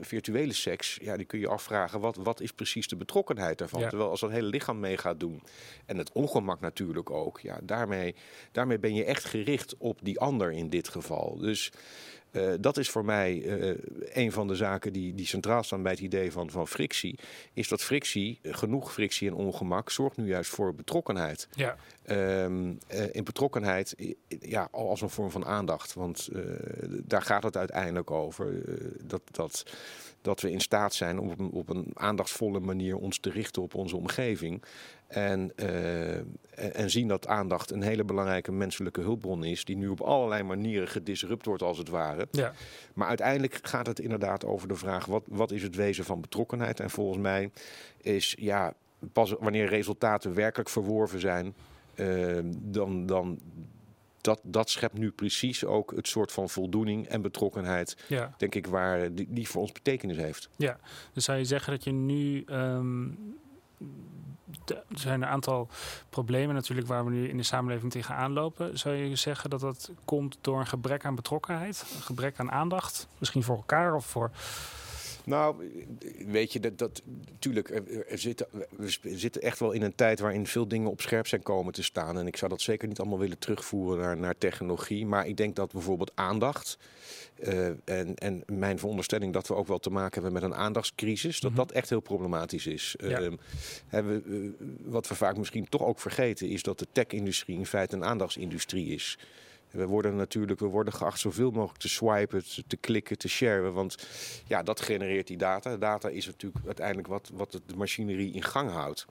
virtuele 0.00 0.52
seks, 0.52 0.98
ja, 1.02 1.16
die 1.16 1.26
kun 1.26 1.38
je 1.38 1.48
afvragen, 1.48 2.00
wat, 2.00 2.16
wat 2.16 2.40
is 2.40 2.52
precies 2.52 2.88
de 2.88 2.96
betrokkenheid 2.96 3.58
daarvan? 3.58 3.80
Ja. 3.80 3.88
Terwijl 3.88 4.10
als 4.10 4.20
dat 4.20 4.30
hele 4.30 4.48
lichaam 4.48 4.80
mee 4.80 4.96
gaat 4.96 5.20
doen, 5.20 5.42
en 5.86 5.98
het 5.98 6.12
ongemak 6.12 6.60
natuurlijk 6.60 7.10
ook, 7.10 7.40
ja, 7.40 7.58
daarmee, 7.62 8.14
daarmee 8.52 8.78
ben 8.78 8.94
je 8.94 9.04
echt 9.04 9.24
gericht 9.24 9.76
op 9.76 9.98
die 10.02 10.20
ander 10.20 10.52
in 10.52 10.68
dit 10.68 10.88
geval. 10.88 11.36
Dus 11.38 11.72
uh, 12.36 12.52
dat 12.60 12.76
is 12.76 12.90
voor 12.90 13.04
mij 13.04 13.34
uh, 13.34 13.74
een 14.12 14.32
van 14.32 14.48
de 14.48 14.54
zaken 14.54 14.92
die, 14.92 15.14
die 15.14 15.26
centraal 15.26 15.62
staan 15.62 15.82
bij 15.82 15.92
het 15.92 16.00
idee 16.00 16.32
van, 16.32 16.50
van 16.50 16.68
frictie. 16.68 17.18
Is 17.52 17.68
dat 17.68 17.82
frictie, 17.82 18.38
genoeg 18.42 18.92
frictie 18.92 19.28
en 19.28 19.34
ongemak, 19.34 19.90
zorgt 19.90 20.16
nu 20.16 20.26
juist 20.26 20.50
voor 20.50 20.74
betrokkenheid. 20.74 21.48
Ja. 21.54 21.76
Um, 22.44 22.78
uh, 22.94 23.14
in 23.14 23.24
betrokkenheid 23.24 23.94
ja, 24.40 24.68
als 24.70 25.00
een 25.00 25.10
vorm 25.10 25.30
van 25.30 25.44
aandacht. 25.44 25.94
Want 25.94 26.28
daar 27.04 27.22
gaat 27.22 27.42
het 27.42 27.56
uiteindelijk 27.56 28.10
over. 28.10 28.62
dat, 29.06 29.22
dat, 29.30 29.64
dat 30.22 30.40
we 30.40 30.50
in 30.50 30.60
staat 30.60 30.94
zijn 30.94 31.18
om 31.18 31.30
op 31.30 31.38
een, 31.38 31.50
op 31.50 31.68
een 31.68 31.90
aandachtsvolle 31.94 32.60
manier 32.60 32.96
ons 32.96 33.18
te 33.18 33.30
richten 33.30 33.62
op 33.62 33.74
onze 33.74 33.96
omgeving. 33.96 34.62
En, 35.14 35.52
uh, 35.56 36.16
en 36.54 36.90
zien 36.90 37.08
dat 37.08 37.26
aandacht 37.26 37.70
een 37.70 37.82
hele 37.82 38.04
belangrijke 38.04 38.52
menselijke 38.52 39.00
hulpbron 39.00 39.44
is, 39.44 39.64
die 39.64 39.76
nu 39.76 39.88
op 39.88 40.00
allerlei 40.00 40.42
manieren 40.42 40.88
gedisrupt 40.88 41.46
wordt, 41.46 41.62
als 41.62 41.78
het 41.78 41.88
ware. 41.88 42.28
Ja. 42.30 42.52
Maar 42.94 43.08
uiteindelijk 43.08 43.58
gaat 43.62 43.86
het 43.86 43.98
inderdaad 43.98 44.44
over 44.44 44.68
de 44.68 44.74
vraag: 44.74 45.06
wat, 45.06 45.22
wat 45.26 45.50
is 45.50 45.62
het 45.62 45.74
wezen 45.74 46.04
van 46.04 46.20
betrokkenheid? 46.20 46.80
En 46.80 46.90
volgens 46.90 47.18
mij 47.22 47.50
is 48.00 48.36
ja, 48.38 48.74
pas 49.12 49.34
wanneer 49.38 49.68
resultaten 49.68 50.34
werkelijk 50.34 50.68
verworven 50.68 51.20
zijn, 51.20 51.54
uh, 51.94 52.38
dan, 52.52 53.06
dan, 53.06 53.38
dat, 54.20 54.40
dat 54.42 54.70
schept 54.70 54.98
nu 54.98 55.10
precies 55.10 55.64
ook 55.64 55.92
het 55.96 56.08
soort 56.08 56.32
van 56.32 56.48
voldoening 56.48 57.06
en 57.06 57.22
betrokkenheid, 57.22 57.96
ja. 58.08 58.34
denk 58.38 58.54
ik, 58.54 58.66
waar 58.66 59.14
die, 59.14 59.26
die, 59.30 59.48
voor 59.48 59.60
ons 59.60 59.72
betekenis 59.72 60.16
heeft. 60.16 60.48
Ja, 60.56 60.78
dus 61.12 61.24
zou 61.24 61.38
je 61.38 61.44
zeggen 61.44 61.72
dat 61.72 61.84
je 61.84 61.92
nu. 61.92 62.44
Um, 62.50 63.18
er 64.66 64.82
zijn 64.94 65.22
een 65.22 65.28
aantal 65.28 65.68
problemen 66.10 66.54
natuurlijk 66.54 66.88
waar 66.88 67.04
we 67.04 67.10
nu 67.10 67.28
in 67.28 67.36
de 67.36 67.42
samenleving 67.42 67.92
tegenaan 67.92 68.32
lopen. 68.32 68.78
Zou 68.78 68.94
je 68.94 69.16
zeggen 69.16 69.50
dat 69.50 69.60
dat 69.60 69.90
komt 70.04 70.38
door 70.40 70.58
een 70.58 70.66
gebrek 70.66 71.04
aan 71.04 71.14
betrokkenheid, 71.14 71.84
een 71.96 72.02
gebrek 72.02 72.38
aan 72.38 72.50
aandacht, 72.50 73.08
misschien 73.18 73.42
voor 73.42 73.56
elkaar 73.56 73.94
of 73.94 74.06
voor 74.06 74.30
nou, 75.24 75.56
weet 76.26 76.52
je, 76.52 76.60
dat, 76.60 76.78
dat 76.78 77.02
natuurlijk, 77.30 77.70
er 77.70 78.46
we 78.70 79.16
zitten 79.16 79.42
echt 79.42 79.58
wel 79.58 79.72
in 79.72 79.82
een 79.82 79.94
tijd 79.94 80.20
waarin 80.20 80.46
veel 80.46 80.68
dingen 80.68 80.90
op 80.90 81.00
scherp 81.00 81.26
zijn 81.26 81.42
komen 81.42 81.72
te 81.72 81.82
staan. 81.82 82.18
En 82.18 82.26
ik 82.26 82.36
zou 82.36 82.50
dat 82.50 82.60
zeker 82.60 82.88
niet 82.88 82.98
allemaal 82.98 83.18
willen 83.18 83.38
terugvoeren 83.38 84.04
naar, 84.04 84.16
naar 84.16 84.38
technologie. 84.38 85.06
Maar 85.06 85.26
ik 85.26 85.36
denk 85.36 85.56
dat 85.56 85.72
bijvoorbeeld 85.72 86.12
aandacht. 86.14 86.78
Uh, 87.38 87.66
en, 87.84 88.14
en 88.14 88.42
mijn 88.46 88.78
veronderstelling 88.78 89.32
dat 89.32 89.48
we 89.48 89.54
ook 89.54 89.66
wel 89.66 89.78
te 89.78 89.90
maken 89.90 90.22
hebben 90.22 90.32
met 90.32 90.42
een 90.42 90.58
aandachtscrisis, 90.58 91.40
dat 91.40 91.50
mm 91.50 91.56
-hmm. 91.56 91.66
dat 91.66 91.76
echt 91.76 91.90
heel 91.90 92.00
problematisch 92.00 92.66
is. 92.66 92.94
Ja. 92.98 93.20
Uh, 93.20 93.32
hebben, 93.86 94.22
uh, 94.26 94.50
wat 94.84 95.08
we 95.08 95.14
vaak 95.14 95.36
misschien 95.36 95.68
toch 95.68 95.82
ook 95.82 96.00
vergeten, 96.00 96.48
is 96.48 96.62
dat 96.62 96.78
de 96.78 96.86
tech-industrie 96.92 97.58
in 97.58 97.66
feite 97.66 97.96
een 97.96 98.04
aandachtsindustrie 98.04 98.86
is. 98.86 99.18
We 99.74 99.86
worden 99.86 100.16
natuurlijk 100.16 100.60
we 100.60 100.66
worden 100.66 100.92
geacht 100.92 101.20
zoveel 101.20 101.50
mogelijk 101.50 101.80
te 101.80 101.88
swipen, 101.88 102.42
te, 102.66 102.76
klikken, 102.76 103.18
te 103.18 103.28
sharen. 103.28 103.72
Want 103.72 104.06
ja, 104.46 104.62
dat 104.62 104.80
genereert 104.80 105.26
die 105.26 105.36
data. 105.36 105.76
Data 105.76 106.08
is 106.08 106.26
natuurlijk 106.26 106.66
uiteindelijk 106.66 107.08
wat, 107.08 107.30
wat 107.34 107.60
de 107.66 107.76
machinerie 107.76 108.32
in 108.32 108.42
gang 108.42 108.70
houdt. 108.70 109.06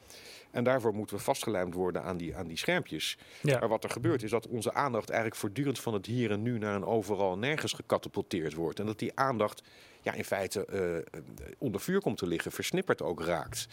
En 0.54 0.64
daarvoor 0.64 0.94
moeten 0.94 1.16
we 1.16 1.22
vastgelijmd 1.22 1.74
worden 1.74 2.04
aan 2.04 2.18
die, 2.18 2.36
aan 2.36 2.48
die 2.48 2.58
schermpjes. 2.58 3.18
Ja. 3.42 3.60
Maar 3.60 3.70
wat 3.70 3.84
er 3.84 3.90
gebeurt 3.90 4.24
is 4.24 4.30
dat 4.30 4.48
onze 4.48 4.74
aandacht 4.74 5.10
eigenlijk 5.10 5.40
voortdurend 5.40 5.80
van 5.80 5.94
het 5.94 6.06
hier 6.06 6.32
en 6.32 6.42
nu 6.42 6.58
naar 6.58 6.76
een 6.76 6.86
overal 6.86 7.38
nergens 7.38 7.74
gecatapulteerd 7.74 8.54
wordt. 8.54 8.80
En 8.80 8.86
dat 8.86 9.00
die 9.00 9.12
aandacht 9.16 9.64
ja, 10.02 10.14
in 10.14 10.26
feite 10.26 10.68
uh, 10.74 11.22
onder 11.58 11.82
vuur 11.82 12.02
komt 12.02 12.18
te 12.18 12.28
liggen, 12.28 12.52
versnipperd 12.52 13.02
ook 13.02 13.22
raakt. 13.22 13.68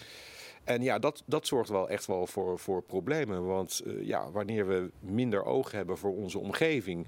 En 0.64 0.82
ja, 0.82 0.98
dat, 0.98 1.22
dat 1.26 1.46
zorgt 1.46 1.70
wel 1.70 1.88
echt 1.88 2.06
wel 2.06 2.26
voor, 2.26 2.58
voor 2.58 2.82
problemen. 2.82 3.46
Want 3.46 3.82
uh, 3.86 4.06
ja, 4.06 4.30
wanneer 4.30 4.66
we 4.66 4.90
minder 5.00 5.44
oog 5.44 5.70
hebben 5.70 5.98
voor 5.98 6.16
onze 6.16 6.38
omgeving. 6.38 7.06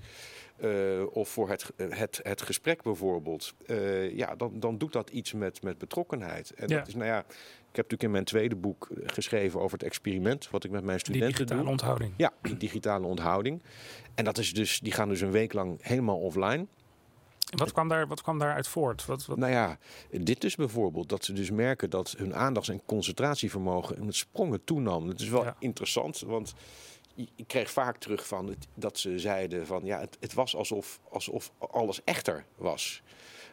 Uh, 0.58 1.16
of 1.16 1.28
voor 1.28 1.48
het, 1.48 1.72
het, 1.76 2.20
het 2.22 2.42
gesprek 2.42 2.82
bijvoorbeeld. 2.82 3.54
Uh, 3.66 4.16
ja, 4.16 4.34
dan, 4.34 4.60
dan 4.60 4.78
doet 4.78 4.92
dat 4.92 5.10
iets 5.10 5.32
met, 5.32 5.62
met 5.62 5.78
betrokkenheid. 5.78 6.50
En 6.50 6.68
ja. 6.68 6.78
dat 6.78 6.88
is, 6.88 6.94
nou 6.94 7.06
ja, 7.06 7.18
ik 7.18 7.78
heb 7.78 7.90
natuurlijk 7.90 8.02
in 8.02 8.10
mijn 8.10 8.24
tweede 8.24 8.56
boek 8.56 8.88
geschreven 9.06 9.60
over 9.60 9.78
het 9.78 9.86
experiment. 9.86 10.50
Wat 10.50 10.64
ik 10.64 10.70
met 10.70 10.84
mijn 10.84 11.00
studenten 11.00 11.28
Die 11.28 11.36
digitale 11.36 11.62
doe. 11.62 11.70
onthouding. 11.70 12.12
Ja, 12.16 12.32
die 12.42 12.56
digitale 12.56 13.06
onthouding. 13.06 13.62
En 14.14 14.24
dat 14.24 14.38
is 14.38 14.54
dus, 14.54 14.80
die 14.80 14.92
gaan 14.92 15.08
dus 15.08 15.20
een 15.20 15.30
week 15.30 15.52
lang 15.52 15.78
helemaal 15.80 16.18
offline. 16.18 16.66
Wat 17.56 17.72
kwam, 17.72 17.88
daar, 17.88 18.06
wat 18.06 18.22
kwam 18.22 18.38
daaruit 18.38 18.68
voort? 18.68 19.04
Wat, 19.06 19.26
wat... 19.26 19.36
Nou 19.36 19.52
ja, 19.52 19.78
dit 20.10 20.40
dus 20.40 20.56
bijvoorbeeld. 20.56 21.08
Dat 21.08 21.24
ze 21.24 21.32
dus 21.32 21.50
merken 21.50 21.90
dat 21.90 22.14
hun 22.18 22.34
aandachts- 22.34 22.68
en 22.68 22.82
concentratievermogen 22.86 24.04
met 24.04 24.14
sprongen 24.14 24.64
toenam. 24.64 25.06
Dat 25.06 25.20
is 25.20 25.28
wel 25.28 25.44
ja. 25.44 25.56
interessant, 25.58 26.20
want 26.20 26.54
ik 27.14 27.46
kreeg 27.46 27.70
vaak 27.70 27.96
terug 27.96 28.26
van 28.26 28.46
het, 28.46 28.66
dat 28.74 28.98
ze 28.98 29.18
zeiden 29.18 29.66
van 29.66 29.84
ja, 29.84 30.00
het, 30.00 30.16
het 30.20 30.34
was 30.34 30.56
alsof, 30.56 31.00
alsof 31.10 31.52
alles 31.58 32.04
echter 32.04 32.44
was. 32.56 33.02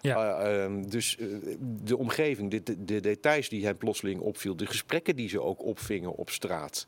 Ja. 0.02 0.48
Uh, 0.48 0.64
um, 0.64 0.90
dus 0.90 1.18
uh, 1.20 1.38
de 1.60 1.98
omgeving, 1.98 2.52
de, 2.52 2.64
de, 2.64 2.84
de, 2.84 3.00
details 3.00 3.50
die 3.50 3.66
hen 3.66 3.78
plotseling 3.78 4.20
opviel, 4.20 4.56
de 4.56 4.66
gesprekken 4.66 5.16
die 5.16 5.30
ze 5.30 5.42
ook 5.42 5.64
opvingen 5.64 6.16
op 6.16 6.30
straat. 6.30 6.86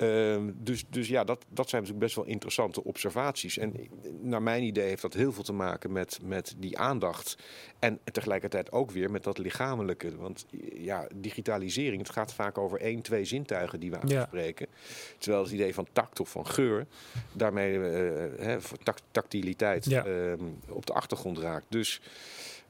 Uh, 0.00 0.36
dus, 0.54 0.84
dus 0.90 1.08
ja, 1.08 1.24
dat, 1.24 1.44
dat 1.48 1.68
zijn 1.68 1.82
natuurlijk 1.82 2.06
best 2.06 2.16
wel 2.16 2.32
interessante 2.32 2.84
observaties. 2.84 3.58
En 3.58 3.74
naar 4.20 4.42
mijn 4.42 4.62
idee 4.62 4.88
heeft 4.88 5.02
dat 5.02 5.14
heel 5.14 5.32
veel 5.32 5.42
te 5.42 5.52
maken 5.52 5.92
met, 5.92 6.18
met 6.22 6.54
die 6.58 6.78
aandacht. 6.78 7.36
En 7.78 7.98
tegelijkertijd 8.12 8.72
ook 8.72 8.90
weer 8.90 9.10
met 9.10 9.24
dat 9.24 9.38
lichamelijke. 9.38 10.16
Want 10.16 10.46
ja, 10.74 11.08
digitalisering, 11.14 12.02
het 12.02 12.10
gaat 12.10 12.34
vaak 12.34 12.58
over 12.58 12.80
één, 12.80 13.02
twee 13.02 13.24
zintuigen 13.24 13.80
die 13.80 13.90
we 13.90 14.00
aanspreken. 14.00 14.66
Ja. 14.70 14.76
Terwijl 15.18 15.42
het 15.42 15.52
idee 15.52 15.74
van 15.74 15.86
tact 15.92 16.20
of 16.20 16.28
van 16.28 16.46
geur, 16.46 16.86
daarmee 17.32 17.78
hè, 17.78 18.56
tact, 18.82 19.02
tactiliteit 19.10 19.84
ja. 19.84 20.04
Ehm, 20.04 20.44
op 20.68 20.86
de 20.86 20.92
achtergrond 20.92 21.38
raakt. 21.38 21.66
Dus 21.68 22.00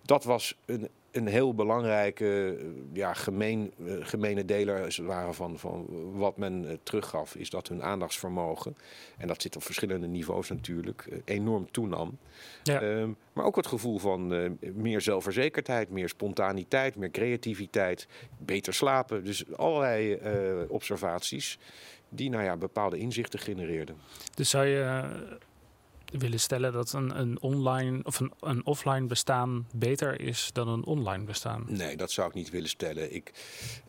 dat 0.07 0.25
was 0.25 0.57
een, 0.65 0.89
een 1.11 1.27
heel 1.27 1.55
belangrijke, 1.55 2.59
ja, 2.93 3.15
gemeen, 3.15 3.73
gemene 4.01 4.45
deler 4.45 4.97
waren 5.03 5.35
van, 5.35 5.59
van 5.59 5.87
wat 6.13 6.37
men 6.37 6.79
teruggaf, 6.83 7.35
is 7.35 7.51
dat 7.51 7.69
hun 7.69 7.83
aandachtsvermogen, 7.83 8.77
en 9.19 9.29
dat 9.29 9.43
zit 9.43 9.57
op 9.57 9.63
verschillende 9.63 10.07
niveaus 10.07 10.49
natuurlijk, 10.49 11.09
enorm 11.25 11.71
toenam. 11.71 12.19
Ja. 12.63 12.83
Um, 12.83 13.17
maar 13.33 13.45
ook 13.45 13.57
het 13.57 13.67
gevoel 13.67 13.99
van 13.99 14.33
uh, 14.33 14.51
meer 14.75 15.01
zelfverzekerdheid, 15.01 15.91
meer 15.91 16.09
spontaniteit, 16.09 16.97
meer 16.97 17.11
creativiteit, 17.11 18.07
beter 18.39 18.75
slapen. 18.75 19.25
Dus 19.25 19.57
allerlei 19.57 20.15
uh, 20.15 20.71
observaties 20.71 21.59
die 22.09 22.31
nou 22.31 22.45
ja, 22.45 22.57
bepaalde 22.57 22.99
inzichten 22.99 23.39
genereerden. 23.39 23.97
Dus 24.35 24.51
zou 24.51 24.67
je 24.67 25.09
willen 26.19 26.41
stellen 26.41 26.73
dat 26.73 26.93
een, 26.93 27.19
een 27.21 27.41
online 27.41 28.01
of 28.03 28.21
een, 28.21 28.33
een 28.41 28.67
offline 28.67 29.07
bestaan 29.07 29.67
beter 29.75 30.21
is 30.21 30.51
dan 30.53 30.69
een 30.69 30.85
online 30.85 31.25
bestaan? 31.25 31.65
Nee, 31.69 31.97
dat 31.97 32.11
zou 32.11 32.29
ik 32.29 32.35
niet 32.35 32.51
willen 32.51 32.69
stellen. 32.69 33.15
Ik, 33.15 33.33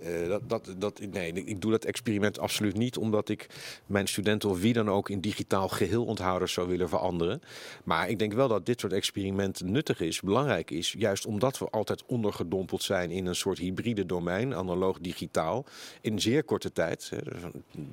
uh, 0.02 0.28
dat, 0.28 0.50
dat, 0.50 0.76
dat, 0.78 1.00
nee, 1.12 1.34
ik 1.34 1.62
doe 1.62 1.72
dat 1.72 1.86
experiment 1.86 2.40
absoluut 2.40 2.78
niet 2.78 2.98
omdat 2.98 3.30
ik 3.30 3.48
mijn 3.86 4.08
studenten 4.08 4.50
of 4.50 4.60
wie 4.60 4.74
dan 4.74 4.90
ook 4.90 5.10
in 5.10 5.22
digitaal 5.22 5.68
geheel 5.68 6.06
onthouders 6.06 6.54
zou 6.54 6.68
willen 6.68 6.90
veranderen. 6.90 7.42
Maar 7.84 8.10
ik 8.10 8.20
denk 8.20 8.34
wel 8.34 8.48
dat 8.48 8.66
dit 8.66 8.80
soort 8.80 8.94
experimenten 8.94 9.72
nuttig 9.72 10.00
is, 10.00 10.22
belangrijk 10.22 10.72
is, 10.72 10.96
juist 10.98 11.26
omdat 11.26 11.58
we 11.58 11.70
altijd 11.70 12.06
ondergedompeld 12.06 12.84
zijn 12.84 13.12
in 13.12 13.26
een 13.26 13.36
soort 13.36 13.58
hybride 13.58 14.06
domein, 14.06 14.56
analoog-digitaal, 14.56 15.66
in 16.02 16.20
zeer 16.20 16.44
korte 16.44 16.72
tijd. 16.72 17.12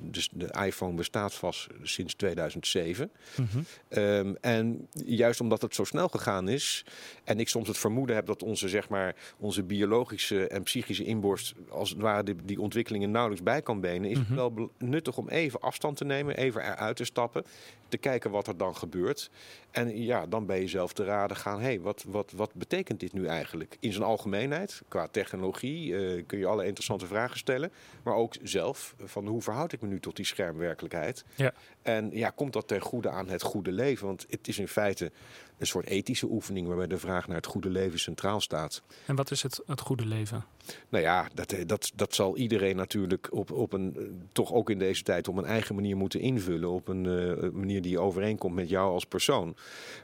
Dus 0.01 0.29
de 0.31 0.55
iPhone 0.65 0.95
bestaat 0.95 1.33
vast 1.33 1.67
sinds 1.83 2.13
2007. 2.13 3.11
Mm 3.35 3.47
-hmm. 3.51 3.65
uh, 3.89 4.24
Ehm, 4.25 4.33
en 4.41 4.87
juist 5.05 5.41
omdat 5.41 5.61
het 5.61 5.75
zo 5.75 5.83
snel 5.83 6.07
gegaan 6.07 6.47
is 6.47 6.85
en 7.23 7.39
ik 7.39 7.49
soms 7.49 7.67
het 7.67 7.77
vermoeden 7.77 8.15
heb 8.15 8.25
dat 8.25 8.43
onze, 8.43 8.69
zeg 8.69 8.89
maar, 8.89 9.15
onze 9.37 9.63
biologische 9.63 10.47
en 10.47 10.63
psychische 10.63 11.03
inborst 11.03 11.53
als 11.69 11.89
het 11.89 11.99
ware 11.99 12.23
die, 12.23 12.35
die 12.43 12.61
ontwikkelingen 12.61 13.11
nauwelijks 13.11 13.43
bij 13.43 13.61
kan 13.61 13.81
benen, 13.81 14.09
is 14.09 14.17
het 14.17 14.27
Mhm. 14.27 14.35
wel 14.35 14.71
nuttig 14.77 15.17
om 15.17 15.29
even 15.29 15.59
afstand 15.59 15.97
te 15.97 16.05
nemen, 16.05 16.37
even 16.37 16.61
eruit 16.61 16.95
te 16.95 17.03
stappen, 17.03 17.43
te 17.87 17.97
kijken 17.97 18.31
wat 18.31 18.47
er 18.47 18.57
dan 18.57 18.75
gebeurt. 18.75 19.29
En 19.71 20.01
ja, 20.03 20.25
dan 20.25 20.45
bij 20.45 20.59
jezelf 20.59 20.93
te 20.93 21.03
raden 21.03 21.37
gaan, 21.37 21.57
hé, 21.59 21.63
hey, 21.65 21.79
wat, 21.79 22.03
wat, 22.07 22.31
wat 22.35 22.53
betekent 22.53 22.99
dit 22.99 23.13
nu 23.13 23.25
eigenlijk? 23.25 23.77
In 23.79 23.91
zijn 23.91 24.03
algemeenheid, 24.03 24.81
qua 24.87 25.07
technologie, 25.07 25.95
eh, 25.97 26.23
kun 26.25 26.37
je 26.39 26.45
alle 26.45 26.65
interessante 26.65 27.05
vragen 27.07 27.37
stellen. 27.37 27.71
Maar 28.03 28.15
ook 28.15 28.33
zelf, 28.43 28.95
van 29.03 29.27
hoe 29.27 29.41
verhoud 29.41 29.71
ik 29.71 29.81
me 29.81 29.87
nu 29.87 29.99
tot 29.99 30.15
die 30.15 30.25
schermwerkelijkheid? 30.25 31.25
Ja. 31.35 31.53
En 31.85 32.09
ja, 32.13 32.29
komt 32.29 32.53
dat 32.53 32.67
ten 32.67 32.81
goede 32.81 33.09
aan 33.09 33.29
het 33.29 33.41
goede 33.41 33.71
leven? 33.71 34.07
Want 34.07 34.25
het 34.29 34.47
is 34.47 34.59
in 34.59 34.67
feite 34.67 35.11
een 35.57 35.67
soort 35.67 35.85
ethische 35.85 36.27
oefening 36.29 36.67
waarbij 36.67 36.87
de 36.87 36.97
vraag 36.97 37.27
naar 37.27 37.35
het 37.35 37.45
goede 37.45 37.69
leven 37.69 37.99
centraal 37.99 38.41
staat. 38.41 38.81
En 39.05 39.15
wat 39.15 39.31
is 39.31 39.43
het, 39.43 39.61
het 39.65 39.81
goede 39.81 40.05
leven? 40.05 40.45
Nou 40.89 41.03
ja, 41.03 41.27
dat, 41.33 41.51
eh, 41.51 41.65
dat, 41.65 41.91
dat 41.95 42.15
zal 42.15 42.37
iedereen 42.37 42.75
natuurlijk 42.75 43.27
op, 43.31 43.51
op 43.51 43.73
een, 43.73 43.95
eh, 43.97 44.03
toch 44.31 44.53
ook 44.53 44.69
in 44.69 44.79
deze 44.79 45.03
tijd 45.03 45.27
op 45.27 45.37
een 45.37 45.45
eigen 45.45 45.75
manier 45.75 45.97
moeten 45.97 46.19
invullen. 46.19 46.69
Op 46.69 46.87
een 46.87 47.05
eh, 47.05 47.49
manier 47.49 47.81
die 47.81 47.99
overeenkomt 47.99 48.55
met 48.55 48.69
jou 48.69 48.91
als 48.91 49.05
persoon. 49.05 49.55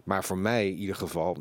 Maar 0.04 0.24
voor 0.24 0.38
mij 0.38 0.68
in 0.68 0.78
ieder 0.78 0.96
geval, 0.96 1.38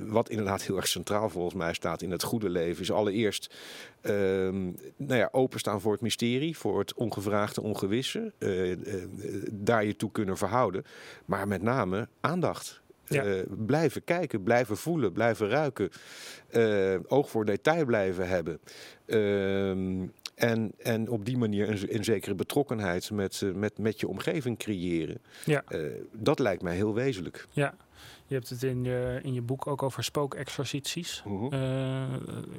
wat 0.00 0.28
inderdaad 0.28 0.62
heel 0.62 0.76
erg 0.76 0.88
centraal 0.88 1.28
volgens 1.28 1.54
mij 1.54 1.74
staat 1.74 2.02
in 2.02 2.10
het 2.10 2.22
goede 2.22 2.50
leven, 2.50 2.82
is 2.82 2.92
allereerst 2.92 3.54
ehm, 4.00 4.64
nou 4.96 5.18
ja, 5.18 5.28
openstaan 5.32 5.80
voor 5.80 5.92
het 5.92 6.00
mysterie, 6.00 6.56
voor 6.56 6.78
het 6.78 6.94
ongevraagde, 6.94 7.60
ongewisse. 7.62 8.32
daar 9.52 9.84
je 9.84 9.96
toe 9.96 10.10
kunnen 10.10 10.36
verhouden. 10.36 10.84
Maar 11.24 11.48
met 11.48 11.62
name 11.62 12.08
aandacht. 12.20 12.80
Ja. 13.14 13.24
Eh, 13.24 13.42
blijven 13.66 14.04
kijken, 14.04 14.42
blijven 14.42 14.76
voelen, 14.76 15.12
blijven 15.12 15.48
ruiken. 15.48 15.90
eh, 16.50 16.94
oog 17.06 17.30
voor 17.30 17.44
detail 17.44 17.84
blijven 17.84 18.28
hebben. 18.28 18.60
Ehm, 19.06 20.06
en, 20.34 20.72
en 20.78 21.08
op 21.08 21.24
die 21.24 21.36
manier 21.38 21.68
een, 21.68 21.94
een 21.94 22.04
zekere 22.04 22.34
betrokkenheid 22.34 23.10
met, 23.10 23.42
met, 23.54 23.78
met 23.78 24.00
je 24.00 24.08
omgeving 24.08 24.58
creëren. 24.58 25.18
Ja. 25.44 25.64
Eh, 25.68 25.80
dat 26.12 26.38
lijkt 26.38 26.62
mij 26.62 26.74
heel 26.74 26.94
wezenlijk. 26.94 27.46
Ja, 27.50 27.74
je 28.30 28.36
hebt 28.36 28.48
het 28.48 28.62
in 28.62 28.84
je, 28.84 29.20
in 29.22 29.32
je 29.34 29.42
boek 29.42 29.66
ook 29.66 29.82
over 29.82 30.04
spookexercities. 30.04 31.22
Eh, 31.50 31.60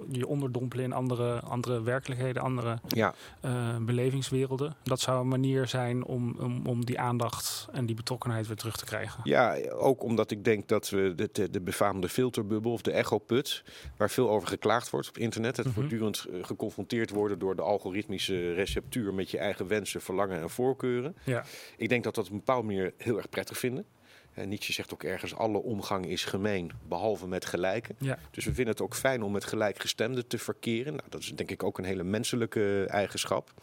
je 0.10 0.28
onderdompelen 0.28 0.86
in 0.86 0.94
andere, 0.94 1.40
andere 1.40 1.82
werkelijkheden, 1.82 2.42
andere 2.42 2.80
Ja, 2.88 3.14
eh, 3.42 3.78
belevingswerelden. 3.78 4.76
Dat 4.84 5.00
zou 5.00 5.22
een 5.22 5.28
manier 5.28 5.68
zijn 5.68 6.06
om, 6.06 6.36
om, 6.40 6.66
om 6.66 6.86
die 6.86 7.00
aandacht 7.00 7.68
en 7.72 7.86
die 7.86 7.96
betrokkenheid 7.96 8.48
weer 8.48 8.56
terug 8.56 8.78
te 8.78 8.86
krijgen. 8.86 9.20
ja, 9.24 9.58
ook 9.70 10.04
omdat 10.04 10.32
ik 10.32 10.44
denk 10.44 10.68
dat 10.68 10.90
we 10.90 11.14
de, 11.16 11.30
de, 11.32 11.50
de 11.50 11.62
befaamde 11.62 12.10
filterbubbel 12.10 12.72
of 12.72 12.82
de 12.82 12.92
echoput, 12.92 13.64
waar 13.98 14.10
veel 14.10 14.30
over 14.30 14.48
geklaagd 14.48 14.90
wordt 14.90 15.08
op 15.10 15.18
internet, 15.18 15.58
het 15.58 15.66
Mhm. 15.66 15.76
voortdurend 15.76 16.26
eh, 16.32 16.44
geconfronteerd 16.44 17.10
worden 17.10 17.40
door 17.40 17.56
de 17.56 17.62
algoritmische 17.62 18.54
receptuur 18.54 19.14
met 19.14 19.32
je 19.32 19.38
eigen 19.38 19.68
wensen, 19.68 20.02
verlangen 20.02 20.42
en 20.42 20.50
voorkeuren. 20.50 21.16
Ja, 21.24 21.44
Ik 21.78 21.90
denk 21.90 22.04
dat 22.04 22.16
dat 22.16 22.26
op 22.26 22.32
een 22.32 22.38
bepaalde 22.38 22.66
manier 22.68 22.94
heel 22.98 23.18
erg 23.18 23.30
prettig 23.30 23.58
vinden. 23.58 23.86
En 24.34 24.50
Nietzsche 24.50 24.74
zegt 24.74 24.94
ook 24.94 25.04
ergens: 25.04 25.36
alle 25.36 25.58
omgang 25.58 26.06
is 26.06 26.26
gemeen, 26.26 26.72
behalve 26.88 27.28
met 27.28 27.46
gelijken. 27.46 27.96
ja, 28.00 28.18
Dus 28.32 28.46
we 28.46 28.54
vinden 28.54 28.74
het 28.74 28.84
ook 28.84 28.96
fijn 28.96 29.24
om 29.24 29.32
met 29.32 29.46
gelijkgestemden 29.46 30.28
te 30.28 30.38
verkeren. 30.38 30.94
Nou, 30.94 31.10
dat 31.10 31.22
is 31.22 31.36
denk 31.36 31.52
ik 31.52 31.64
ook 31.64 31.78
een 31.78 31.84
hele 31.84 32.04
menselijke 32.04 32.86
eigenschap. 32.90 33.54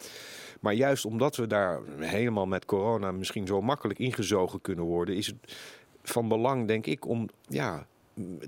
Maar 0.59 0.73
juist 0.73 1.05
omdat 1.05 1.35
we 1.35 1.47
daar 1.47 1.79
helemaal 1.97 2.45
met 2.45 2.65
corona 2.65 3.11
misschien 3.11 3.47
zo 3.47 3.61
makkelijk 3.61 3.99
ingezogen 3.99 4.61
kunnen 4.61 4.85
worden, 4.85 5.15
is 5.15 5.27
het 5.27 5.57
van 6.03 6.27
belang, 6.27 6.67
denk 6.67 6.85
ik, 6.85 7.07
om 7.07 7.29
ja, 7.47 7.87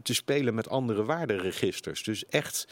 te 0.04 0.14
spelen 0.14 0.54
met 0.54 0.70
andere 0.70 1.04
waarderegisters. 1.04 2.04
Dus 2.04 2.26
echt 2.26 2.68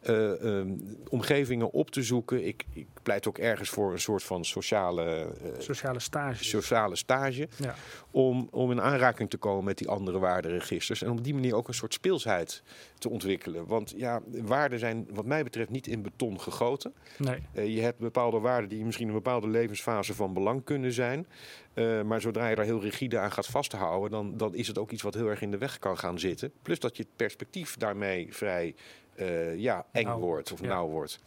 eh, 0.00 0.58
ehm, 0.58 0.72
omgevingen 1.08 1.70
op 1.70 1.90
te 1.90 2.02
zoeken. 2.02 2.46
Ik, 2.46 2.64
ik 2.72 2.86
pleit 3.02 3.28
ook 3.28 3.38
ergens 3.38 3.68
voor 3.68 3.92
een 3.92 4.00
soort 4.00 4.22
van 4.22 4.44
sociale, 4.44 5.04
eh, 5.04 5.48
sociale 5.58 6.00
stage. 6.00 6.44
sociale 6.44 6.96
stage 6.96 7.48
Ja, 7.56 7.74
om, 8.10 8.48
om 8.50 8.70
in 8.70 8.80
aanraking 8.80 9.30
te 9.30 9.36
komen 9.36 9.64
met 9.64 9.78
die 9.78 9.88
andere 9.88 10.18
waarderegisters. 10.18 11.02
En 11.02 11.10
op 11.10 11.24
die 11.24 11.34
manier 11.34 11.54
ook 11.54 11.68
een 11.68 11.74
soort 11.74 11.94
speelsheid 11.94 12.62
te 13.04 13.10
ontwikkelen. 13.10 13.66
Want 13.66 13.94
ja, 13.96 14.22
waarden 14.26 14.78
zijn 14.78 15.06
wat 15.10 15.24
mij 15.24 15.42
betreft 15.42 15.70
niet 15.70 15.86
in 15.86 16.02
beton 16.02 16.40
gegoten. 16.40 16.94
nee, 17.18 17.38
Eh, 17.52 17.74
je 17.74 17.80
hebt 17.80 17.98
bepaalde 17.98 18.38
waarden 18.38 18.68
die 18.68 18.84
misschien 18.84 19.06
in 19.08 19.14
een 19.14 19.22
bepaalde 19.22 19.48
levensfase 19.48 20.14
van 20.14 20.32
belang 20.32 20.64
kunnen 20.64 20.92
zijn. 20.92 21.26
Eh, 21.74 22.02
maar 22.02 22.20
zodra 22.20 22.48
je 22.48 22.56
daar 22.56 22.64
heel 22.64 22.80
rigide 22.80 23.18
aan 23.18 23.32
gaat 23.32 23.46
vasthouden, 23.46 24.10
dan, 24.10 24.36
dan 24.36 24.54
is 24.54 24.66
het 24.66 24.78
ook 24.78 24.90
iets 24.90 25.02
wat 25.02 25.14
heel 25.14 25.28
erg 25.28 25.42
in 25.42 25.50
de 25.50 25.58
weg 25.58 25.78
kan 25.78 25.98
gaan 25.98 26.18
zitten. 26.18 26.52
Plus 26.62 26.80
dat 26.80 26.96
je 26.96 27.02
het 27.02 27.16
perspectief 27.16 27.76
daarmee 27.76 28.34
vrij 28.34 28.74
eh, 29.16 29.56
ja, 29.56 29.86
eng 29.92 30.10
wordt 30.10 30.52
of 30.52 30.60
ja. 30.60 30.66
nauw 30.66 30.88
wordt. 30.88 31.20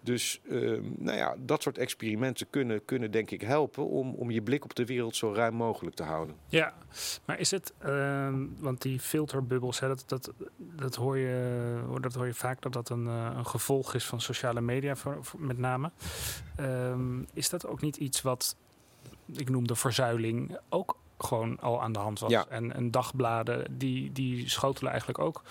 Dus 0.00 0.40
ehm, 0.48 0.82
nou 0.98 1.16
ja, 1.16 1.36
dat 1.38 1.62
soort 1.62 1.78
experimenten 1.78 2.50
kunnen, 2.50 2.84
kunnen 2.84 3.10
denk 3.10 3.30
ik 3.30 3.40
helpen 3.40 3.86
om, 3.88 4.14
om 4.14 4.30
je 4.30 4.42
blik 4.42 4.64
op 4.64 4.74
de 4.74 4.84
wereld 4.84 5.16
zo 5.16 5.32
ruim 5.32 5.54
mogelijk 5.54 5.96
te 5.96 6.02
houden. 6.02 6.36
Ja, 6.46 6.74
maar 7.24 7.38
is 7.40 7.50
het, 7.50 7.72
ehm, 7.78 8.46
want 8.58 8.82
die 8.82 9.00
filterbubbels, 9.00 9.80
hè, 9.80 9.88
dat, 9.88 10.04
dat, 10.06 10.32
dat, 10.56 10.94
hoor 10.94 11.18
je, 11.18 11.98
dat 12.00 12.14
hoor 12.14 12.26
je 12.26 12.34
vaak 12.34 12.62
dat 12.62 12.72
dat 12.72 12.88
een, 12.88 13.06
eh, 13.06 13.32
een 13.36 13.46
gevolg 13.46 13.94
is 13.94 14.06
van 14.06 14.20
sociale 14.20 14.60
media, 14.60 14.96
voor, 14.96 15.18
voor- 15.20 15.40
met 15.40 15.58
name. 15.58 15.90
Ehm, 16.56 17.22
is 17.34 17.48
dat 17.48 17.66
ook 17.66 17.80
niet 17.80 17.96
iets 17.96 18.22
wat, 18.22 18.56
ik 19.32 19.50
noemde 19.50 19.74
verzuiling, 19.74 20.58
ook 20.68 20.96
gewoon 21.24 21.60
al 21.60 21.82
aan 21.82 21.92
de 21.92 21.98
hand 21.98 22.18
was? 22.20 22.30
Ja. 22.30 22.46
En, 22.48 22.74
en 22.74 22.90
dagbladen, 22.90 23.78
die, 23.78 24.12
die 24.12 24.48
schotelen 24.50 24.90
eigenlijk 24.90 25.18
ook 25.20 25.42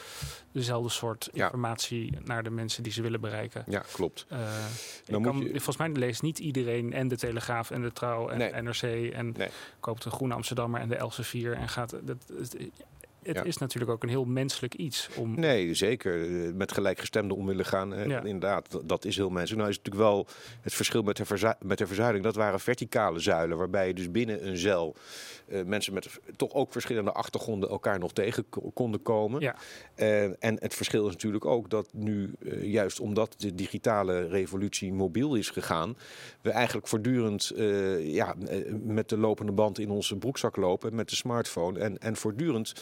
dezelfde 0.52 0.90
soort 0.90 1.30
Ja. 1.34 1.46
informatie 1.46 2.18
naar 2.24 2.44
de 2.44 2.50
mensen 2.50 2.84
die 2.84 2.92
ze 2.92 3.02
willen 3.02 3.22
bereiken. 3.22 3.64
Ja, 3.68 3.84
klopt. 3.94 4.26
Ik 4.30 4.38
Dan 5.12 5.22
moet 5.22 5.32
kan, 5.32 5.42
je- 5.42 5.50
Volgens 5.50 5.78
mij 5.78 5.90
leest 5.90 6.22
niet 6.22 6.40
iedereen 6.40 6.94
en 6.94 7.08
de 7.08 7.18
Telegraaf 7.18 7.72
en 7.72 7.82
de 7.82 7.92
Trouw 7.94 8.30
en 8.30 8.38
Nee. 8.38 8.62
NRC 8.62 9.12
en 9.14 9.34
Nee. 9.38 9.50
koopt 9.80 10.04
de 10.04 10.10
Groene 10.10 10.34
Amsterdammer 10.34 10.82
en 10.82 10.88
de 10.90 10.96
Elsevier 10.96 11.54
en 11.54 11.70
gaat. 11.70 11.96
Dat, 12.04 12.26
het 13.24 13.36
Ja. 13.36 13.44
is 13.44 13.58
natuurlijk 13.58 13.92
ook 13.92 14.04
een 14.04 14.10
heel 14.10 14.26
menselijk 14.26 14.74
iets 14.74 15.10
om. 15.18 15.40
Nee, 15.40 15.74
zeker. 15.74 16.22
Eh, 16.46 16.54
Met 16.54 16.72
gelijkgestemden 16.72 17.38
om 17.38 17.46
willen 17.46 17.66
gaan. 17.66 17.94
eh, 17.94 18.06
Ja. 18.06 18.24
Inderdaad, 18.24 18.80
dat- 18.86 19.06
is 19.06 19.16
heel 19.16 19.30
menselijk. 19.30 19.58
Nou 19.58 19.70
is 19.70 19.76
het 19.76 19.86
natuurlijk 19.86 20.14
wel 20.14 20.28
het 20.62 20.74
verschil 20.74 21.02
met 21.02 21.18
de, 21.18 21.26
verzu- 21.26 21.54
met 21.62 21.78
de 21.78 21.88
verzuiling. 21.88 22.24
Dat 22.24 22.36
waren 22.36 22.60
verticale 22.60 23.20
zuilen, 23.20 23.58
waarbij 23.58 23.88
je 23.88 23.94
dus 23.94 24.12
binnen 24.12 24.48
een 24.48 24.58
cel 24.58 24.96
eh, 25.48 25.64
mensen 25.64 25.94
met 25.94 26.20
toch 26.36 26.54
ook 26.54 26.72
verschillende 26.72 27.12
achtergronden 27.12 27.70
elkaar 27.70 28.00
nog 28.00 28.14
tegen 28.14 28.50
ko- 28.50 28.72
konden 28.74 29.02
komen. 29.02 29.42
Ja. 29.42 29.56
Eh, 29.96 30.24
en 30.24 30.58
het 30.60 30.74
verschil 30.74 31.06
is 31.08 31.12
natuurlijk 31.14 31.46
ook 31.46 31.70
dat 31.70 31.90
nu, 31.94 32.34
juist 32.62 33.00
omdat 33.00 33.36
de 33.38 33.56
digitale 33.56 34.28
revolutie 34.28 34.94
mobiel 34.94 35.36
is 35.36 35.50
gegaan, 35.50 35.98
we 36.42 36.50
eigenlijk 36.50 36.88
voortdurend 36.88 37.52
ja, 38.02 38.36
met 38.84 39.10
de 39.10 39.18
lopende 39.18 39.52
band 39.52 39.80
in 39.80 39.90
onze 39.90 40.16
broekzak 40.16 40.56
lopen, 40.56 40.96
met 40.96 41.10
de 41.10 41.16
smartphone. 41.16 41.80
En, 41.80 41.98
en 41.98 42.16
voortdurend 42.16 42.74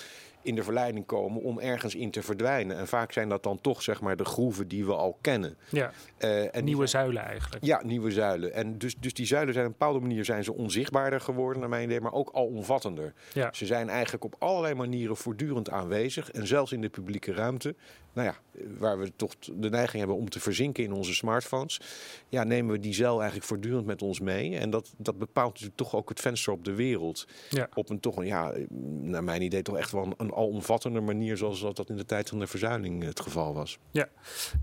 in 0.41 0.55
de 0.55 0.63
verleiding 0.63 1.05
komen 1.05 1.41
om 1.41 1.59
ergens 1.59 1.95
in 1.95 2.11
te 2.11 2.21
verdwijnen. 2.21 2.77
En 2.77 2.87
vaak 2.87 3.11
zijn 3.11 3.29
dat 3.29 3.43
dan 3.43 3.61
toch 3.61 3.81
zeg 3.81 4.01
maar 4.01 4.15
de 4.15 4.25
groeven 4.25 4.67
die 4.67 4.85
we 4.85 4.93
al 4.95 5.17
kennen. 5.21 5.57
Ja, 5.69 5.91
Eh, 6.17 6.55
en 6.55 6.63
nieuwe 6.63 6.87
zijn- 6.87 7.03
zuilen 7.03 7.23
eigenlijk. 7.23 7.63
ja, 7.65 7.81
nieuwe 7.83 8.11
zuilen. 8.11 8.53
En 8.53 8.77
dus, 8.77 8.95
dus 8.99 9.13
die 9.13 9.25
zuilen 9.25 9.53
zijn 9.53 9.65
op 9.65 9.71
een 9.71 9.77
bepaalde 9.79 9.99
manier 9.99 10.25
zijn 10.25 10.43
ze 10.43 10.53
onzichtbaarder 10.53 11.21
geworden, 11.21 11.59
naar 11.59 11.69
mijn 11.69 11.83
idee, 11.83 12.01
maar 12.01 12.13
ook 12.13 12.29
alomvattender. 12.33 13.13
Ja. 13.33 13.49
Ze 13.53 13.65
zijn 13.65 13.89
eigenlijk 13.89 14.23
op 14.23 14.35
allerlei 14.39 14.73
manieren 14.73 15.17
voortdurend 15.17 15.69
aanwezig. 15.69 16.31
En 16.31 16.47
zelfs 16.47 16.71
in 16.71 16.81
de 16.81 16.89
publieke 16.89 17.33
ruimte, 17.33 17.75
nou 18.19 18.31
ja, 18.31 18.63
waar 18.77 18.99
we 18.99 19.11
toch 19.15 19.35
de 19.39 19.69
neiging 19.69 19.97
hebben 19.97 20.15
om 20.15 20.29
te 20.29 20.39
verzinken 20.39 20.83
in 20.83 20.91
onze 20.91 21.13
smartphones, 21.13 21.81
ja, 22.29 22.43
nemen 22.43 22.71
we 22.71 22.79
die 22.79 22.93
zeil 22.93 23.17
eigenlijk 23.17 23.47
voortdurend 23.47 23.85
met 23.85 24.01
ons 24.01 24.19
mee. 24.19 24.57
En 24.57 24.69
dat, 24.69 24.93
dat 24.97 25.17
bepaalt 25.17 25.49
natuurlijk 25.49 25.77
toch 25.77 25.95
ook 25.95 26.09
het 26.09 26.19
venster 26.19 26.53
op 26.53 26.65
de 26.65 26.73
wereld. 26.73 27.27
Ja. 27.49 27.69
Op 27.73 27.89
een 27.89 27.99
toch, 27.99 28.17
een, 28.17 28.25
ja, 28.25 28.53
naar 29.01 29.23
mijn 29.23 29.41
idee, 29.41 29.61
toch 29.61 29.77
echt 29.77 29.91
wel 29.91 30.03
een, 30.05 30.13
een 30.17 30.33
alomvattender 30.33 31.03
manier, 31.03 31.37
zoals 31.37 31.61
dat, 31.61 31.75
dat 31.75 31.89
in 31.89 31.97
de 31.97 32.05
tijd 32.05 32.29
van 32.29 32.39
de 32.39 32.47
verzuiling 32.47 33.03
het 33.03 33.19
geval 33.19 33.53
was. 33.53 33.77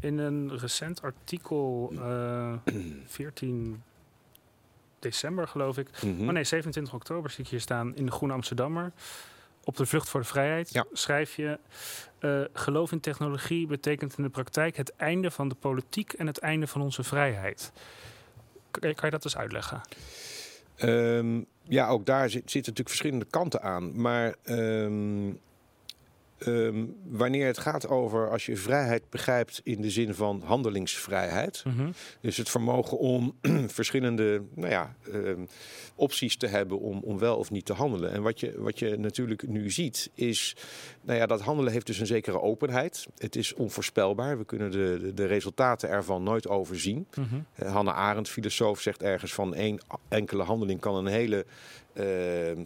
In 0.00 0.18
een 0.18 0.58
recent 0.58 1.02
artikel, 1.02 1.92
eh 1.96 2.52
14 3.06 3.82
december 4.98 5.48
geloof 5.48 5.78
ik. 5.78 6.02
Mhm. 6.02 6.28
Oh 6.28 6.32
nee, 6.32 6.44
27 6.44 6.94
oktober 6.94 7.30
zie 7.30 7.44
ik 7.44 7.50
hier 7.50 7.60
staan 7.60 7.96
in 7.96 8.06
de 8.06 8.12
Groene 8.12 8.34
Amsterdammer. 8.34 8.92
Op 9.66 9.76
de 9.76 9.86
vlucht 9.86 10.08
voor 10.08 10.20
de 10.20 10.26
vrijheid 10.26 10.72
Ja. 10.72 10.84
schrijf 10.92 11.36
je: 11.36 11.58
eh, 12.18 12.40
Geloof 12.52 12.92
in 12.92 13.00
technologie 13.00 13.66
betekent 13.66 14.14
in 14.16 14.22
de 14.22 14.30
praktijk 14.30 14.76
het 14.76 14.96
einde 14.96 15.30
van 15.30 15.48
de 15.48 15.54
politiek 15.54 16.12
en 16.12 16.26
het 16.26 16.38
einde 16.38 16.66
van 16.66 16.80
onze 16.80 17.02
vrijheid. 17.02 17.72
Kan 18.70 18.80
kan 18.80 19.04
je 19.04 19.10
dat 19.10 19.24
eens 19.24 19.36
uitleggen? 19.36 19.80
Ehm, 20.76 21.40
ja, 21.62 21.88
ook 21.88 22.06
daar 22.06 22.30
zit, 22.30 22.50
zitten 22.50 22.58
natuurlijk 22.60 22.88
verschillende 22.88 23.24
kanten 23.24 23.62
aan. 23.62 24.00
Maar 24.00 24.34
ehm, 24.42 25.28
ehm, 26.38 26.84
wanneer 27.04 27.46
het 27.46 27.58
gaat 27.58 27.88
over 27.88 28.30
als 28.30 28.46
je 28.46 28.56
vrijheid 28.56 29.10
begrijpt 29.10 29.60
in 29.64 29.80
de 29.80 29.90
zin 29.90 30.14
van 30.14 30.42
handelingsvrijheid. 30.44 31.62
Mhm. 31.66 31.90
Dus 32.20 32.36
het 32.36 32.48
vermogen 32.48 32.98
om 32.98 33.36
verschillende 33.66 34.42
nou 34.54 34.70
ja, 34.70 34.96
ehm, 35.12 35.46
opties 35.94 36.36
te 36.36 36.46
hebben 36.46 36.80
om, 36.80 37.00
om 37.02 37.18
wel 37.18 37.36
of 37.36 37.50
niet 37.50 37.64
te 37.64 37.72
handelen. 37.72 38.12
En 38.12 38.22
wat 38.22 38.40
je, 38.40 38.54
wat 38.56 38.78
je 38.78 38.96
natuurlijk 38.96 39.48
nu 39.48 39.70
ziet 39.70 40.10
is, 40.14 40.56
nou 41.02 41.18
ja, 41.18 41.26
dat 41.26 41.40
handelen 41.40 41.72
heeft 41.72 41.86
dus 41.86 41.98
een 41.98 42.06
zekere 42.06 42.40
openheid. 42.40 43.06
Het 43.18 43.36
is 43.36 43.54
onvoorspelbaar. 43.54 44.38
We 44.38 44.44
kunnen 44.44 44.70
de, 44.70 44.98
de, 45.00 45.14
de 45.14 45.26
resultaten 45.26 45.88
ervan 45.88 46.22
nooit 46.22 46.48
overzien. 46.48 47.06
Mhm. 47.14 47.24
Eh, 47.54 47.72
Hannah 47.72 47.96
Arendt, 47.96 48.28
filosoof, 48.28 48.80
zegt 48.80 49.02
ergens 49.02 49.34
van 49.34 49.54
één 49.54 49.80
enkele 50.08 50.42
handeling 50.42 50.80
kan 50.80 50.94
een 50.94 51.06
hele 51.06 51.46
eh, 51.92 52.04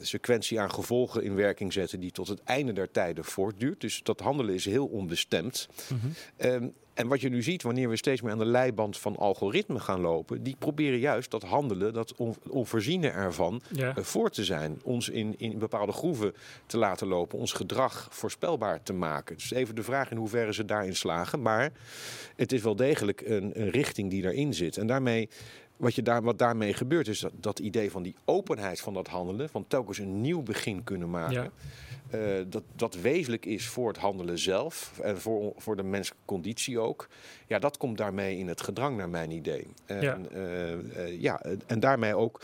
sequentie 0.01 0.61
aan 0.61 0.71
gevolgen 0.71 1.23
in 1.23 1.35
werking 1.35 1.73
zetten 1.73 2.01
die 2.01 2.11
tot 2.11 2.29
het 2.29 2.43
einde 2.43 2.73
der 2.73 2.91
tijden 2.91 3.25
Dus 3.79 4.01
dat 4.03 4.21
handelen 4.21 4.55
is 4.55 4.65
heel 4.65 4.87
onbestemd. 4.87 5.69
Mhm. 5.89 6.07
Ehm, 6.37 6.69
en 6.95 7.09
wat 7.09 7.21
je 7.21 7.29
nu 7.29 7.43
ziet, 7.43 7.63
wanneer 7.63 7.89
we 7.89 7.97
steeds 7.97 8.21
meer 8.21 8.33
aan 8.33 8.39
de 8.39 8.45
leiband 8.45 8.99
van 8.99 9.17
algoritmen 9.17 9.81
gaan 9.81 10.01
lopen, 10.01 10.43
die 10.43 10.57
proberen 10.59 10.99
juist 10.99 11.31
dat 11.31 11.43
handelen, 11.43 11.93
dat 11.93 12.15
on, 12.15 12.35
onvoorziene 12.49 13.09
ervan, 13.09 13.61
Ja. 13.73 13.97
eh, 13.97 14.05
voor 14.05 14.31
te 14.31 14.45
zijn. 14.45 14.81
Ons 14.83 15.09
in, 15.09 15.35
in 15.39 15.59
bepaalde 15.59 15.93
groeven 15.93 16.35
te 16.67 16.79
laten 16.79 17.07
lopen, 17.07 17.39
ons 17.39 17.53
gedrag 17.53 18.09
voorspelbaar 18.11 18.83
te 18.83 18.93
maken. 18.93 19.37
Dus 19.37 19.51
even 19.51 19.75
de 19.75 19.83
vraag 19.83 20.11
in 20.11 20.17
hoeverre 20.17 20.55
ze 20.55 20.65
daarin 20.65 20.97
slagen. 20.97 21.43
Maar 21.43 21.73
het 22.37 22.53
is 22.53 22.63
wel 22.63 22.77
degelijk 22.77 23.21
een, 23.21 23.61
een 23.61 23.71
richting 23.71 24.11
die 24.11 24.23
daarin 24.23 24.55
zit. 24.55 24.77
En 24.77 24.87
daarmee. 24.87 25.29
Wat, 25.77 25.95
je 25.95 26.03
daar, 26.03 26.23
wat 26.23 26.39
daarmee 26.39 26.75
gebeurt 26.75 27.09
is 27.09 27.21
dat, 27.21 27.33
dat 27.37 27.59
idee 27.59 27.91
van 27.91 28.03
die 28.03 28.15
openheid 28.25 28.81
van 28.81 28.95
dat 28.95 29.09
handelen, 29.09 29.49
van 29.49 29.65
telkens 29.69 29.99
een 29.99 30.21
nieuw 30.21 30.43
begin 30.43 30.85
kunnen 30.85 31.11
maken. 31.11 31.33
Ja. 31.43 31.51
Eh, 32.11 32.21
dat, 32.49 32.63
dat 32.77 32.95
wezenlijk 32.95 33.47
is 33.47 33.67
voor 33.67 33.89
het 33.89 33.97
handelen 33.97 34.39
zelf 34.39 34.99
en 35.03 35.21
voor, 35.21 35.53
voor 35.57 35.77
de 35.77 35.83
menselijke 35.83 36.25
conditie 36.27 36.79
ook. 36.79 37.09
Ja, 37.47 37.59
dat 37.59 37.77
komt 37.77 37.99
daarmee 37.99 38.39
in 38.39 38.49
het 38.49 38.61
gedrang, 38.61 38.97
naar 38.97 39.09
mijn 39.09 39.31
idee. 39.31 39.67
En, 39.87 40.03
Ja. 40.03 40.19
eh, 40.33 40.73
eh, 40.73 41.21
ja, 41.21 41.43
en 41.67 41.81
daarmee 41.81 42.15
ook 42.15 42.41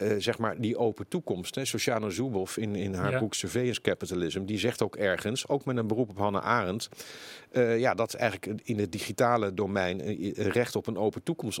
eh, 0.00 0.14
zeg 0.18 0.38
maar 0.38 0.60
die 0.60 0.76
open 0.76 1.08
toekomst. 1.08 1.54
Hè. 1.54 1.64
Shoshana 1.64 2.08
Zuboff 2.10 2.56
in, 2.56 2.74
in 2.76 2.94
haar 2.94 3.10
Ja. 3.10 3.18
boek 3.18 3.34
Surveillance 3.34 3.80
Capitalism, 3.80 4.44
die 4.44 4.58
zegt 4.58 4.82
ook 4.82 4.96
ergens, 4.96 5.48
ook 5.48 5.64
met 5.64 5.76
een 5.76 5.86
beroep 5.86 6.08
op 6.10 6.18
Hannah 6.18 6.44
Arendt, 6.44 6.88
eh, 7.50 7.78
ja, 7.78 7.94
dat 7.94 8.14
eigenlijk 8.14 8.60
in 8.64 8.78
het 8.78 8.92
digitale 8.92 9.54
domein 9.54 10.00
eh, 10.00 10.32
recht 10.34 10.76
op 10.76 10.86
een 10.86 10.98
open 10.98 11.22
toekomst 11.22 11.60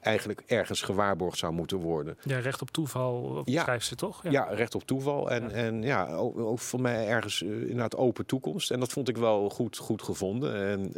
eigenlijk 0.00 0.42
ergens 0.46 0.82
gewaarborgd 0.82 1.38
zou 1.38 1.52
moeten 1.52 1.78
worden. 1.78 2.16
ja, 2.24 2.38
recht 2.38 2.62
op 2.62 2.70
toeval 2.70 3.42
Ja. 3.44 3.62
schrijft 3.62 3.86
ze 3.86 3.94
toch? 3.94 4.22
Ja, 4.30 4.42
recht 4.44 4.74
op 4.74 4.82
toeval. 4.86 5.30
En 5.30 5.42
Ja. 5.42 5.50
en 5.50 5.82
ja 5.82 6.14
ook, 6.14 6.38
ook 6.38 6.58
voor 6.58 6.80
mij 6.80 7.06
ergens 7.08 7.40
uh, 7.42 7.60
inderdaad 7.60 7.96
open 7.96 8.26
toekomst. 8.26 8.70
En 8.70 8.80
dat 8.80 8.92
vond 8.92 9.08
ik 9.08 9.16
wel 9.16 9.50
goed, 9.50 9.76
goed 9.76 10.02
gevonden. 10.02 10.54
En 10.54 10.92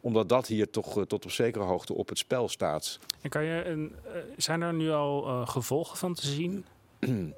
omdat 0.00 0.28
dat 0.28 0.46
hier 0.46 0.70
toch 0.70 1.06
tot 1.06 1.24
op 1.24 1.30
zekere 1.30 1.64
hoogte 1.64 1.94
op 1.94 2.08
het 2.08 2.18
spel 2.18 2.48
staat. 2.48 2.98
En 3.20 3.30
kan 3.30 3.44
je 3.44 3.88
zijn 4.36 4.62
er 4.62 4.74
nu 4.74 4.90
al 4.90 5.26
uh, 5.28 5.46
gevolgen 5.84 5.98
van 5.98 6.14
te 6.14 6.26
zien? 6.26 6.64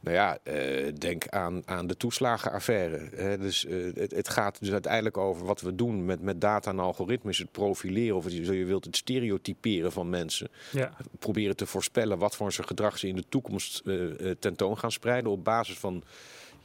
Nou 0.00 0.18
ja, 0.18 0.38
uh, 0.44 0.92
denk 0.98 1.28
aan, 1.28 1.62
aan 1.64 1.86
de 1.86 1.96
toeslagenaffaire. 1.96 3.08
Hè. 3.14 3.38
Dus, 3.38 3.64
uh, 3.64 3.94
het, 3.94 4.10
het, 4.10 4.28
gaat 4.28 4.60
dus 4.60 4.72
uiteindelijk 4.72 5.16
over 5.16 5.46
wat 5.46 5.60
we 5.60 5.74
doen 5.74 6.04
met, 6.04 6.22
met 6.22 6.40
data 6.40 6.70
en 6.70 6.78
algoritmes. 6.78 7.38
Het 7.38 7.52
profileren 7.52 8.16
of 8.16 8.24
het, 8.24 8.32
je 8.32 8.64
wilt 8.64 8.84
het 8.84 8.96
stereotyperen 8.96 9.92
van 9.92 10.10
mensen. 10.10 10.48
Ja. 10.72 10.96
Proberen 11.18 11.56
te 11.56 11.66
voorspellen 11.66 12.18
wat 12.18 12.36
voor 12.36 12.52
zijn 12.52 12.66
gedrag 12.66 12.98
ze 12.98 13.08
in 13.08 13.16
de 13.16 13.24
toekomst 13.28 13.82
uh, 13.84 14.30
tentoon 14.38 14.78
gaan 14.78 14.92
spreiden. 14.92 15.30
Op 15.30 15.44
basis 15.44 15.78
van 15.78 16.04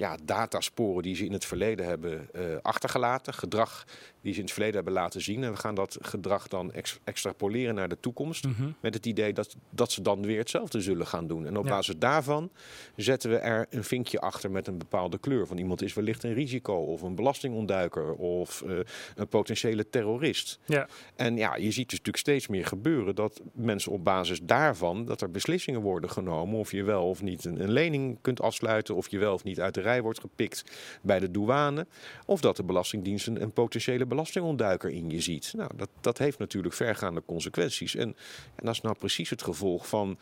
ja, 0.01 0.17
datasporen 0.23 1.03
die 1.03 1.15
ze 1.15 1.25
in 1.25 1.33
het 1.33 1.45
verleden 1.45 1.85
hebben 1.85 2.29
achtergelaten. 2.61 3.33
Gedrag 3.33 3.85
die 4.21 4.33
ze 4.33 4.39
in 4.39 4.45
het 4.45 4.53
verleden 4.53 4.75
hebben 4.75 4.93
laten 4.93 5.21
zien. 5.21 5.43
En 5.43 5.51
we 5.51 5.57
gaan 5.57 5.75
dat 5.75 5.97
gedrag 6.01 6.47
dan 6.47 6.71
ex 6.71 6.99
extrapoleren 7.03 7.75
naar 7.75 7.89
de 7.89 7.99
toekomst. 7.99 8.45
Mm 8.45 8.53
-hmm. 8.57 8.75
Met 8.79 8.93
het 8.93 9.05
idee 9.05 9.33
dat, 9.33 9.55
dat 9.69 9.91
ze 9.91 10.01
dan 10.01 10.21
weer 10.21 10.37
hetzelfde 10.37 10.81
zullen 10.81 11.07
gaan 11.07 11.27
doen. 11.27 11.45
En 11.45 11.57
op 11.57 11.65
ja. 11.65 11.69
basis 11.69 11.97
daarvan 11.97 12.51
zetten 12.95 13.29
we 13.29 13.37
er 13.37 13.67
een 13.69 13.83
vinkje 13.83 14.19
achter 14.19 14.51
met 14.51 14.67
een 14.67 14.77
bepaalde 14.77 15.17
kleur. 15.17 15.47
Van 15.47 15.57
iemand 15.57 15.81
is 15.81 15.93
wellicht 15.93 16.23
een 16.23 16.33
risico 16.33 16.73
of 16.73 17.01
een 17.01 17.15
belastingontduiker 17.15 18.13
of 18.13 18.63
uh, 18.65 18.79
een 19.15 19.27
potentiële 19.27 19.89
terrorist. 19.89 20.59
Ja. 20.65 20.87
En 21.15 21.37
ja, 21.37 21.55
je 21.55 21.71
ziet 21.71 21.89
dus 21.89 21.97
natuurlijk 21.97 22.17
steeds 22.17 22.47
meer 22.47 22.65
gebeuren 22.65 23.15
dat 23.15 23.41
mensen 23.53 23.91
op 23.91 24.03
basis 24.03 24.39
daarvan 24.43 25.05
dat 25.05 25.21
er 25.21 25.31
beslissingen 25.31 25.81
worden 25.81 26.09
genomen. 26.09 26.59
Of 26.59 26.71
je 26.71 26.83
wel 26.83 27.09
of 27.09 27.21
niet 27.21 27.45
een, 27.45 27.63
een 27.63 27.71
lening 27.71 28.17
kunt 28.21 28.41
afsluiten. 28.41 28.95
Of 28.95 29.09
je 29.09 29.17
wel 29.17 29.33
of 29.33 29.43
niet 29.43 29.59
uit 29.59 29.73
de 29.73 29.81
wordt 29.99 30.19
gepikt 30.19 30.63
bij 31.01 31.19
de 31.19 31.31
douane. 31.31 31.87
Of 32.25 32.41
dat 32.41 32.55
de 32.55 32.63
Belastingdienst 32.63 33.27
een, 33.27 33.41
een 33.41 33.51
potentiële 33.51 34.05
belastingontduiker 34.05 34.89
in 34.89 35.09
je 35.09 35.21
ziet. 35.21 35.53
Nou, 35.55 35.69
dat, 35.75 35.89
dat 36.01 36.17
heeft 36.17 36.39
natuurlijk 36.39 36.73
vergaande 36.73 37.23
consequenties. 37.25 37.95
En, 37.95 38.07
en 38.55 38.65
dat 38.65 38.73
is 38.73 38.81
nou 38.81 38.95
precies 38.95 39.29
het 39.29 39.43
gevolg 39.43 39.87
van 39.87 40.17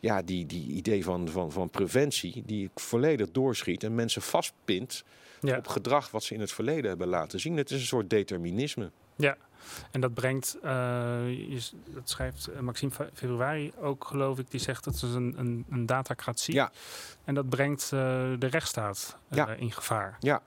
ja, 0.00 0.22
die, 0.22 0.46
die 0.46 0.66
idee 0.68 1.04
van, 1.04 1.28
van, 1.28 1.52
van 1.52 1.70
preventie, 1.70 2.42
die 2.46 2.70
volledig 2.74 3.30
doorschiet 3.30 3.84
en 3.84 3.94
mensen 3.94 4.22
vastpint 4.22 5.04
ja. 5.40 5.56
op 5.56 5.66
gedrag 5.66 6.10
wat 6.10 6.22
ze 6.22 6.34
in 6.34 6.40
het 6.40 6.52
verleden 6.52 6.88
hebben 6.88 7.08
laten 7.08 7.40
zien. 7.40 7.56
Het 7.56 7.70
is 7.70 7.80
een 7.80 7.86
soort 7.86 8.10
determinisme. 8.10 8.90
Ja, 9.16 9.36
en 9.90 10.00
dat 10.00 10.14
brengt, 10.14 10.56
uh, 10.64 10.70
je, 11.28 11.60
dat 11.94 12.08
schrijft 12.08 12.60
Maxime 12.60 12.92
Februari 13.14 13.72
ook, 13.80 14.04
geloof 14.04 14.38
ik, 14.38 14.50
die 14.50 14.60
zegt 14.60 14.84
dat 14.84 15.00
het 15.00 15.14
een, 15.14 15.34
een, 15.36 15.64
een 15.70 15.86
datacratie. 15.86 16.54
Ja. 16.54 16.70
En 17.24 17.34
dat 17.34 17.48
brengt 17.48 17.82
uh, 17.84 17.90
de 18.38 18.46
rechtsstaat 18.46 19.16
ja. 19.30 19.48
in 19.48 19.72
gevaar. 19.72 20.16
Ja. 20.20 20.42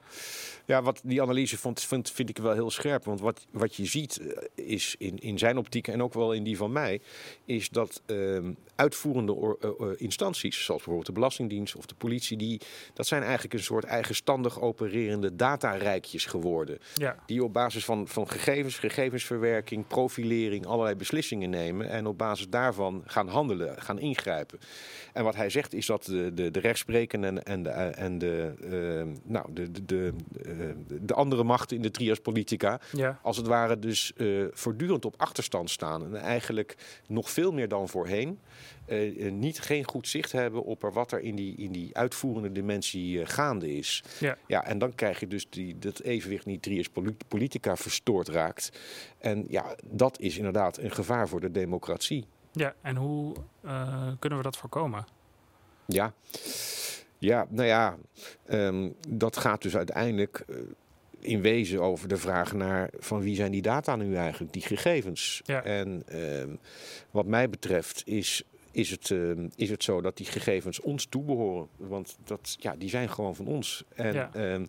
Ja, 0.65 0.81
wat 0.81 1.01
die 1.03 1.21
analyse 1.21 1.57
vond, 1.57 1.81
vind, 1.81 2.11
vind 2.11 2.29
ik 2.29 2.37
wel 2.37 2.53
heel 2.53 2.71
scherp. 2.71 3.05
Want 3.05 3.19
wat, 3.19 3.45
wat 3.51 3.75
je 3.75 3.85
ziet 3.85 4.21
is 4.55 4.95
in, 4.97 5.17
in 5.19 5.37
zijn 5.37 5.57
optiek 5.57 5.87
en 5.87 6.03
ook 6.03 6.13
wel 6.13 6.33
in 6.33 6.43
die 6.43 6.57
van 6.57 6.71
mij, 6.71 7.01
is 7.45 7.69
dat 7.69 8.01
uh, 8.05 8.39
uitvoerende 8.75 9.33
or, 9.33 9.57
uh, 9.61 9.87
instanties, 9.97 10.55
zoals 10.55 10.79
bijvoorbeeld 10.79 11.05
de 11.05 11.11
Belastingdienst 11.11 11.75
of 11.75 11.85
de 11.85 11.95
politie, 11.95 12.37
die, 12.37 12.61
dat 12.93 13.07
zijn 13.07 13.21
eigenlijk 13.23 13.53
een 13.53 13.63
soort 13.63 13.83
eigenstandig 13.83 14.61
opererende 14.61 15.35
datarijkjes 15.35 16.25
geworden. 16.25 16.79
Ja. 16.93 17.15
Die 17.25 17.43
op 17.43 17.53
basis 17.53 17.85
van, 17.85 18.07
van 18.07 18.29
gegevens, 18.29 18.77
gegevensverwerking, 18.77 19.87
profilering, 19.87 20.65
allerlei 20.65 20.95
beslissingen 20.95 21.49
nemen 21.49 21.89
en 21.89 22.07
op 22.07 22.17
basis 22.17 22.49
daarvan 22.49 23.03
gaan 23.05 23.27
handelen, 23.27 23.81
gaan 23.81 23.99
ingrijpen. 23.99 24.59
En 25.13 25.23
wat 25.23 25.35
hij 25.35 25.49
zegt 25.49 25.73
is 25.73 25.85
dat 25.85 26.03
de, 26.03 26.33
de, 26.33 26.51
de 26.51 26.59
rechtspreken 26.59 27.23
en, 27.23 27.43
en 27.43 27.63
de, 27.63 27.69
en 27.69 28.17
de, 28.17 28.53
uh, 29.05 29.13
nou, 29.23 29.53
de, 29.53 29.71
de, 29.71 29.85
de, 29.85 30.13
de 31.01 31.13
andere 31.13 31.43
machten 31.43 31.75
in 31.75 31.81
de 31.81 31.91
trias 31.91 32.19
politica, 32.19 32.79
ja. 32.91 33.19
als 33.21 33.37
het 33.37 33.47
ware 33.47 33.79
dus 33.79 34.11
uh, 34.15 34.45
voortdurend 34.51 35.05
op 35.05 35.13
achterstand 35.17 35.69
staan. 35.69 36.03
En 36.03 36.15
eigenlijk 36.15 36.75
nog 37.07 37.29
veel 37.29 37.51
meer 37.51 37.67
dan 37.67 37.89
voorheen 37.89 38.39
uh, 38.87 39.31
niet 39.31 39.59
geen 39.59 39.87
goed 39.89 40.07
zicht 40.07 40.31
hebben 40.31 40.63
op 40.63 40.83
er 40.83 40.93
wat 40.93 41.11
er 41.11 41.19
in 41.19 41.35
die, 41.35 41.55
in 41.55 41.71
die 41.71 41.97
uitvoerende 41.97 42.51
dimensie 42.51 43.25
gaande 43.25 43.75
is. 43.75 44.03
Ja. 44.19 44.37
ja, 44.47 44.65
en 44.65 44.77
dan 44.77 44.95
krijg 44.95 45.19
je 45.19 45.27
dus 45.27 45.49
die, 45.49 45.79
dat 45.79 45.99
evenwicht 45.99 46.45
niet 46.45 46.61
trias 46.61 46.89
politica 47.27 47.75
verstoord 47.75 48.27
raakt. 48.27 48.71
En 49.17 49.45
ja, 49.49 49.75
dat 49.83 50.19
is 50.19 50.37
inderdaad 50.37 50.77
een 50.77 50.91
gevaar 50.91 51.27
voor 51.27 51.39
de 51.39 51.51
democratie. 51.51 52.25
Ja, 52.51 52.73
en 52.81 52.95
hoe 52.95 53.35
uh, 53.65 54.07
kunnen 54.19 54.37
we 54.37 54.43
dat 54.43 54.57
voorkomen? 54.57 55.05
Ja, 55.85 56.13
ja 57.25 57.47
nou 57.49 57.67
ja, 57.67 57.97
um, 58.49 58.95
dat 59.09 59.37
gaat 59.37 59.61
dus 59.61 59.75
uiteindelijk 59.75 60.45
uh, 60.49 60.57
in 61.19 61.41
wezen 61.41 61.81
over 61.81 62.07
de 62.07 62.17
vraag 62.17 62.53
naar 62.53 62.89
van 62.97 63.21
wie 63.21 63.35
zijn 63.35 63.51
die 63.51 63.61
data 63.61 63.95
nu 63.95 64.15
eigenlijk, 64.15 64.53
die 64.53 64.61
gegevens. 64.61 65.41
Ja. 65.45 65.63
En 65.63 66.03
um, 66.13 66.59
wat 67.11 67.25
mij 67.25 67.49
betreft 67.49 68.01
is, 68.05 68.43
is, 68.71 68.89
het, 68.89 69.09
uh, 69.09 69.47
is 69.55 69.69
het 69.69 69.83
zo 69.83 70.01
dat 70.01 70.17
die 70.17 70.25
gegevens 70.25 70.79
ons 70.79 71.05
toebehoren. 71.05 71.67
Want 71.77 72.17
dat, 72.23 72.55
ja, 72.59 72.75
die 72.75 72.89
zijn 72.89 73.09
gewoon 73.09 73.35
van 73.35 73.47
ons. 73.47 73.83
En 73.95 74.13
ja. 74.13 74.29
um, 74.35 74.67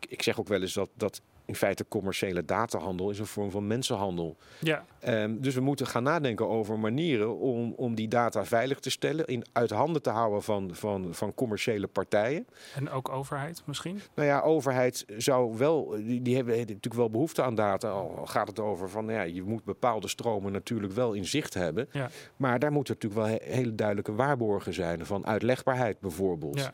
ik, 0.00 0.06
ik 0.08 0.22
zeg 0.22 0.40
ook 0.40 0.48
wel 0.48 0.60
eens 0.60 0.72
dat, 0.74 0.90
dat 0.94 1.20
in 1.44 1.54
feite 1.54 1.84
commerciële 1.88 2.44
datahandel 2.44 3.10
is 3.10 3.18
een 3.18 3.26
vorm 3.26 3.50
van 3.50 3.66
mensenhandel. 3.66 4.36
Ja. 4.60 4.84
Um, 5.08 5.40
dus 5.40 5.54
we 5.54 5.60
moeten 5.60 5.86
gaan 5.86 6.02
nadenken 6.02 6.48
over 6.48 6.78
manieren 6.78 7.38
om, 7.38 7.72
om 7.76 7.94
die 7.94 8.08
data 8.08 8.44
veilig 8.44 8.78
te 8.78 8.90
stellen, 8.90 9.26
in, 9.26 9.44
uit 9.52 9.70
handen 9.70 10.02
te 10.02 10.10
houden 10.10 10.42
van, 10.42 10.70
van, 10.72 11.14
van 11.14 11.34
commerciële 11.34 11.86
partijen. 11.86 12.46
En 12.74 12.90
ook 12.90 13.08
overheid 13.08 13.62
misschien? 13.66 14.00
Nou 14.14 14.28
ja, 14.28 14.40
overheid 14.40 15.04
zou 15.16 15.56
wel, 15.58 15.88
die, 15.96 16.22
die 16.22 16.36
hebben 16.36 16.58
natuurlijk 16.58 16.94
wel 16.94 17.10
behoefte 17.10 17.42
aan 17.42 17.54
data. 17.54 17.88
Al 17.88 18.22
gaat 18.24 18.48
het 18.48 18.60
over 18.60 18.88
van, 18.88 19.06
ja, 19.06 19.22
je 19.22 19.42
moet 19.42 19.64
bepaalde 19.64 20.08
stromen 20.08 20.52
natuurlijk 20.52 20.92
wel 20.92 21.12
in 21.12 21.24
zicht 21.24 21.54
hebben. 21.54 21.88
Ja. 21.92 22.10
Maar 22.36 22.58
daar 22.58 22.72
moeten 22.72 22.94
natuurlijk 22.94 23.22
wel 23.22 23.38
he, 23.38 23.54
hele 23.54 23.74
duidelijke 23.74 24.14
waarborgen 24.14 24.74
zijn 24.74 25.06
van 25.06 25.26
uitlegbaarheid 25.26 26.00
bijvoorbeeld. 26.00 26.58
Ja. 26.58 26.72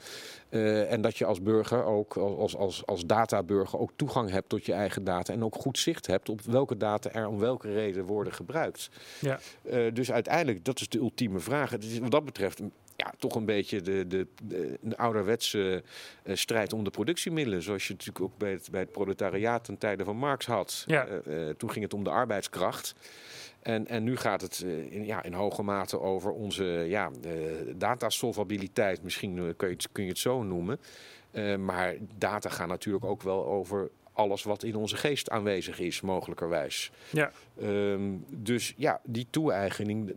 Uh, 0.51 0.93
en 0.93 1.01
dat 1.01 1.17
je 1.17 1.25
als 1.25 1.43
burger 1.43 1.85
ook, 1.85 2.17
als, 2.17 2.57
als, 2.57 2.87
als 2.87 3.07
databurger, 3.07 3.79
ook 3.79 3.91
toegang 3.97 4.31
hebt 4.31 4.49
tot 4.49 4.67
je 4.67 4.73
eigen 4.73 5.05
data. 5.05 5.33
En 5.33 5.45
ook 5.45 5.55
goed 5.55 5.79
zicht 5.79 6.07
hebt 6.07 6.29
op 6.29 6.41
welke 6.41 6.77
data 6.77 7.11
er 7.11 7.29
om 7.29 7.39
welke 7.39 7.73
reden 7.73 8.05
worden 8.05 8.17
gebruikt. 8.27 8.91
Ja. 9.21 9.41
Uh, 9.63 9.93
dus 9.93 10.13
uiteindelijk, 10.13 10.65
dat 10.65 10.81
is 10.81 10.89
de 10.89 10.99
ultieme 10.99 11.39
vraag. 11.39 11.71
Het 11.71 11.85
is, 11.85 11.99
wat 11.99 12.11
dat 12.11 12.25
betreft 12.25 12.61
ja, 12.97 13.13
toch 13.19 13.35
een 13.35 13.45
beetje 13.45 13.81
de, 13.81 14.07
de, 14.07 14.27
de, 14.43 14.79
de 14.81 14.97
ouderwetse 14.97 15.83
eh, 16.23 16.37
strijd 16.37 16.73
om 16.73 16.85
de 16.85 16.91
productiemiddelen. 16.91 17.63
Zoals 17.63 17.87
je 17.87 17.93
natuurlijk 17.93 18.25
ook 18.25 18.39
bij 18.39 18.51
het, 18.51 18.69
bij 18.71 18.81
het 18.81 18.93
proletariaat 18.93 19.65
ten 19.65 19.79
tijde 19.79 20.05
van 20.05 20.17
Marx 20.17 20.47
had. 20.47 20.85
Ja. 20.87 21.07
Eh, 21.07 21.49
eh, 21.49 21.57
toen 21.57 21.71
ging 21.71 21.85
het 21.85 21.95
om 21.95 22.05
de 22.05 22.11
arbeidskracht. 22.11 22.95
En, 23.69 23.87
en 23.87 24.05
nu 24.05 24.17
gaat 24.17 24.41
het 24.41 24.63
eh, 24.65 24.93
in, 24.93 25.05
ja, 25.05 25.23
in 25.23 25.33
hoge 25.33 25.63
mate 25.63 26.01
over 26.01 26.33
onze 26.33 26.65
ja, 26.65 27.11
datasolvabiliteit. 27.77 29.03
Misschien 29.03 29.39
eh, 29.39 29.45
kun 29.57 29.69
je, 29.69 29.75
het, 29.75 29.89
kun 29.93 30.03
je 30.03 30.09
het 30.09 30.19
zo 30.19 30.43
noemen. 30.43 30.81
Eh, 31.31 31.57
maar 31.57 31.95
data 32.19 32.49
gaan 32.49 32.69
natuurlijk 32.69 33.05
ook 33.05 33.23
wel 33.23 33.47
over 33.47 33.91
alles 34.19 34.43
wat 34.43 34.63
in 34.63 34.77
onze 34.77 34.97
geest 34.97 35.31
aanwezig 35.31 35.81
is, 35.81 36.01
mogelijkerwijs. 36.01 36.91
Ja. 37.11 37.33
Ehm, 37.61 38.17
dus 38.29 38.75
ja, 38.77 39.01
die 39.05 39.27
toe-eigening, 39.31 40.13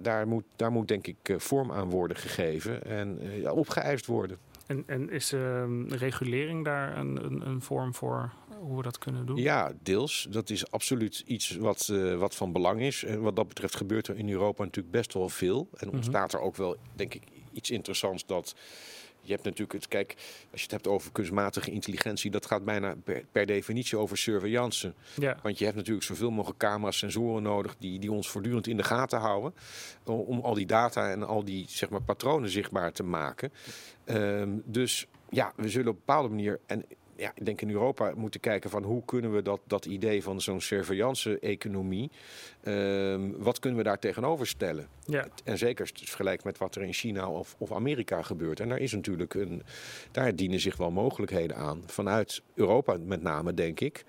daar, 0.00 0.26
moet, 0.28 0.44
daar 0.56 0.72
moet 0.72 0.88
denk 0.88 1.06
ik 1.06 1.16
eh, 1.22 1.38
vorm 1.38 1.72
aan 1.72 1.90
worden 1.90 2.16
gegeven 2.16 2.84
en 2.84 3.18
ja, 3.40 3.52
opgeëist 3.52 4.06
worden. 4.06 4.38
En, 4.66 4.82
en 4.86 5.10
is 5.10 5.32
ehm, 5.32 5.86
regulering 5.88 6.64
daar 6.64 6.96
een, 6.96 7.24
een, 7.24 7.46
een 7.46 7.62
vorm 7.62 7.94
voor 7.94 8.32
hoe 8.60 8.76
we 8.76 8.82
dat 8.82 8.98
kunnen 8.98 9.26
doen? 9.26 9.36
Ja, 9.36 9.72
deels. 9.82 10.26
Dat 10.30 10.50
is 10.50 10.70
absoluut 10.70 11.22
iets 11.26 11.56
wat, 11.56 11.88
eh, 11.92 12.16
wat 12.16 12.34
van 12.34 12.52
belang 12.52 12.80
is. 12.80 13.04
En 13.04 13.20
wat 13.20 13.36
dat 13.36 13.48
betreft 13.48 13.76
gebeurt 13.76 14.08
er 14.08 14.16
in 14.16 14.30
Europa 14.30 14.64
natuurlijk 14.64 14.94
best 14.94 15.14
wel 15.14 15.28
veel. 15.28 15.68
En 15.76 15.86
Mhm. 15.86 15.96
ontstaat 15.96 16.32
er 16.32 16.40
ook 16.40 16.56
wel, 16.56 16.76
denk 16.94 17.14
ik, 17.14 17.22
iets 17.52 17.70
interessants 17.70 18.26
dat. 18.26 18.54
Je 19.24 19.32
hebt 19.32 19.44
natuurlijk 19.44 19.72
het, 19.72 19.88
kijk, 19.88 20.14
als 20.50 20.60
je 20.60 20.62
het 20.62 20.70
hebt 20.70 20.86
over 20.86 21.12
kunstmatige 21.12 21.70
intelligentie, 21.70 22.30
dat 22.30 22.46
gaat 22.46 22.64
bijna 22.64 22.94
per, 23.04 23.24
per 23.32 23.46
definitie 23.46 23.98
over 23.98 24.16
surveillance. 24.16 24.92
Ja. 25.14 25.38
Want 25.42 25.58
je 25.58 25.64
hebt 25.64 25.76
natuurlijk 25.76 26.06
zoveel 26.06 26.30
mogelijk 26.30 26.58
camera's, 26.58 26.98
sensoren 26.98 27.42
nodig 27.42 27.76
die, 27.78 27.98
die 27.98 28.12
ons 28.12 28.28
voortdurend 28.28 28.66
in 28.66 28.76
de 28.76 28.82
gaten 28.82 29.18
houden. 29.18 29.54
Om, 30.04 30.18
om 30.18 30.40
al 30.40 30.54
die 30.54 30.66
data 30.66 31.10
en 31.10 31.22
al 31.22 31.44
die 31.44 31.64
zeg 31.68 31.88
maar, 31.88 32.02
patronen 32.02 32.50
zichtbaar 32.50 32.92
te 32.92 33.02
maken. 33.02 33.52
Ehm, 34.04 34.50
dus 34.64 35.06
ja, 35.30 35.52
we 35.56 35.68
zullen 35.68 35.88
op 35.88 35.94
een 35.94 36.02
bepaalde 36.06 36.28
manier. 36.28 36.60
En 36.66 36.84
ja, 37.16 37.32
ik 37.34 37.44
denk 37.44 37.60
in 37.60 37.70
Europa 37.70 38.12
moeten 38.16 38.40
kijken 38.40 38.70
van 38.70 38.82
hoe 38.82 39.04
kunnen 39.04 39.32
we 39.34 39.42
dat, 39.42 39.60
dat 39.66 39.84
idee 39.86 40.22
van 40.22 40.40
zo'n 40.40 40.60
surveillance-economie. 40.60 42.10
ehm, 42.62 43.30
wat 43.36 43.58
kunnen 43.58 43.78
we 43.78 43.84
daar 43.84 43.98
tegenover 43.98 44.46
stellen? 44.46 44.88
Ja. 45.06 45.26
En 45.44 45.58
zeker 45.58 45.90
vergelijk 45.94 46.44
met 46.44 46.58
wat 46.58 46.74
er 46.74 46.82
in 46.82 46.92
China 46.92 47.30
of, 47.30 47.54
of 47.58 47.72
Amerika 47.72 48.22
gebeurt. 48.22 48.60
En 48.60 48.68
daar 48.68 48.78
is 48.78 48.92
natuurlijk 48.92 49.34
een. 49.34 49.62
Daar 50.10 50.36
dienen 50.36 50.60
zich 50.60 50.76
wel 50.76 50.90
mogelijkheden 50.90 51.56
aan. 51.56 51.82
Vanuit 51.86 52.42
Europa 52.54 52.96
met 53.04 53.22
name, 53.22 53.54
denk 53.54 53.80
ik. 53.80 54.04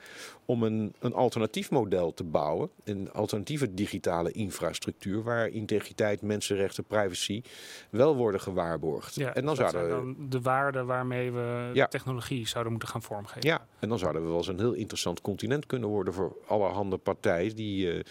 Om 0.46 0.64
een, 0.64 0.93
een 1.00 1.14
alternatief 1.14 1.72
model 1.72 2.14
te 2.14 2.24
bouwen. 2.24 2.70
Een 2.84 3.12
alternatieve 3.12 3.74
digitale 3.74 4.32
infrastructuur. 4.32 5.24
Waar 5.24 5.48
integriteit, 5.48 6.22
mensenrechten, 6.22 6.84
privacy 6.84 7.41
wel 7.89 8.16
worden 8.16 8.41
gewaarborgd. 8.41 9.16
Ja, 9.16 9.34
en 9.34 9.46
dan 9.46 9.56
dat 9.56 9.70
zouden 9.72 9.89
dan 9.89 10.30
de 10.30 10.41
waarden 10.41 10.86
waarmee 10.86 11.32
we 11.32 11.70
Ja. 11.74 11.84
de 11.84 11.89
technologie 11.91 12.48
zouden 12.48 12.72
moeten 12.72 12.89
gaan 12.89 13.02
vormgeven. 13.02 13.50
Ja, 13.50 13.68
en 13.80 13.89
dan 13.89 14.00
zouden 14.00 14.22
we 14.22 14.28
wel 14.28 14.38
eens 14.38 14.48
een 14.48 14.60
heel 14.60 14.74
interessant 14.74 15.22
continent 15.22 15.66
kunnen 15.66 15.89
worden 15.89 16.14
voor 16.14 16.36
allerhande 16.48 16.98
partijen 16.98 17.56
die, 17.56 17.91
eh, 17.91 18.04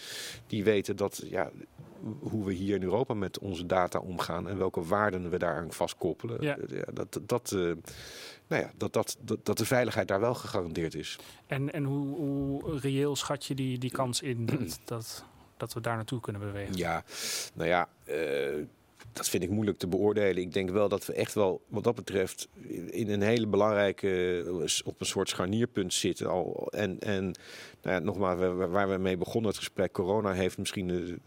die 0.47 0.63
weten 0.63 0.95
dat 0.95 1.23
ja, 1.25 1.51
hoe 2.19 2.45
we 2.45 2.53
hier 2.53 2.75
in 2.75 2.83
Europa 2.83 3.13
met 3.13 3.39
onze 3.39 3.65
data 3.65 3.99
omgaan 3.99 4.49
en 4.49 4.57
welke 4.57 4.83
waarden 4.83 5.29
we 5.29 5.37
daaraan 5.37 5.71
vastkoppelen. 5.71 6.41
Ja. 6.41 6.57
Ja, 6.67 6.85
dat, 6.93 7.19
dat, 7.25 7.51
eh, 7.51 7.71
nou 8.47 8.61
ja, 8.61 8.71
dat, 8.77 8.93
dat, 8.93 9.17
dat, 9.19 9.45
dat 9.45 9.57
de 9.57 9.65
veiligheid 9.65 10.07
daar 10.07 10.19
wel 10.19 10.33
gegarandeerd 10.33 10.95
is. 10.95 11.19
En, 11.47 11.73
en 11.73 11.83
hoe, 11.83 12.15
hoe 12.15 12.79
reëel 12.79 13.15
schat 13.15 13.45
je 13.45 13.55
die, 13.55 13.77
die 13.77 13.91
kans 13.91 14.21
in 14.21 14.45
dat, 14.45 14.79
dat, 14.85 15.25
dat 15.57 15.73
we 15.73 15.81
daar 15.81 15.95
naartoe 15.95 16.19
kunnen 16.19 16.41
bewegen? 16.41 16.77
Ja, 16.77 17.03
nou 17.53 17.69
ja, 17.69 17.87
eh, 18.03 18.65
dat 19.15 19.29
vind 19.29 19.43
ik 19.43 19.49
moeilijk 19.49 19.77
te 19.77 19.87
beoordelen. 19.87 20.41
Ik 20.41 20.53
denk 20.53 20.69
wel 20.69 20.89
dat 20.89 21.05
we 21.05 21.13
echt 21.13 21.33
wel, 21.33 21.61
wat 21.67 21.83
dat 21.83 21.95
betreft, 21.95 22.47
in 22.89 23.09
een 23.09 23.21
hele 23.21 23.47
belangrijke, 23.47 24.43
op 24.85 24.99
een 24.99 25.05
soort 25.05 25.29
scharnierpunt 25.29 25.93
zitten. 25.93 26.27
Al. 26.27 26.67
En, 26.71 26.99
en 26.99 27.23
nou 27.81 27.95
ja, 27.95 27.99
nogmaals, 27.99 28.39
waar 28.69 28.89
we 28.89 28.97
mee 28.97 29.17
begonnen 29.17 29.49
het 29.49 29.59
gesprek, 29.59 29.91
corona 29.91 30.33
heeft 30.33 30.57
misschien 30.57 31.21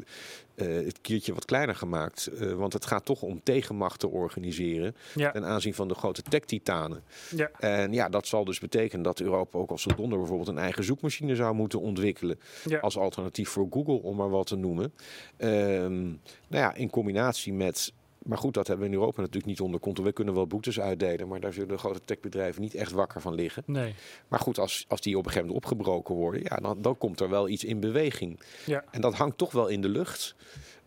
eh, 0.58 0.86
het 0.86 1.00
kiertje 1.00 1.34
wat 1.34 1.44
kleiner 1.44 1.74
gemaakt. 1.74 2.26
Eh, 2.26 2.52
want 2.52 2.72
het 2.72 2.86
gaat 2.86 3.04
toch 3.04 3.22
om 3.22 3.40
tegenmacht 3.42 4.00
te 4.00 4.08
organiseren 4.08 4.96
Ja, 5.14 5.30
ten 5.30 5.44
aanzien 5.44 5.74
van 5.74 5.88
de 5.88 5.94
grote 5.94 6.22
tech-titanen. 6.22 7.02
ja, 7.36 7.50
En 7.58 7.92
ja, 7.92 8.08
dat 8.08 8.26
zal 8.26 8.44
dus 8.44 8.58
betekenen 8.58 9.02
dat 9.04 9.20
Europa 9.20 9.58
ook 9.58 9.70
als 9.70 9.86
een 9.86 9.96
donder 9.96 10.18
bijvoorbeeld 10.18 10.48
een 10.48 10.58
eigen 10.58 10.84
zoekmachine 10.84 11.36
zou 11.36 11.54
moeten 11.54 11.80
ontwikkelen 11.80 12.38
ja. 12.64 12.78
als 12.78 12.96
alternatief 12.96 13.48
voor 13.48 13.66
Google, 13.70 14.02
om 14.02 14.16
maar 14.16 14.30
wat 14.30 14.46
te 14.46 14.56
noemen. 14.56 14.94
Ehm, 15.36 16.02
nou 16.02 16.16
ja, 16.48 16.74
in 16.74 16.90
combinatie 16.90 17.52
met. 17.52 17.92
Maar 18.28 18.38
goed, 18.38 18.54
dat 18.54 18.66
hebben 18.66 18.86
we 18.86 18.92
in 18.92 18.98
Europa 18.98 19.20
natuurlijk 19.20 19.46
niet 19.46 19.60
onder 19.60 19.80
controle. 19.80 20.08
We 20.08 20.14
kunnen 20.14 20.34
wel 20.34 20.46
boetes 20.46 20.80
uitdelen, 20.80 21.28
maar 21.28 21.40
daar 21.40 21.52
zullen 21.52 21.68
de 21.68 21.78
grote 21.78 22.00
techbedrijven 22.00 22.62
niet 22.62 22.74
echt 22.74 22.92
wakker 22.92 23.20
van 23.20 23.34
liggen. 23.34 23.62
Nee. 23.66 23.94
Maar 24.28 24.40
goed, 24.40 24.58
als, 24.58 24.84
als 24.88 25.00
die 25.00 25.18
op 25.18 25.24
een 25.24 25.30
gegeven 25.30 25.48
moment 25.48 25.64
opgebroken 25.64 26.14
worden, 26.14 26.42
ja, 26.42 26.56
dan, 26.56 26.82
dan 26.82 26.98
komt 26.98 27.20
er 27.20 27.28
wel 27.28 27.48
iets 27.48 27.64
in 27.64 27.80
beweging. 27.80 28.40
Ja. 28.66 28.84
En 28.90 29.00
dat 29.00 29.14
hangt 29.14 29.38
toch 29.38 29.52
wel 29.52 29.68
in 29.68 29.80
de 29.80 29.88
lucht. 29.88 30.34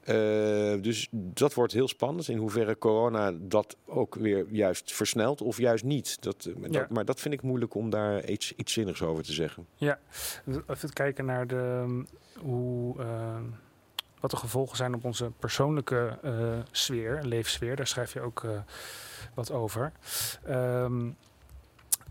Eh, 0.01 0.15
dus 0.81 1.07
dat 1.11 1.53
wordt 1.53 1.73
heel 1.73 1.87
spannend. 1.87 2.27
In 2.27 2.37
hoeverre 2.37 2.77
corona 2.77 3.31
dat 3.41 3.77
ook 3.85 4.15
weer 4.15 4.45
juist 4.49 4.93
versnelt 4.93 5.41
of 5.41 5.57
juist 5.57 5.83
niet. 5.83 6.21
Dat, 6.21 6.45
eh, 6.45 6.55
maar, 6.55 6.71
Ja. 6.71 6.79
dat, 6.79 6.89
maar 6.89 7.05
dat 7.05 7.19
vind 7.19 7.33
ik 7.33 7.41
moeilijk 7.41 7.75
om 7.75 7.89
daar 7.89 8.29
iets, 8.29 8.53
iets 8.55 8.73
zinnigs 8.73 9.01
over 9.01 9.23
te 9.23 9.33
zeggen. 9.33 9.67
Even 10.67 10.93
kijken 10.93 11.25
naar 11.25 11.47
de, 11.47 12.03
hoe, 12.39 12.99
eh, 13.01 13.39
wat 14.22 14.32
de 14.32 14.38
gevolgen 14.38 14.78
zijn 14.78 14.93
op 14.93 15.05
onze 15.05 15.32
persoonlijke 15.39 16.17
eh, 16.22 16.59
sfeer, 16.72 17.19
leefsfeer. 17.24 17.76
Daar 17.76 17.88
schrijf 17.88 18.13
je 18.13 18.22
ook 18.22 18.43
eh, 18.43 18.59
wat 19.34 19.51
over. 19.51 19.91
Ehm, 20.45 21.09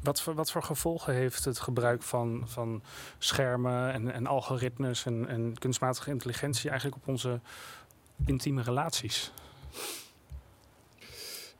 wat, 0.02 0.20
voor, 0.20 0.34
wat 0.34 0.50
voor 0.50 0.62
gevolgen 0.62 1.14
heeft 1.14 1.44
het 1.44 1.58
gebruik 1.58 2.02
van, 2.02 2.42
van 2.44 2.82
schermen 3.18 3.92
en, 3.92 4.12
en 4.12 4.26
algoritmes 4.26 5.06
en, 5.06 5.28
en 5.28 5.58
kunstmatige 5.58 6.10
intelligentie 6.10 6.70
eigenlijk 6.70 7.02
op 7.02 7.08
onze 7.08 7.40
intieme 8.26 8.62
relaties? 8.62 9.32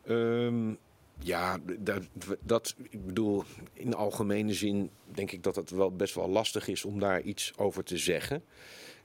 Ehm, 0.05 0.75
ja, 1.19 1.59
dat, 1.79 2.03
dat, 2.41 2.75
ik 2.91 3.07
bedoel, 3.07 3.45
in 3.73 3.95
algemene 3.95 4.55
zin 4.55 4.91
denk 5.05 5.31
ik 5.33 5.43
dat 5.43 5.57
het 5.57 5.71
wel 5.71 5.97
best 5.97 6.15
wel 6.15 6.29
lastig 6.29 6.69
is 6.69 6.85
om 6.85 6.99
daar 6.99 7.21
iets 7.21 7.53
over 7.57 7.85
te 7.85 7.99
zeggen. 7.99 8.45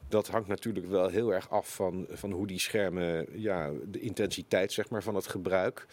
Dat 0.09 0.27
hangt 0.27 0.47
natuurlijk 0.47 0.87
wel 0.87 1.07
heel 1.07 1.33
erg 1.33 1.49
af 1.49 1.75
van, 1.75 2.05
van 2.09 2.31
hoe 2.31 2.47
die 2.47 2.59
schermen, 2.59 3.27
ja, 3.31 3.71
de 3.87 3.99
intensiteit 3.99 4.71
zeg 4.71 4.89
maar, 4.89 5.03
van 5.03 5.15
het 5.15 5.27
gebruik. 5.27 5.87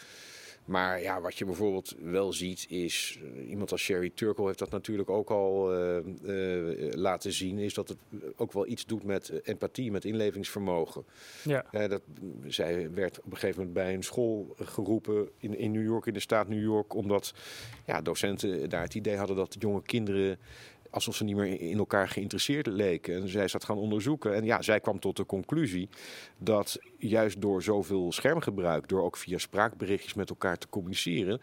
Maar 0.64 1.00
ja, 1.00 1.20
wat 1.20 1.38
je 1.38 1.44
bijvoorbeeld 1.44 1.94
wel 2.02 2.32
ziet 2.32 2.66
is, 2.68 3.18
eh, 3.22 3.48
iemand 3.48 3.72
als 3.72 3.82
Sherry 3.82 4.10
Turkle 4.14 4.46
heeft 4.46 4.58
dat 4.58 4.70
natuurlijk 4.70 5.10
ook 5.10 5.30
al 5.30 5.72
eh, 5.72 5.96
eh, 5.96 6.94
laten 6.94 7.32
zien, 7.32 7.58
is 7.58 7.74
dat 7.74 7.88
het 7.88 7.98
ook 8.36 8.52
wel 8.52 8.66
iets 8.66 8.86
doet 8.86 9.04
met 9.04 9.28
empathie, 9.42 9.90
met 9.90 10.04
inlevingsvermogen. 10.04 11.04
Ja, 11.44 11.64
Ja, 11.70 11.88
dat, 11.88 12.02
zij 12.46 12.90
werd 12.90 13.18
op 13.18 13.24
een 13.24 13.38
gegeven 13.38 13.56
moment 13.56 13.74
bij 13.74 13.94
een 13.94 14.02
school 14.02 14.54
geroepen 14.58 15.28
in, 15.38 15.58
in 15.58 15.72
New 15.72 15.84
York, 15.84 16.06
in 16.06 16.14
de 16.14 16.20
staat 16.20 16.48
New 16.48 16.62
York, 16.62 16.94
omdat 16.94 17.34
ja, 17.86 18.02
docenten 18.02 18.68
daar 18.70 18.82
het 18.82 18.94
idee 18.94 19.16
hadden 19.16 19.36
dat 19.36 19.56
jonge 19.58 19.82
kinderen 19.82 20.38
alsof 20.93 21.16
ze 21.16 21.24
niet 21.24 21.36
meer 21.36 21.61
in 21.61 21.78
elkaar 21.78 22.09
geïnteresseerd 22.09 22.66
leken. 22.66 23.14
En 23.14 23.28
zij 23.28 23.45
is 23.45 23.53
dat 23.53 23.64
gaan 23.64 23.76
onderzoeken. 23.76 24.34
En 24.34 24.45
ja, 24.45 24.62
zij 24.62 24.80
kwam 24.80 24.99
tot 24.99 25.16
de 25.16 25.26
conclusie 25.26 25.88
dat 26.38 26.78
juist 26.99 27.40
door 27.40 27.62
zoveel 27.62 28.12
schermgebruik, 28.12 28.88
door 28.88 29.03
ook 29.03 29.16
via 29.16 29.38
spraakberichtjes 29.38 30.14
met 30.14 30.30
elkaar 30.30 30.59
te 30.59 30.68
communiceren, 30.68 31.40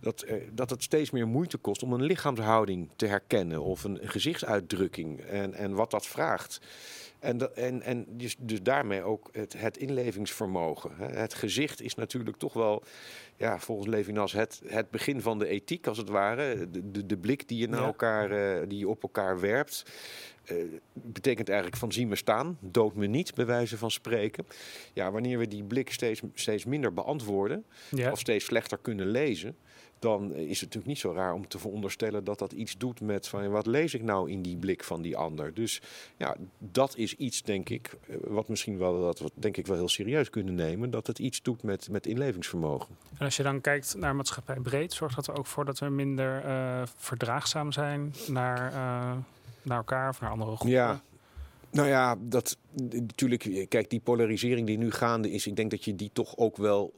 dat, 0.00 0.22
eh, 0.22 0.36
dat 0.52 0.70
het 0.70 0.82
steeds 0.82 1.10
meer 1.10 1.28
moeite 1.28 1.58
kost 1.58 1.82
om 1.82 1.92
een 1.92 2.02
lichaamshouding 2.02 2.88
te 2.96 3.06
herkennen 3.06 3.62
of 3.62 3.84
een 3.84 3.98
gezichtsuitdrukking 4.02 5.20
en, 5.20 5.54
en 5.54 5.74
wat 5.74 5.90
dat 5.90 6.06
vraagt. 6.06 6.60
En, 7.22 7.56
en, 7.56 7.82
en 7.82 8.06
dus, 8.08 8.36
dus 8.38 8.62
daarmee 8.62 9.02
ook 9.02 9.28
het, 9.32 9.52
het 9.52 9.76
inlevingsvermogen. 9.76 10.90
Het 10.96 11.34
gezicht 11.34 11.80
is 11.80 11.94
natuurlijk 11.94 12.36
toch 12.36 12.52
wel, 12.52 12.82
ja, 13.36 13.58
volgens 13.58 13.88
Levinas, 13.88 14.32
het, 14.32 14.60
het 14.66 14.90
begin 14.90 15.20
van 15.20 15.38
de 15.38 15.46
ethiek 15.46 15.86
als 15.86 15.98
het 15.98 16.08
ware. 16.08 16.70
De, 16.70 16.90
de, 16.90 17.06
de 17.06 17.16
blik 17.16 17.48
die 17.48 17.58
je, 17.58 17.68
naar 17.68 17.80
Ja. 17.80 17.86
elkaar, 17.86 18.30
eh, 18.30 18.68
die 18.68 18.78
je 18.78 18.88
op 18.88 19.02
elkaar 19.02 19.40
werpt. 19.40 19.84
eh, 20.44 20.56
betekent 20.92 21.48
eigenlijk 21.48 21.78
van 21.78 21.92
zie 21.92 22.06
me 22.06 22.16
staan, 22.16 22.58
dood 22.60 22.94
me 22.96 23.06
niet, 23.06 23.34
bij 23.34 23.46
wijze 23.46 23.78
van 23.78 23.90
spreken. 23.90 24.46
Ja, 24.92 25.10
wanneer 25.10 25.38
we 25.38 25.48
die 25.48 25.64
blik 25.64 25.92
steeds, 25.92 26.20
steeds 26.34 26.64
minder 26.64 26.92
beantwoorden, 26.94 27.64
ja. 27.90 28.10
of 28.12 28.18
steeds 28.18 28.44
slechter 28.44 28.78
kunnen 28.78 29.06
lezen, 29.06 29.56
dan 30.02 30.34
is 30.34 30.60
het 30.60 30.60
natuurlijk 30.60 30.86
niet 30.86 30.98
zo 30.98 31.12
raar 31.12 31.32
om 31.32 31.48
te 31.48 31.58
veronderstellen 31.58 32.24
dat 32.24 32.38
dat 32.38 32.52
iets 32.52 32.78
doet 32.78 33.00
met 33.00 33.28
van 33.28 33.50
wat 33.50 33.66
lees 33.66 33.94
ik 33.94 34.02
nou 34.02 34.30
in 34.30 34.42
die 34.42 34.56
blik 34.56 34.84
van 34.84 35.02
die 35.02 35.16
ander. 35.16 35.54
Dus 35.54 35.80
ja, 36.16 36.36
dat 36.58 36.96
is 36.96 37.16
iets, 37.16 37.42
denk 37.42 37.68
ik, 37.68 37.96
eh, 38.08 38.16
wat 38.26 38.48
misschien 38.48 38.78
wel 38.78 39.00
dat 39.00 39.18
we 39.18 39.30
denk 39.34 39.56
ik 39.56 39.66
wel 39.66 39.76
heel 39.76 39.88
serieus 39.88 40.30
kunnen 40.30 40.54
nemen, 40.54 40.90
dat 40.90 41.06
het 41.06 41.18
iets 41.18 41.42
doet 41.42 41.62
met, 41.62 41.88
met 41.90 42.06
inlevingsvermogen. 42.06 42.96
En 43.18 43.24
als 43.24 43.36
je 43.36 43.42
dan 43.42 43.60
kijkt 43.60 43.94
naar 43.96 44.16
maatschappij 44.16 44.60
breed, 44.60 44.92
zorgt 44.92 45.16
dat 45.16 45.26
er 45.26 45.38
ook 45.38 45.46
voor 45.46 45.64
dat 45.64 45.78
we 45.78 45.88
minder 45.88 46.44
eh, 46.44 46.82
verdraagzaam 46.96 47.72
zijn 47.72 48.14
naar, 48.28 48.66
eh, 48.66 49.16
naar 49.62 49.76
elkaar 49.76 50.08
of 50.08 50.20
naar 50.20 50.30
andere 50.30 50.56
groepen? 50.56 50.76
Ja, 50.76 51.02
Nou 51.70 51.88
ja, 51.88 52.16
dat 52.20 52.56
natuurlijk. 52.90 53.66
Kijk, 53.68 53.90
die 53.90 54.00
polarisering 54.00 54.66
die 54.66 54.78
nu 54.78 54.90
gaande 54.90 55.30
is, 55.30 55.46
ik 55.46 55.56
denk 55.56 55.70
dat 55.70 55.84
je 55.84 55.94
die 55.94 56.10
toch 56.12 56.36
ook 56.36 56.56
wel 56.56 56.92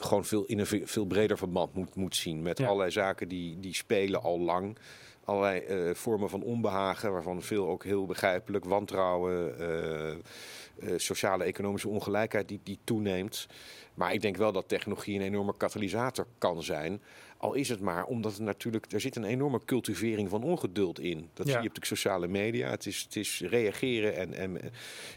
gewoon 0.00 0.24
veel 0.24 0.44
in 0.44 0.58
een 0.58 0.66
veel 0.66 1.04
breder 1.04 1.38
verband 1.38 1.74
moet, 1.74 1.94
moet 1.94 2.16
zien. 2.16 2.42
Met 2.42 2.60
allerlei 2.60 2.90
zaken 2.90 3.28
die, 3.28 3.60
die 3.60 3.74
spelen 3.74 4.22
al 4.22 4.40
lang. 4.40 4.78
Allerlei 5.24 5.88
uh, 5.88 5.94
vormen 5.94 6.28
van 6.28 6.42
onbehagen, 6.42 7.12
waarvan 7.12 7.42
veel 7.42 7.68
ook 7.68 7.84
heel 7.84 8.06
begrijpelijk. 8.06 8.64
Wantrouwen, 8.64 9.54
uh, 9.60 10.90
uh, 10.90 10.98
sociale 10.98 11.44
economische 11.44 11.88
ongelijkheid 11.88 12.48
die, 12.48 12.60
die 12.62 12.78
toeneemt. 12.84 13.46
Maar 13.94 14.12
ik 14.12 14.20
denk 14.20 14.36
wel 14.36 14.52
dat 14.52 14.68
technologie 14.68 15.14
een 15.14 15.24
enorme 15.24 15.56
katalysator 15.56 16.26
kan 16.38 16.62
zijn. 16.62 17.02
Al 17.36 17.54
is 17.54 17.68
het 17.68 17.80
maar 17.80 18.04
omdat 18.04 18.36
er 18.36 18.42
natuurlijk, 18.42 18.92
er 18.92 19.00
zit 19.00 19.16
een 19.16 19.24
enorme 19.24 19.60
cultivering 19.64 20.28
van 20.28 20.42
ongeduld 20.42 21.00
in. 21.00 21.28
Dat 21.34 21.48
zie 21.48 21.60
je 21.60 21.68
op 21.68 21.74
de 21.74 21.86
sociale 21.86 22.28
media. 22.28 22.70
Het 22.70 22.86
is, 22.86 23.02
het 23.02 23.16
is 23.16 23.40
reageren 23.40 24.16
en, 24.16 24.34
en 24.34 24.60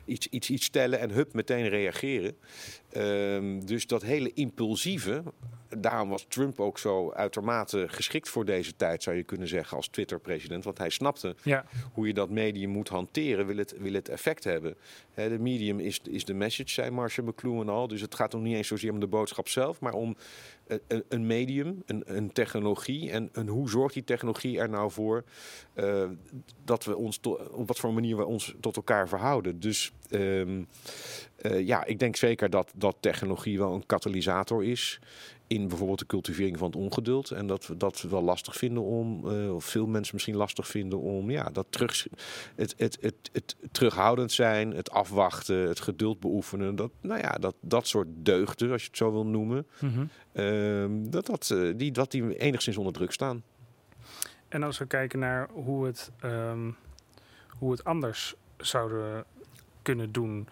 iets, 0.05 0.27
iets, 0.27 0.49
iets 0.49 0.65
stellen 0.65 0.99
en 0.99 1.11
hup, 1.11 1.33
meteen 1.33 1.69
reageren. 1.69 2.37
Um, 2.97 3.65
dus 3.65 3.87
dat 3.87 4.01
hele 4.01 4.33
impulsieve, 4.33 5.23
daarom 5.77 6.09
was 6.09 6.25
Trump 6.27 6.59
ook 6.59 6.77
zo 6.77 7.11
uitermate 7.11 7.85
geschikt 7.87 8.29
voor 8.29 8.45
deze 8.45 8.75
tijd, 8.75 9.03
zou 9.03 9.15
je 9.15 9.23
kunnen 9.23 9.47
zeggen, 9.47 9.77
als 9.77 9.87
Twitter-president. 9.87 10.63
Want 10.63 10.77
hij 10.77 10.89
snapte 10.89 11.35
ja. 11.43 11.65
hoe 11.93 12.07
je 12.07 12.13
dat 12.13 12.29
medium 12.29 12.69
moet 12.69 12.89
hanteren, 12.89 13.45
wil 13.45 13.57
het, 13.57 13.75
wil 13.79 13.93
het 13.93 14.09
effect 14.09 14.43
hebben. 14.43 14.75
de 15.15 15.37
medium 15.39 15.79
is, 15.79 15.99
is 16.09 16.25
de 16.25 16.33
message, 16.33 16.69
zei 16.69 16.89
Marshall 16.89 17.27
McLuhan 17.27 17.69
al. 17.69 17.87
Dus 17.87 18.01
het 18.01 18.15
gaat 18.15 18.33
om 18.33 18.41
niet 18.41 18.55
eens 18.55 18.67
zozeer 18.67 18.91
om 18.91 18.99
de 18.99 19.07
boodschap 19.07 19.47
zelf, 19.47 19.79
maar 19.79 19.93
om 19.93 20.15
een, 20.87 21.03
een 21.07 21.25
medium, 21.25 21.83
een, 21.85 22.03
een, 22.05 22.31
technologie. 22.31 23.11
En, 23.11 23.29
en, 23.33 23.47
hoe 23.47 23.69
zorgt 23.69 23.93
die 23.93 24.03
technologie 24.03 24.59
er 24.59 24.69
nou 24.69 24.91
voor 24.91 25.23
uh, 25.75 26.03
dat 26.63 26.85
we 26.85 26.97
ons 26.97 27.19
op 27.51 27.67
wat 27.67 27.79
voor 27.79 27.93
manier 27.93 28.17
we 28.17 28.25
ons 28.25 28.55
tot 28.59 28.75
elkaar 28.75 29.07
verhouden. 29.07 29.59
Dus 29.59 29.91
um, 30.09 30.67
uh, 31.41 31.67
ja, 31.67 31.85
ik 31.85 31.99
denk 31.99 32.15
zeker 32.15 32.49
dat, 32.49 32.71
dat 32.75 32.95
technologie 32.99 33.57
wel 33.57 33.73
een 33.73 33.85
katalysator 33.85 34.63
is 34.63 34.99
in 35.47 35.67
bijvoorbeeld 35.67 35.99
de 35.99 36.05
cultivering 36.05 36.57
van 36.57 36.67
het 36.67 36.75
ongeduld. 36.75 37.31
En 37.31 37.47
dat 37.47 37.67
we 37.67 37.77
dat 37.77 38.01
wel 38.01 38.21
lastig 38.21 38.55
vinden 38.55 38.83
om, 38.83 39.27
uh, 39.27 39.55
of 39.55 39.65
veel 39.65 39.87
mensen 39.87 40.13
misschien 40.13 40.35
lastig 40.35 40.67
vinden 40.67 40.99
om 40.99 41.31
ja, 41.31 41.43
dat 41.43 41.65
terug, 41.69 42.07
het, 42.55 42.73
het, 42.77 42.97
het, 43.01 43.15
het, 43.31 43.55
terughoudend 43.71 44.31
zijn, 44.31 44.71
het 44.71 44.91
afwachten, 44.91 45.67
het 45.67 45.79
geduld 45.79 46.19
beoefenen. 46.19 46.75
Dat, 46.75 46.91
nou 47.01 47.19
ja, 47.19 47.31
dat, 47.31 47.55
dat 47.59 47.87
soort 47.87 48.07
deugden, 48.11 48.71
als 48.71 48.81
je 48.81 48.87
het 48.87 48.97
zo 48.97 49.11
wil 49.11 49.25
noemen, 49.25 49.67
mm 49.79 50.09
-hmm. 50.33 51.09
dat, 51.09 51.25
dat, 51.25 51.49
uh, 51.53 51.73
die, 51.75 51.91
dat 51.91 52.11
die 52.11 52.37
enigszins 52.37 52.77
onder 52.77 52.93
druk 52.93 53.11
staan. 53.11 53.43
En 54.47 54.63
als 54.63 54.77
we 54.77 54.85
kijken 54.85 55.19
naar 55.19 55.49
hoe 55.53 55.85
het, 55.85 56.11
um, 56.23 56.75
hoe 57.57 57.71
het 57.71 57.83
anders 57.83 58.35
zouden 58.57 59.25
kunnen 59.81 60.11
doen. 60.11 60.47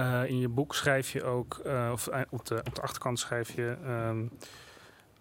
Uh, 0.00 0.24
in 0.28 0.38
je 0.38 0.48
boek 0.48 0.74
schrijf 0.74 1.12
je 1.12 1.24
ook, 1.24 1.60
uh, 1.66 1.90
of 1.92 2.08
uh, 2.08 2.20
op, 2.30 2.46
de, 2.46 2.62
op 2.66 2.74
de 2.74 2.80
achterkant 2.80 3.18
schrijf 3.18 3.54
je, 3.54 3.76
um, 3.86 4.30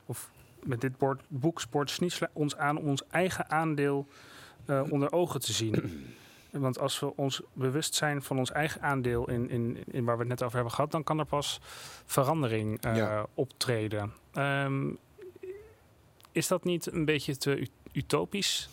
of 0.05 0.29
met 0.63 0.81
dit 0.81 0.97
bord, 0.97 1.21
boek 1.27 1.61
Sport 1.61 1.99
ons 2.33 2.57
aan 2.57 2.77
om 2.77 2.87
ons 2.87 3.03
eigen 3.07 3.49
aandeel 3.49 4.07
onder 4.89 5.11
ogen 5.11 5.39
te 5.39 5.53
zien. 5.53 5.75
Want 6.51 6.79
als 6.79 6.99
we 6.99 7.15
ons 7.15 7.41
bewust 7.53 7.95
zijn 7.95 8.21
van 8.21 8.37
ons 8.37 8.51
eigen 8.51 8.81
aandeel 8.81 9.29
in, 9.29 9.49
in, 9.49 9.77
in 9.91 10.05
waar 10.05 10.15
we 10.15 10.21
het 10.21 10.29
net 10.29 10.43
over 10.43 10.55
hebben 10.55 10.73
gehad, 10.73 10.91
dan 10.91 11.03
kan 11.03 11.19
er 11.19 11.25
pas 11.25 11.59
verandering 12.05 12.77
ja. 12.81 13.25
optreden. 13.33 14.13
Um, 14.33 14.97
is 16.31 16.47
dat 16.47 16.63
niet 16.63 16.91
een 16.91 17.05
beetje 17.05 17.37
te 17.37 17.67
utopisch? 17.91 18.69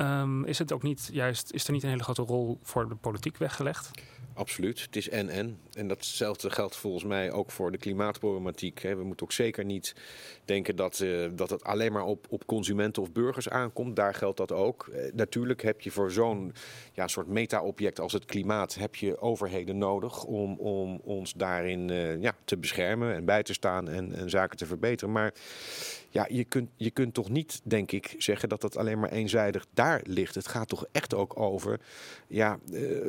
Um, 0.00 0.44
is 0.44 0.58
het 0.58 0.72
ook 0.72 0.82
niet 0.82 1.08
juist, 1.12 1.52
is 1.52 1.66
er 1.66 1.72
niet 1.72 1.82
een 1.82 1.88
hele 1.88 2.02
grote 2.02 2.22
rol 2.22 2.58
voor 2.62 2.88
de 2.88 2.94
politiek 2.94 3.36
weggelegd? 3.36 3.90
Absoluut, 4.34 4.82
het 4.82 4.96
is 4.96 5.08
en-en. 5.08 5.58
En 5.72 5.88
datzelfde 5.88 6.50
geldt 6.50 6.76
volgens 6.76 7.04
mij 7.04 7.32
ook 7.32 7.50
voor 7.50 7.72
de 7.72 7.78
klimaatproblematiek. 7.78 8.80
We 8.80 9.04
moeten 9.04 9.26
ook 9.26 9.32
zeker 9.32 9.64
niet 9.64 9.94
denken 10.44 10.76
dat, 10.76 11.00
uh, 11.00 11.28
dat 11.34 11.50
het 11.50 11.64
alleen 11.64 11.92
maar 11.92 12.04
op, 12.04 12.26
op 12.28 12.46
consumenten 12.46 13.02
of 13.02 13.12
burgers 13.12 13.48
aankomt. 13.48 13.96
Daar 13.96 14.14
geldt 14.14 14.36
dat 14.36 14.52
ook. 14.52 14.88
Uh, 14.92 15.12
natuurlijk 15.12 15.62
heb 15.62 15.80
je 15.80 15.90
voor 15.90 16.10
zo'n 16.10 16.52
ja, 16.92 17.08
soort 17.08 17.26
meta-object 17.26 18.00
als 18.00 18.12
het 18.12 18.24
klimaat... 18.24 18.74
heb 18.74 18.94
je 18.94 19.20
overheden 19.20 19.78
nodig 19.78 20.24
om, 20.24 20.58
om 20.58 21.00
ons 21.04 21.32
daarin 21.32 21.88
uh, 21.88 22.20
ja, 22.20 22.36
te 22.44 22.56
beschermen 22.56 23.14
en 23.14 23.24
bij 23.24 23.42
te 23.42 23.52
staan 23.52 23.88
en, 23.88 24.14
en 24.14 24.30
zaken 24.30 24.56
te 24.56 24.66
verbeteren. 24.66 25.12
Maar 25.12 25.34
ja, 26.08 26.26
je 26.30 26.44
kunt, 26.44 26.70
je 26.76 26.90
kunt 26.90 27.14
toch 27.14 27.28
niet, 27.28 27.60
denk 27.64 27.92
ik, 27.92 28.14
zeggen 28.18 28.48
dat 28.48 28.60
dat 28.60 28.76
alleen 28.76 29.00
maar 29.00 29.10
eenzijdig 29.10 29.66
daar 29.74 30.00
ligt. 30.04 30.34
Het 30.34 30.48
gaat 30.48 30.68
toch 30.68 30.86
echt 30.92 31.14
ook 31.14 31.40
over 31.40 31.80
ja, 32.26 32.58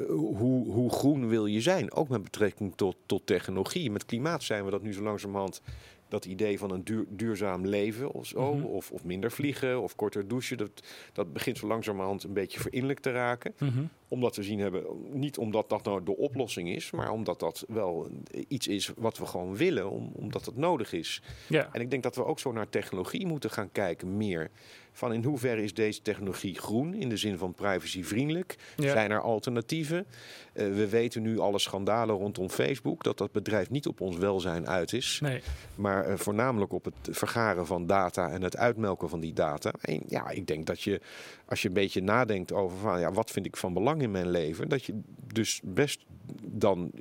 hoe, 0.07 0.72
hoe 0.72 0.89
groen 0.89 1.28
wil 1.28 1.45
je 1.45 1.61
zijn? 1.61 1.93
Ook 1.93 2.09
met 2.09 2.24
betrekking 2.24 2.53
tot, 2.76 2.95
tot 3.06 3.26
technologie. 3.26 3.91
Met 3.91 4.06
klimaat 4.06 4.43
zijn 4.43 4.66
we 4.66 4.72
dat 4.72 4.82
nu 4.82 4.93
zo 4.93 5.01
langzamerhand 5.01 5.62
dat 6.14 6.26
idee 6.26 6.58
van 6.60 6.72
een 6.72 6.84
duur, 6.84 7.06
duurzaam 7.10 7.66
leven 7.66 8.12
of 8.12 8.26
zo, 8.26 8.54
mhm. 8.56 8.66
of, 8.66 8.91
of, 8.91 9.04
minder 9.04 9.32
vliegen 9.32 9.82
of 9.82 9.95
korter 9.95 10.28
douchen, 10.28 10.58
dat, 10.58 10.84
dat 11.14 11.34
begint 11.34 11.58
zo 11.58 11.68
langzamerhand 11.68 12.24
een 12.24 12.34
beetje 12.34 12.60
verinnerlijk 12.60 12.99
te 12.99 13.12
raken. 13.12 13.54
Mm 13.60 13.89
Omdat 14.08 14.36
we 14.36 14.43
zien 14.43 14.60
hebben, 14.60 14.84
niet 15.12 15.38
omdat 15.38 15.70
dat 15.70 15.84
nou 15.84 16.04
de 16.04 16.18
oplossing 16.18 16.70
is, 16.70 16.91
maar 16.91 17.12
omdat 17.12 17.39
dat 17.39 17.66
wel 17.68 18.10
iets 18.47 18.68
is 18.68 18.91
wat 18.97 19.18
we 19.18 19.26
gewoon 19.26 19.56
willen, 19.58 19.89
om, 19.89 20.12
omdat 20.16 20.45
het 20.45 20.58
nodig 20.58 20.93
is. 20.93 21.22
Ja. 21.47 21.70
En 21.72 21.82
ik 21.82 21.89
denk 21.89 22.04
dat 22.04 22.16
we 22.16 22.26
ook 22.26 22.39
zo 22.39 22.51
naar 22.51 22.70
technologie 22.70 23.26
moeten 23.26 23.49
gaan 23.49 23.72
kijken, 23.72 24.18
meer 24.18 24.51
van 24.93 25.13
in 25.13 25.23
hoeverre 25.23 25.63
is 25.63 25.73
deze 25.73 26.01
technologie 26.01 26.59
groen 26.59 26.93
in 26.93 27.09
de 27.09 27.17
zin 27.17 27.37
van 27.37 27.53
privacyvriendelijk? 27.53 28.55
Zijn 28.77 29.11
er 29.11 29.21
alternatieven? 29.21 30.05
Uh, 30.53 30.73
we 30.73 30.89
weten 30.89 31.21
nu 31.21 31.39
alle 31.39 31.59
schandalen 31.59 32.15
rondom 32.15 32.49
Facebook 32.49 33.03
dat 33.03 33.17
dat 33.17 33.31
bedrijf 33.31 33.69
niet 33.69 33.87
op 33.87 34.01
ons 34.01 34.17
welzijn 34.17 34.67
uit 34.67 34.93
is, 34.93 35.19
nee. 35.21 35.41
maar 35.75 36.09
uh, 36.09 36.17
voornamelijk 36.17 36.73
op 36.73 36.85
het 36.85 37.17
vergaren 37.17 37.65
van 37.65 37.87
data 37.87 38.29
en 38.29 38.41
het 38.41 38.57
uitmelken 38.57 39.09
van 39.09 39.19
die 39.19 39.33
data. 39.33 39.73
En 39.81 40.03
ja, 40.07 40.29
ik 40.29 40.47
denk 40.47 40.65
dat 40.65 40.81
je 40.81 41.01
als 41.45 41.61
je 41.61 41.67
een 41.67 41.73
beetje 41.73 42.01
nadenkt 42.01 42.53
over 42.53 42.77
van 42.77 42.99
ja, 42.99 43.11
wat 43.11 43.31
vind 43.31 43.45
ik 43.45 43.57
van 43.57 43.73
belang 43.73 44.01
in 44.01 44.11
mijn 44.11 44.29
leven, 44.29 44.69
dat 44.69 44.83
je 44.83 44.99
dus 45.33 45.61
best 45.63 46.05
dan 46.41 46.91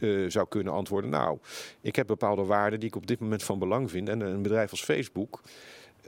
uh, 0.00 0.30
zou 0.30 0.48
kunnen 0.48 0.72
antwoorden: 0.72 1.10
Nou, 1.10 1.38
ik 1.80 1.96
heb 1.96 2.06
bepaalde 2.06 2.44
waarden 2.44 2.80
die 2.80 2.88
ik 2.88 2.96
op 2.96 3.06
dit 3.06 3.20
moment 3.20 3.42
van 3.42 3.58
belang 3.58 3.90
vind. 3.90 4.08
En 4.08 4.20
een 4.20 4.42
bedrijf 4.42 4.70
als 4.70 4.84
Facebook 4.84 5.40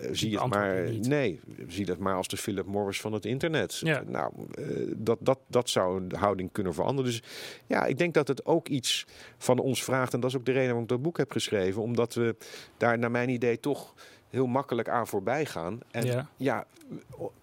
uh, 0.00 0.08
zie 0.12 0.38
het 0.38 0.46
maar. 0.46 0.92
Nee, 1.00 1.40
zie 1.68 1.84
dat 1.84 1.98
maar 1.98 2.14
als 2.14 2.28
de 2.28 2.36
Philip 2.36 2.66
Morris 2.66 3.00
van 3.00 3.12
het 3.12 3.24
internet. 3.24 3.78
Ja. 3.78 4.02
Nou, 4.06 4.32
uh, 4.58 4.94
dat, 4.96 5.18
dat, 5.20 5.38
dat 5.46 5.70
zou 5.70 6.06
de 6.06 6.16
houding 6.16 6.52
kunnen 6.52 6.74
veranderen. 6.74 7.10
Dus 7.10 7.22
ja, 7.66 7.84
ik 7.84 7.98
denk 7.98 8.14
dat 8.14 8.28
het 8.28 8.46
ook 8.46 8.68
iets 8.68 9.06
van 9.38 9.58
ons 9.58 9.84
vraagt. 9.84 10.12
En 10.12 10.20
dat 10.20 10.30
is 10.30 10.36
ook 10.36 10.44
de 10.44 10.52
reden 10.52 10.66
waarom 10.66 10.82
ik 10.82 10.88
dat 10.88 11.02
boek 11.02 11.16
heb 11.16 11.32
geschreven. 11.32 11.82
Omdat 11.82 12.14
we 12.14 12.36
daar, 12.76 12.98
naar 12.98 13.10
mijn 13.10 13.28
idee, 13.28 13.60
toch 13.60 13.94
heel 14.36 14.46
makkelijk 14.46 14.88
aan 14.88 15.06
voorbij 15.06 15.46
gaan. 15.46 15.80
En 15.90 16.04
ja. 16.04 16.28
ja. 16.36 16.66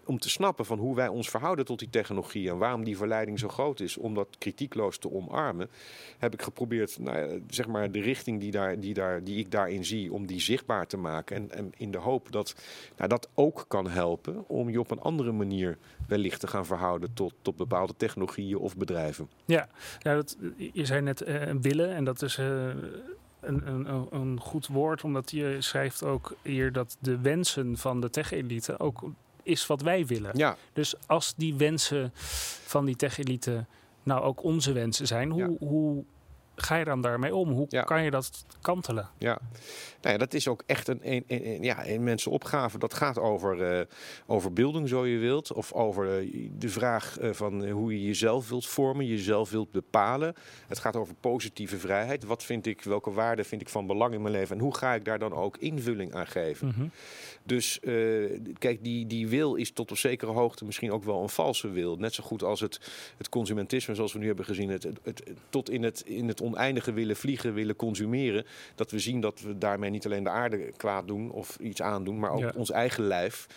om 0.06 0.20
te 0.20 0.30
snappen 0.30 0.66
van 0.66 0.80
hoe 0.80 0.96
wij 0.96 1.08
ons 1.08 1.30
verhouden 1.30 1.66
tot 1.66 1.80
die 1.80 1.90
technologie 1.90 2.50
en 2.50 2.58
waarom 2.58 2.84
die 2.84 2.98
verleiding 2.98 3.40
zo 3.40 3.48
groot 3.48 3.80
is 3.80 3.98
om 3.98 4.14
dat 4.14 4.28
kritiekloos 4.38 4.98
te 4.98 5.12
omarmen, 5.12 5.70
heb 6.18 6.34
ik 6.34 6.42
geprobeerd, 6.42 7.00
nou, 7.00 7.44
zeg 7.50 7.68
maar, 7.68 7.92
de 7.92 8.02
richting 8.02 8.40
die, 8.40 8.52
daar, 8.52 8.80
die, 8.80 8.94
daar, 8.94 9.24
die 9.24 9.38
ik 9.38 9.52
daarin 9.52 9.86
zie, 9.86 10.14
om 10.14 10.26
die 10.26 10.40
zichtbaar 10.42 10.88
te 10.88 10.98
maken. 10.98 11.36
En, 11.36 11.52
en 11.52 11.74
in 11.78 11.92
de 11.92 11.98
hoop 11.98 12.32
dat 12.32 12.56
nou, 12.98 13.10
dat 13.10 13.30
ook 13.34 13.66
kan 13.68 13.90
helpen 13.90 14.48
om 14.48 14.70
je 14.70 14.80
op 14.80 14.92
een 14.92 15.02
andere 15.02 15.32
manier 15.32 15.78
wellicht 16.08 16.40
te 16.40 16.48
gaan 16.48 16.66
verhouden 16.66 17.14
tot, 17.14 17.34
tot 17.42 17.56
bepaalde 17.56 17.94
technologieën 17.98 18.58
of 18.58 18.78
bedrijven. 18.78 19.30
Ja, 19.46 19.68
ja 20.00 20.16
dat, 20.16 20.38
je 20.74 20.86
zei 20.86 21.02
net 21.02 21.28
uh, 21.28 21.52
willen 21.62 21.96
en 21.96 22.04
dat 22.04 22.22
is. 22.22 22.38
Uh 22.38 22.72
een, 23.44 23.68
een, 23.68 24.08
een 24.12 24.40
goed 24.40 24.68
woord, 24.68 25.04
omdat 25.04 25.32
je 25.32 25.56
schrijft 25.60 26.04
ook 26.04 26.36
hier 26.42 26.72
dat 26.72 26.98
de 27.00 27.18
wensen 27.18 27.78
van 27.78 28.02
de 28.02 28.10
tech-elite 28.10 28.80
ook 28.80 29.04
is 29.44 29.68
wat 29.68 29.82
wij 29.82 30.06
willen. 30.06 30.38
Ja. 30.38 30.58
Dus 30.74 30.96
als 31.06 31.34
die 31.38 31.56
wensen 31.56 32.12
van 32.66 32.86
die 32.86 32.96
tech-elite 32.96 33.66
nou 34.04 34.22
ook 34.22 34.44
onze 34.44 34.72
wensen 34.72 35.08
zijn, 35.08 35.30
hoe, 35.30 35.58
hoe 35.60 36.04
ga 36.56 36.76
je 36.76 36.86
dan 36.86 37.02
daarmee 37.02 37.36
om? 37.36 37.50
Hoe 37.50 37.84
kan 37.84 38.04
je 38.04 38.12
dat 38.12 38.46
kantelen? 38.62 39.10
Ja, 39.18 39.40
nou 40.02 40.14
ja, 40.14 40.18
dat 40.18 40.34
is 40.34 40.48
ook 40.48 40.64
echt 40.66 40.88
een, 40.88 41.00
een, 41.04 41.24
een, 41.28 41.64
ja, 41.64 41.88
een 41.88 42.04
mensenopgave. 42.04 42.78
Dat 42.78 42.94
gaat 42.94 43.20
over, 43.20 43.78
uh, 43.78 43.86
over 44.26 44.54
beelding, 44.54 44.90
zo 44.90 45.06
je 45.06 45.18
wilt. 45.18 45.54
Of 45.54 45.74
over 45.74 46.24
uh, 46.24 46.50
de 46.58 46.70
vraag 46.70 47.18
uh, 47.22 47.32
van 47.32 47.70
hoe 47.70 47.94
je 47.94 48.06
jezelf 48.06 48.50
wilt 48.50 48.68
vormen, 48.68 49.06
jezelf 49.06 49.50
wilt 49.50 49.72
bepalen. 49.72 50.34
Het 50.68 50.80
gaat 50.80 50.96
over 50.96 51.14
positieve 51.20 51.78
vrijheid. 51.78 52.24
Wat 52.24 52.44
vind 52.44 52.66
ik, 52.66 52.82
welke 52.82 53.12
waarden 53.12 53.46
vind 53.46 53.62
ik 53.62 53.70
van 53.70 53.88
belang 53.88 54.14
in 54.14 54.22
mijn 54.22 54.34
leven? 54.34 54.56
En 54.56 54.62
hoe 54.62 54.76
ga 54.76 54.94
ik 54.94 55.06
daar 55.06 55.20
dan 55.20 55.34
ook 55.34 55.58
invulling 55.58 56.14
aan 56.14 56.28
geven? 56.28 56.68
Mm 56.68 56.74
-hmm. 56.74 56.92
Dus 57.44 57.80
kijk, 58.58 58.84
die, 58.84 59.08
die 59.08 59.28
wil 59.28 59.56
is 59.56 59.72
tot 59.72 59.92
op 59.92 59.98
zekere 59.98 60.32
hoogte 60.32 60.66
misschien 60.66 60.92
ook 60.92 61.04
wel 61.04 61.22
een 61.22 61.30
valse 61.30 61.70
wil. 61.70 61.96
Net 61.96 62.14
zo 62.14 62.24
goed 62.24 62.44
als 62.44 62.60
het, 62.60 62.80
het 63.18 63.30
consumentisme, 63.30 63.96
zoals 63.96 64.14
we 64.14 64.20
nu 64.20 64.28
hebben 64.28 64.46
gezien, 64.46 64.70
het, 64.70 64.84
het, 64.84 65.00
het 65.04 65.24
tot 65.50 65.70
in 65.70 65.84
het, 65.84 66.02
in 66.06 66.28
het 66.28 66.42
oneindige 66.44 66.94
willen 66.94 67.16
vliegen, 67.16 67.54
willen 67.54 67.76
consumeren, 67.76 68.46
dat 68.76 68.92
we 68.92 69.00
zien 69.00 69.20
dat 69.22 69.42
we 69.42 69.58
daarmee 69.58 69.90
niet 69.90 70.06
alleen 70.06 70.24
de 70.24 70.30
aarde 70.30 70.72
kwaad 70.78 71.08
doen 71.08 71.32
of 71.32 71.58
iets 71.62 71.82
aandoen, 71.82 72.20
maar 72.20 72.32
ook 72.32 72.40
Ja. 72.40 72.54
ons 72.56 72.72
eigen 72.72 73.04
lijf. 73.04 73.48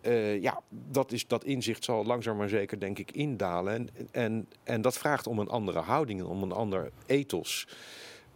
Eh, 0.00 0.42
ja, 0.42 0.60
dat, 0.68 1.12
is, 1.12 1.26
dat 1.26 1.44
inzicht 1.44 1.84
zal 1.84 2.04
langzaam 2.04 2.36
maar 2.36 2.48
zeker, 2.48 2.80
denk 2.80 2.98
ik, 2.98 3.10
indalen. 3.12 3.74
En, 3.74 3.88
en, 4.10 4.48
en 4.64 4.80
dat 4.82 4.98
vraagt 4.98 5.26
om 5.26 5.38
een 5.38 5.48
andere 5.48 5.78
houding, 5.80 6.20
en 6.20 6.26
om 6.26 6.42
een 6.42 6.52
ander 6.52 6.90
ethos. 7.06 7.66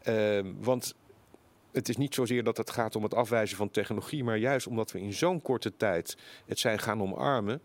Ehm, 0.03 0.53
want 0.61 0.95
het 1.73 1.89
is 1.89 1.97
niet 1.97 2.15
zozeer 2.15 2.45
dat 2.45 2.57
het 2.57 2.71
gaat 2.71 2.97
om 2.97 3.03
het 3.03 3.15
afwijzen 3.15 3.57
van 3.57 3.71
technologie, 3.71 4.25
maar 4.25 4.37
juist 4.37 4.67
omdat 4.67 4.93
we 4.93 5.01
in 5.01 5.13
zo'n 5.13 5.43
korte 5.43 5.77
tijd 5.77 6.17
het 6.47 6.59
zijn 6.59 6.79
gaan 6.79 7.03
omarmen. 7.03 7.63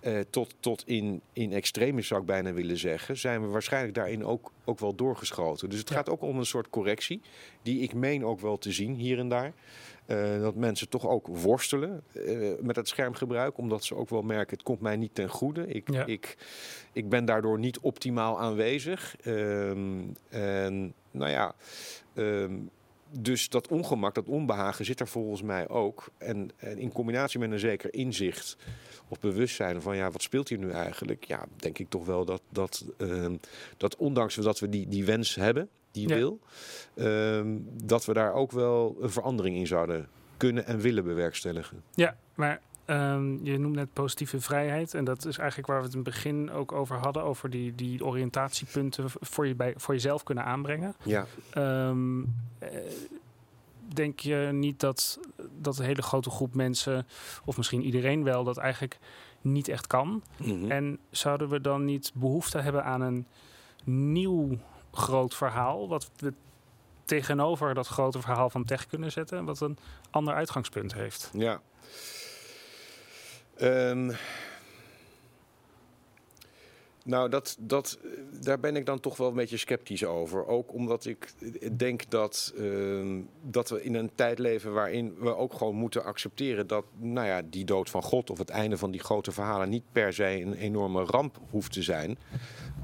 Eh, 0.00 0.18
tot, 0.30 0.54
tot 0.60 0.82
in, 0.86 1.20
in 1.32 1.52
extreme 1.52 2.02
zou 2.02 2.20
ik 2.20 2.26
bijna 2.26 2.52
willen 2.52 2.76
zeggen, 2.78 3.16
zijn 3.16 3.40
we 3.42 3.46
waarschijnlijk 3.46 3.94
daarin 3.94 4.24
ook, 4.24 4.52
ook 4.64 4.78
wel 4.78 4.94
doorgeschoten. 4.94 5.68
Dus 5.70 5.78
het 5.78 5.88
Ja. 5.88 5.94
gaat 5.94 6.08
ook 6.08 6.22
om 6.22 6.38
een 6.38 6.46
soort 6.46 6.70
correctie, 6.70 7.20
die 7.62 7.80
ik 7.80 7.94
meen 7.94 8.24
ook 8.24 8.40
wel 8.40 8.58
te 8.58 8.72
zien 8.72 8.94
hier 8.94 9.18
en 9.18 9.28
daar. 9.28 9.52
Eh, 10.06 10.40
dat 10.40 10.54
mensen 10.54 10.88
toch 10.88 11.08
ook 11.08 11.26
worstelen 11.26 12.02
eh, 12.12 12.50
met 12.60 12.76
het 12.76 12.88
schermgebruik, 12.88 13.58
omdat 13.58 13.84
ze 13.84 13.94
ook 13.94 14.08
wel 14.08 14.22
merken: 14.22 14.56
het 14.56 14.62
komt 14.66 14.80
mij 14.80 14.96
niet 14.96 15.14
ten 15.14 15.28
goede. 15.28 15.66
Ik, 15.66 15.92
Ja. 15.92 16.06
ik, 16.06 16.36
ik 16.92 17.08
ben 17.08 17.24
daardoor 17.24 17.58
niet 17.58 17.78
optimaal 17.78 18.40
aanwezig. 18.40 19.16
Ehm, 19.22 19.98
en 20.28 20.94
nou 21.10 21.30
ja, 21.30 21.54
ehm, 22.14 22.54
dus 23.18 23.48
dat 23.48 23.68
ongemak, 23.68 24.14
dat 24.14 24.28
onbehagen 24.28 24.84
zit 24.84 25.00
er 25.00 25.08
volgens 25.08 25.42
mij 25.42 25.68
ook. 25.68 26.08
En, 26.18 26.50
en 26.56 26.78
in 26.78 26.92
combinatie 26.92 27.38
met 27.40 27.50
een 27.50 27.58
zeker 27.58 27.94
inzicht 27.94 28.56
of 29.10 29.20
bewustzijn 29.20 29.82
van 29.82 29.96
ja, 29.96 30.10
wat 30.10 30.22
speelt 30.22 30.48
hier 30.48 30.58
nu 30.58 30.70
eigenlijk? 30.70 31.24
Ja, 31.24 31.44
denk 31.56 31.78
ik 31.78 31.88
toch 31.88 32.06
wel 32.06 32.24
dat, 32.24 32.42
dat, 32.48 32.84
ehm, 32.96 33.36
dat 33.76 33.96
ondanks 33.96 34.34
dat 34.34 34.58
we 34.60 34.68
die, 34.68 34.88
die 34.88 35.04
wens 35.04 35.34
hebben, 35.34 35.68
die 35.90 36.08
Ja. 36.08 36.14
wil, 36.14 36.38
ehm, 36.94 37.58
dat 37.84 38.04
we 38.04 38.12
daar 38.12 38.32
ook 38.32 38.52
wel 38.52 38.96
een 39.00 39.10
verandering 39.10 39.56
in 39.56 39.66
zouden 39.66 40.08
kunnen 40.36 40.66
en 40.66 40.78
willen 40.80 41.04
bewerkstelligen. 41.04 41.82
Ja, 41.94 42.16
maar 42.34 42.60
ehm, 42.84 43.44
je 43.44 43.58
noemt 43.58 43.74
net 43.74 43.92
positieve 43.92 44.40
vrijheid. 44.40 44.94
En 44.94 45.04
dat 45.04 45.24
is 45.26 45.38
eigenlijk 45.38 45.68
waar 45.68 45.78
we 45.78 45.84
het 45.84 45.92
in 45.94 46.00
het 46.00 46.08
begin 46.08 46.50
ook 46.50 46.72
over 46.72 46.96
hadden. 46.96 47.22
Over 47.22 47.50
die, 47.50 47.74
die 47.74 48.04
oriëntatiepunten 48.04 49.04
voor, 49.06 49.46
je 49.46 49.54
bij, 49.54 49.74
voor 49.76 49.94
jezelf 49.94 50.22
kunnen 50.22 50.44
aanbrengen. 50.44 50.94
Ja, 51.04 51.26
eh, 51.50 51.90
denk 53.94 54.20
je 54.20 54.48
niet 54.52 54.80
dat, 54.80 55.18
dat 55.58 55.78
een 55.78 55.84
hele 55.84 56.02
grote 56.02 56.30
groep 56.30 56.54
mensen, 56.54 57.06
of 57.44 57.56
misschien 57.56 57.82
iedereen 57.82 58.24
wel, 58.24 58.44
dat 58.44 58.56
eigenlijk 58.56 58.98
niet 59.40 59.68
echt 59.68 59.86
kan? 59.86 60.22
Mhm. 60.36 60.70
En 60.70 60.98
zouden 61.10 61.48
we 61.48 61.60
dan 61.60 61.84
niet 61.84 62.12
behoefte 62.14 62.58
hebben 62.58 62.84
aan 62.84 63.00
een 63.00 63.26
nieuw 63.84 64.58
groot 64.92 65.34
verhaal, 65.34 65.88
wat 65.88 66.10
we 66.16 66.32
tegenover 67.04 67.74
dat 67.74 67.86
grote 67.86 68.20
verhaal 68.20 68.50
van 68.50 68.64
tech 68.64 68.86
kunnen 68.86 69.12
zetten, 69.12 69.44
wat 69.44 69.60
een 69.60 69.78
ander 70.10 70.34
uitgangspunt 70.34 70.94
heeft? 70.94 71.30
Ja. 71.32 71.60
Ehm, 73.56 74.12
nou, 77.04 77.28
dat, 77.28 77.56
dat, 77.60 77.98
eh, 78.02 78.10
daar 78.42 78.60
ben 78.60 78.76
ik 78.76 78.86
dan 78.86 79.00
toch 79.00 79.16
wel 79.16 79.28
een 79.28 79.34
beetje 79.34 79.56
sceptisch 79.56 80.04
over. 80.04 80.46
Ook 80.46 80.72
omdat 80.72 81.04
ik 81.04 81.32
eh, 81.40 81.70
denk 81.76 82.10
dat, 82.10 82.52
ehm, 82.56 83.20
dat 83.42 83.68
we 83.68 83.82
in 83.82 83.94
een 83.94 84.10
tijd 84.14 84.38
leven 84.38 84.72
waarin 84.72 85.14
we 85.18 85.36
ook 85.36 85.54
gewoon 85.54 85.74
moeten 85.74 86.04
accepteren 86.04 86.66
dat 86.66 86.84
nou 86.96 87.26
ja, 87.26 87.42
die 87.50 87.64
dood 87.64 87.90
van 87.90 88.02
God 88.02 88.30
of 88.30 88.38
het 88.38 88.50
einde 88.50 88.78
van 88.78 88.90
die 88.90 89.00
grote 89.00 89.32
verhalen 89.32 89.68
niet 89.68 89.84
per 89.92 90.12
se 90.12 90.40
een 90.40 90.54
enorme 90.54 91.04
ramp 91.04 91.38
hoeft 91.50 91.72
te 91.72 91.82
zijn. 91.82 92.18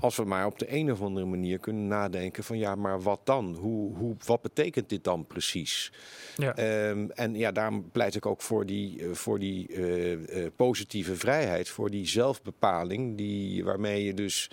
Als 0.01 0.17
we 0.17 0.25
maar 0.25 0.47
op 0.47 0.59
de 0.59 0.73
een 0.73 0.93
of 0.93 1.03
andere 1.03 1.27
manier 1.27 1.59
kunnen 1.59 1.87
nadenken 1.87 2.45
van 2.45 2.59
ja, 2.59 2.75
maar 2.75 3.03
wat 3.03 3.21
dan? 3.25 3.57
Hoe, 3.61 3.97
hoe, 3.97 4.17
wat 4.27 4.43
betekent 4.43 4.89
dit 4.89 5.05
dan 5.05 5.27
precies? 5.27 5.93
Ja, 6.37 6.55
Ehm, 6.57 7.09
en 7.15 7.35
ja, 7.35 7.53
daarom 7.53 7.91
pleit 7.91 8.15
ik 8.15 8.27
ook 8.27 8.43
voor 8.43 8.67
die, 8.67 9.03
eh, 9.03 9.13
voor 9.13 9.39
die 9.39 9.69
eh, 9.69 10.45
eh, 10.45 10.53
positieve 10.57 11.17
vrijheid, 11.17 11.69
voor 11.69 11.91
die 11.91 12.07
zelfbepaling, 12.07 13.17
die, 13.17 13.65
waarmee 13.65 14.05
je 14.05 14.15
dus 14.15 14.51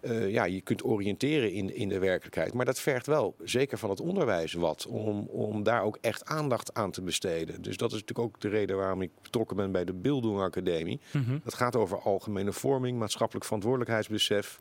eh, 0.00 0.30
ja, 0.30 0.44
je 0.44 0.60
kunt 0.60 0.84
oriënteren 0.84 1.52
in, 1.52 1.74
in 1.74 1.88
de 1.88 1.98
werkelijkheid. 1.98 2.54
Maar 2.54 2.64
dat 2.64 2.80
vergt 2.80 3.06
wel, 3.06 3.34
zeker 3.44 3.78
van 3.78 3.90
het 3.90 4.00
onderwijs, 4.00 4.52
wat, 4.52 4.86
om, 4.86 5.26
om 5.26 5.62
daar 5.62 5.82
ook 5.82 5.98
echt 6.00 6.24
aandacht 6.24 6.74
aan 6.74 6.90
te 6.90 7.02
besteden. 7.02 7.62
Dus 7.62 7.76
dat 7.76 7.92
is 7.92 8.00
natuurlijk 8.00 8.28
ook 8.28 8.40
de 8.40 8.48
reden 8.48 8.76
waarom 8.76 9.02
ik 9.02 9.10
betrokken 9.22 9.56
ben 9.56 9.72
bij 9.72 9.84
de 9.84 9.92
Bildung 9.92 10.40
Academie. 10.40 11.00
Mhm. 11.12 11.38
Dat 11.44 11.54
gaat 11.54 11.76
over 11.76 12.00
algemene 12.00 12.52
vorming, 12.52 12.98
maatschappelijk 12.98 13.44
verantwoordelijkheidsbesef. 13.44 14.60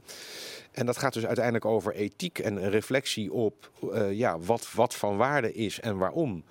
En 0.72 0.86
dat 0.86 0.98
gaat 0.98 1.14
dus 1.14 1.26
uiteindelijk 1.26 1.66
over 1.66 1.94
ethiek 1.94 2.40
en 2.40 2.64
een 2.64 2.70
reflectie 2.70 3.34
op 3.34 3.72
eh, 3.92 4.12
ja, 4.12 4.40
wat, 4.40 4.72
wat 4.74 4.96
van 4.96 5.18
waarde 5.18 5.54
is 5.54 5.80
en 5.80 5.98
waarom. 5.98 6.44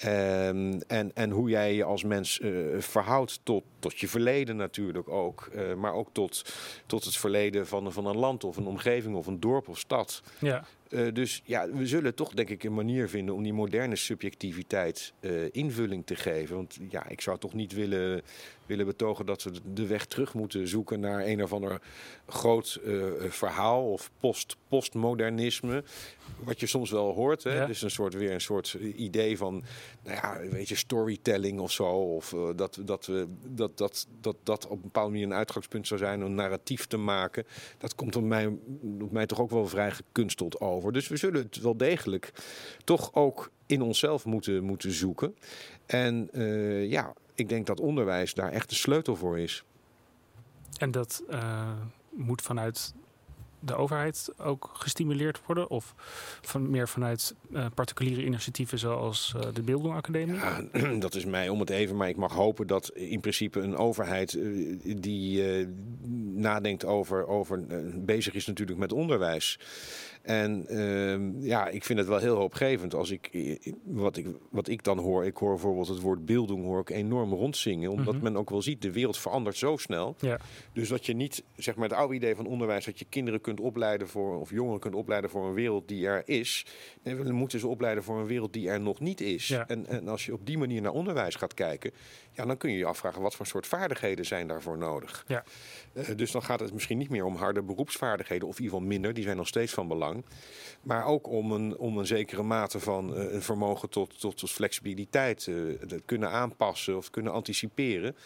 Ehm, 0.00 0.80
en, 0.86 1.10
en 1.14 1.30
hoe 1.30 1.50
jij 1.50 1.74
je 1.74 1.84
als 1.84 2.04
mens 2.04 2.40
eh, 2.40 2.50
verhoudt 2.78 3.40
tot, 3.42 3.64
tot 3.78 3.98
je 3.98 4.08
verleden 4.08 4.56
natuurlijk 4.56 5.08
ook. 5.08 5.50
eh, 5.52 5.74
maar 5.74 5.92
ook 5.92 6.08
tot, 6.12 6.54
tot 6.86 7.04
het 7.04 7.16
verleden 7.16 7.66
van, 7.66 7.92
van 7.92 8.06
een 8.06 8.16
land 8.16 8.44
of 8.44 8.56
een 8.56 8.66
omgeving 8.66 9.14
of 9.14 9.26
een 9.26 9.40
dorp 9.40 9.68
of 9.68 9.78
stad. 9.78 10.22
ja. 10.38 10.64
Eh, 10.88 11.12
dus 11.12 11.42
ja, 11.44 11.70
we 11.70 11.86
zullen 11.86 12.14
toch 12.14 12.34
denk 12.34 12.48
ik 12.48 12.64
een 12.64 12.74
manier 12.74 13.08
vinden 13.08 13.34
om 13.34 13.42
die 13.42 13.52
moderne 13.52 13.96
subjectiviteit 13.96 15.12
invulling 15.52 16.06
te 16.06 16.16
geven. 16.16 16.56
Want 16.56 16.78
ja, 16.88 17.08
ik 17.08 17.20
zou 17.20 17.38
toch 17.38 17.54
niet 17.54 17.72
willen, 17.72 18.22
willen 18.70 18.86
betogen 18.86 19.26
dat 19.26 19.42
we 19.42 19.50
de 19.72 19.86
weg 19.86 20.06
terug 20.06 20.34
moeten 20.34 20.68
zoeken 20.68 21.00
naar 21.00 21.26
een 21.26 21.42
of 21.42 21.52
ander 21.52 21.80
groot 22.26 22.80
eh, 22.84 22.94
verhaal 23.28 23.92
of 23.92 24.10
post, 24.20 24.56
postmodernisme. 24.68 25.84
Wat 26.44 26.60
je 26.60 26.66
soms 26.66 26.90
wel 26.90 27.14
hoort. 27.14 27.42
Hè? 27.42 27.54
Ja. 27.54 27.66
Dus 27.66 27.82
een 27.82 27.90
soort, 27.90 28.14
weer 28.14 28.32
een 28.32 28.40
soort 28.40 28.76
idee 28.96 29.36
van, 29.36 29.64
nou 30.04 30.16
ja, 30.16 30.48
weet 30.50 30.68
je, 30.68 30.74
storytelling 30.74 31.60
of 31.60 31.72
zo. 31.72 31.86
Of 31.86 32.32
eh, 32.32 32.48
dat, 32.56 32.78
dat, 32.84 33.06
we, 33.06 33.26
dat, 33.46 33.78
dat, 33.78 34.06
dat 34.20 34.36
dat 34.42 34.66
op 34.66 34.76
een 34.76 34.80
bepaalde 34.80 35.10
manier 35.10 35.26
een 35.26 35.34
uitgangspunt 35.34 35.86
zou 35.86 36.00
zijn 36.00 36.20
om 36.20 36.26
een 36.26 36.34
narratief 36.34 36.86
te 36.86 36.96
maken. 36.96 37.46
Dat 37.78 37.94
komt 37.94 38.16
op 38.16 38.22
mij, 38.22 38.46
op 39.00 39.10
mij 39.10 39.26
toch 39.26 39.40
ook 39.40 39.50
wel 39.50 39.66
vrij 39.66 39.90
gekunsteld 39.90 40.60
over. 40.60 40.92
Dus 40.92 41.08
we 41.08 41.16
zullen 41.16 41.42
het 41.42 41.60
wel 41.60 41.76
degelijk 41.76 42.32
toch 42.84 43.14
ook 43.14 43.50
in 43.66 43.82
onszelf 43.82 44.24
moeten, 44.24 44.62
moeten 44.62 44.92
zoeken. 44.92 45.36
En 45.86 46.28
eh, 46.32 46.90
ja, 46.90 47.12
ik 47.40 47.48
denk 47.48 47.66
dat 47.66 47.80
onderwijs 47.80 48.34
daar 48.34 48.52
echt 48.52 48.68
de 48.68 48.74
sleutel 48.74 49.16
voor 49.16 49.38
is. 49.38 49.64
En 50.78 50.90
dat 50.90 51.22
eh, 51.28 51.72
moet 52.10 52.42
vanuit 52.42 52.94
de 53.60 53.74
overheid 53.74 54.32
ook 54.38 54.70
gestimuleerd 54.72 55.40
worden? 55.46 55.70
Of 55.70 55.94
van, 56.40 56.70
meer 56.70 56.88
vanuit 56.88 57.34
eh, 57.52 57.66
particuliere 57.74 58.24
initiatieven 58.24 58.78
zoals 58.78 59.34
eh, 59.36 59.52
de 59.52 59.62
Bildung 59.62 59.94
Academie? 59.94 60.34
Ja, 60.34 60.62
dat 60.98 61.14
is 61.14 61.24
mij 61.24 61.48
om 61.48 61.60
het 61.60 61.70
even, 61.70 61.96
maar 61.96 62.08
ik 62.08 62.16
mag 62.16 62.32
hopen 62.32 62.66
dat 62.66 62.88
in 62.88 63.20
principe 63.20 63.60
een 63.60 63.76
overheid 63.76 64.38
die 65.00 65.66
nadenkt 66.34 66.84
over, 66.84 67.26
over 67.26 67.64
bezig 68.04 68.34
is 68.34 68.46
natuurlijk 68.46 68.78
met 68.78 68.92
onderwijs. 68.92 69.58
En 70.22 70.66
ehm, 70.66 71.40
ja, 71.40 71.68
ik 71.68 71.84
vind 71.84 71.98
het 71.98 72.08
wel 72.08 72.18
heel 72.18 72.36
hoopgevend 72.36 72.94
als 72.94 73.10
ik, 73.10 73.30
wat 73.84 74.16
ik, 74.16 74.26
wat 74.50 74.68
ik 74.68 74.82
dan 74.84 74.98
hoor, 74.98 75.24
ik 75.24 75.36
hoor 75.36 75.50
bijvoorbeeld 75.50 75.88
het 75.88 76.00
woord 76.00 76.24
beelding 76.24 76.62
hoor 76.64 76.80
ik 76.80 76.90
enorm 76.90 77.32
rondzingen, 77.32 77.90
omdat 77.90 78.14
Mhm. 78.14 78.22
men 78.22 78.36
ook 78.36 78.50
wel 78.50 78.62
ziet, 78.62 78.82
de 78.82 78.92
wereld 78.92 79.18
verandert 79.18 79.56
zo 79.56 79.76
snel. 79.76 80.14
Ja, 80.18 80.38
Dus 80.72 80.88
dat 80.88 81.06
je 81.06 81.12
niet, 81.14 81.44
zeg 81.56 81.74
maar, 81.76 81.88
het 81.88 81.98
oude 81.98 82.14
idee 82.14 82.34
van 82.34 82.46
onderwijs, 82.46 82.84
dat 82.84 82.98
je 82.98 83.04
kinderen 83.08 83.40
kunt 83.40 83.60
opleiden 83.60 84.08
voor, 84.08 84.40
of 84.40 84.50
jongeren 84.50 84.80
kunt 84.80 84.94
opleiden 84.94 85.30
voor 85.30 85.46
een 85.46 85.54
wereld 85.54 85.88
die 85.88 86.06
er 86.06 86.22
is. 86.24 86.66
Nee, 87.02 87.14
we 87.14 87.32
moeten 87.32 87.60
ze 87.60 87.68
opleiden 87.68 88.04
voor 88.04 88.18
een 88.18 88.26
wereld 88.26 88.52
die 88.52 88.68
er 88.68 88.80
nog 88.80 89.00
niet 89.00 89.20
is. 89.20 89.48
Ja. 89.48 89.68
En, 89.68 89.86
en 89.86 90.08
als 90.08 90.26
je 90.26 90.32
op 90.32 90.46
die 90.46 90.58
manier 90.58 90.80
naar 90.80 90.92
onderwijs 90.92 91.34
gaat 91.34 91.54
kijken, 91.54 91.90
ja, 92.32 92.46
dan 92.46 92.56
kun 92.56 92.70
je 92.70 92.78
je 92.78 92.84
afvragen 92.84 93.22
wat 93.22 93.34
voor 93.34 93.46
soort 93.46 93.66
vaardigheden 93.66 94.26
zijn 94.26 94.46
daarvoor 94.46 94.78
nodig. 94.78 95.24
Ja. 95.26 95.44
Eh, 95.92 96.16
dus 96.16 96.30
dan 96.30 96.42
gaat 96.42 96.60
het 96.60 96.72
misschien 96.72 96.98
niet 96.98 97.10
meer 97.10 97.24
om 97.24 97.36
harde 97.36 97.62
beroepsvaardigheden, 97.62 98.48
of 98.48 98.58
in 98.58 98.62
ieder 98.62 98.76
geval 98.76 98.92
minder, 98.92 99.14
die 99.14 99.24
zijn 99.24 99.36
nog 99.36 99.48
steeds 99.48 99.72
van 99.72 99.88
belang. 99.88 100.24
Maar 100.82 101.04
ook 101.04 101.28
om 101.28 101.52
een, 101.52 101.76
om 101.76 101.98
een 101.98 102.06
zekere 102.06 102.42
mate 102.42 102.80
van 102.80 103.16
eh, 103.16 103.32
een 103.32 103.42
vermogen 103.42 103.90
tot, 103.90 104.20
tot, 104.20 104.36
tot 104.36 104.50
flexibiliteit, 104.50 105.46
eh, 105.46 105.54
het 105.80 106.02
kunnen 106.04 106.30
aanpassen 106.30 106.96
of 106.96 107.10
kunnen 107.10 107.32
anticiperen. 107.32 108.16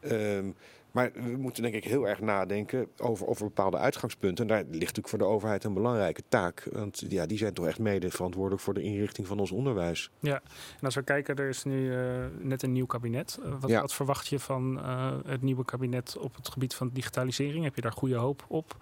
Ehm, 0.00 0.50
maar 0.94 1.10
we 1.12 1.36
moeten 1.36 1.62
denk 1.62 1.74
ik 1.74 1.84
heel 1.84 2.08
erg 2.08 2.20
nadenken 2.20 2.88
over, 2.96 3.26
over 3.26 3.44
bepaalde 3.44 3.76
uitgangspunten. 3.76 4.44
En 4.44 4.50
daar 4.50 4.62
ligt 4.62 4.78
natuurlijk 4.80 5.08
voor 5.08 5.18
de 5.18 5.24
overheid 5.24 5.64
een 5.64 5.74
belangrijke 5.74 6.22
taak. 6.28 6.68
Want 6.72 7.04
ja, 7.08 7.26
die 7.26 7.38
zijn 7.38 7.52
toch 7.54 7.66
echt 7.66 7.78
mede 7.78 8.10
verantwoordelijk 8.10 8.62
voor 8.62 8.74
de 8.74 8.82
inrichting 8.82 9.26
van 9.26 9.38
ons 9.38 9.50
onderwijs. 9.50 10.10
en 10.20 10.40
als 10.80 10.94
we 10.94 11.02
kijken, 11.02 11.36
er 11.36 11.48
is 11.48 11.64
nu 11.64 11.94
eh, 11.94 12.24
net 12.38 12.62
een 12.62 12.72
nieuw 12.72 12.86
kabinet. 12.86 13.38
Eh, 13.44 13.52
wat, 13.60 13.70
Ja. 13.70 13.80
wat 13.80 13.94
verwacht 13.94 14.26
je 14.28 14.38
van 14.38 14.78
eh, 14.80 15.12
het 15.26 15.42
nieuwe 15.42 15.64
kabinet 15.64 16.16
op 16.18 16.36
het 16.36 16.48
gebied 16.48 16.74
van 16.74 16.90
digitalisering? 16.92 17.64
Heb 17.64 17.74
je 17.74 17.80
daar 17.80 17.92
goede 17.92 18.16
hoop 18.16 18.44
op? 18.48 18.76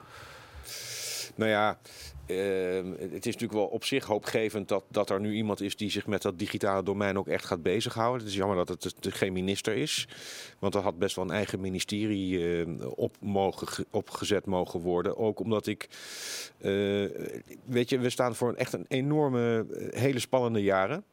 Nou 1.34 1.50
ja, 1.50 1.78
ehm, 2.26 2.90
het 2.90 3.26
is 3.26 3.32
natuurlijk 3.32 3.52
wel 3.52 3.66
op 3.66 3.84
zich 3.84 4.04
hoopgevend 4.04 4.68
dat, 4.68 4.84
dat 4.88 5.10
er 5.10 5.20
nu 5.20 5.34
iemand 5.34 5.60
is 5.60 5.76
die 5.76 5.90
zich 5.90 6.06
met 6.06 6.22
dat 6.22 6.38
digitale 6.38 6.82
domein 6.82 7.18
ook 7.18 7.28
echt 7.28 7.44
gaat 7.44 7.62
bezighouden. 7.62 8.20
Het 8.20 8.30
is 8.30 8.36
jammer 8.36 8.56
dat 8.56 8.68
het 8.68 8.94
geen 9.00 9.32
minister 9.32 9.74
is. 9.74 10.08
Want 10.58 10.74
er 10.74 10.80
had 10.80 10.98
best 10.98 11.16
wel 11.16 11.24
een 11.24 11.30
eigen 11.30 11.60
ministerie 11.60 12.60
eh, 12.60 12.66
op 12.94 13.16
mogen, 13.20 13.84
opgezet 13.90 14.46
mogen 14.46 14.80
worden. 14.80 15.16
Ook 15.16 15.40
omdat 15.40 15.66
ik. 15.66 15.88
eh, 16.58 16.70
weet 17.64 17.88
je, 17.88 17.98
we 17.98 18.10
staan 18.10 18.34
voor 18.34 18.48
een, 18.48 18.56
echt 18.56 18.72
een 18.72 18.86
enorme, 18.88 19.66
eh, 19.70 20.00
hele 20.00 20.18
spannende 20.18 20.62
jaren. 20.62 21.04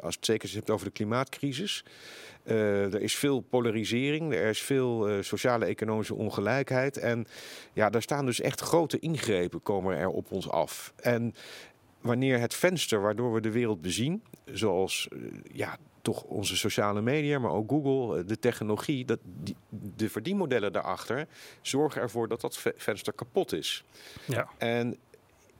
Als 0.00 0.14
het 0.14 0.24
zeker 0.24 0.50
hebt 0.54 0.70
over 0.70 0.86
de 0.86 0.92
klimaatcrisis. 0.92 1.84
Eh, 2.42 2.94
er 2.94 3.02
is 3.02 3.14
veel 3.16 3.40
polarisering, 3.40 4.34
er 4.34 4.48
is 4.48 4.62
veel 4.62 5.08
eh, 5.08 5.22
sociale 5.22 5.64
economische 5.64 6.14
ongelijkheid. 6.14 6.96
En 6.96 7.26
ja, 7.72 7.90
daar 7.90 8.02
staan 8.02 8.26
dus 8.26 8.40
echt 8.40 8.60
grote 8.60 8.98
ingrepen 8.98 9.62
komen 9.62 9.96
er 9.96 10.08
op 10.08 10.32
ons 10.32 10.48
af. 10.48 10.92
En 10.96 11.34
wanneer 12.00 12.38
het 12.38 12.54
venster 12.54 13.00
waardoor 13.00 13.32
we 13.32 13.40
de 13.40 13.50
wereld 13.50 13.80
bezien, 13.80 14.22
zoals 14.44 15.08
eh, 15.12 15.18
ja, 15.52 15.76
toch 16.02 16.22
onze 16.22 16.56
sociale 16.56 17.00
media, 17.02 17.38
maar 17.38 17.50
ook 17.50 17.70
Google, 17.70 18.24
de 18.24 18.38
technologie, 18.38 19.04
dat 19.04 19.18
die, 19.24 19.56
de 19.96 20.08
verdienmodellen 20.10 20.72
daarachter 20.72 21.26
zorgen 21.60 22.00
ervoor 22.00 22.28
dat 22.28 22.40
dat 22.40 22.56
ve- 22.56 22.74
venster 22.76 23.12
kapot 23.12 23.52
is. 23.52 23.84
Ja. 24.24 24.48
En 24.58 24.96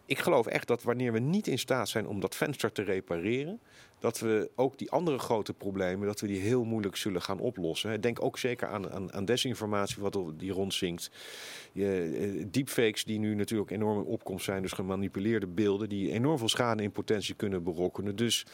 ik 0.06 0.18
geloof 0.18 0.46
echt 0.46 0.66
dat 0.66 0.82
wanneer 0.82 1.12
we 1.12 1.18
niet 1.18 1.46
in 1.46 1.58
staat 1.58 1.88
zijn 1.88 2.06
om 2.06 2.20
dat 2.20 2.36
venster 2.36 2.72
te 2.72 2.82
repareren, 2.82 3.60
dat 4.00 4.18
we 4.18 4.50
ook 4.54 4.78
die 4.78 4.90
andere 4.90 5.18
grote 5.18 5.52
problemen, 5.52 6.06
dat 6.06 6.20
we 6.20 6.26
die 6.26 6.40
heel 6.40 6.64
moeilijk 6.64 6.96
zullen 6.96 7.22
gaan 7.22 7.38
oplossen. 7.38 8.00
Denk 8.00 8.24
ook 8.24 8.38
zeker 8.38 8.68
aan, 8.68 9.12
aan, 9.12 9.24
desinformatie 9.24 10.02
wat 10.02 10.18
die 10.36 10.52
rondzinkt. 10.52 11.10
Eh, 11.74 12.44
deepfakes 12.46 13.04
die 13.04 13.18
nu 13.18 13.34
natuurlijk 13.34 13.70
enorm 13.70 13.98
in 13.98 14.04
opkomst 14.04 14.44
zijn, 14.44 14.62
dus 14.62 14.72
gemanipuleerde 14.72 15.46
beelden 15.46 15.88
die 15.88 16.12
enorm 16.12 16.38
veel 16.38 16.48
schade 16.48 16.82
in 16.82 16.92
potentie 16.92 17.34
kunnen 17.34 17.62
berokkenen. 17.62 18.16
Dus 18.16 18.46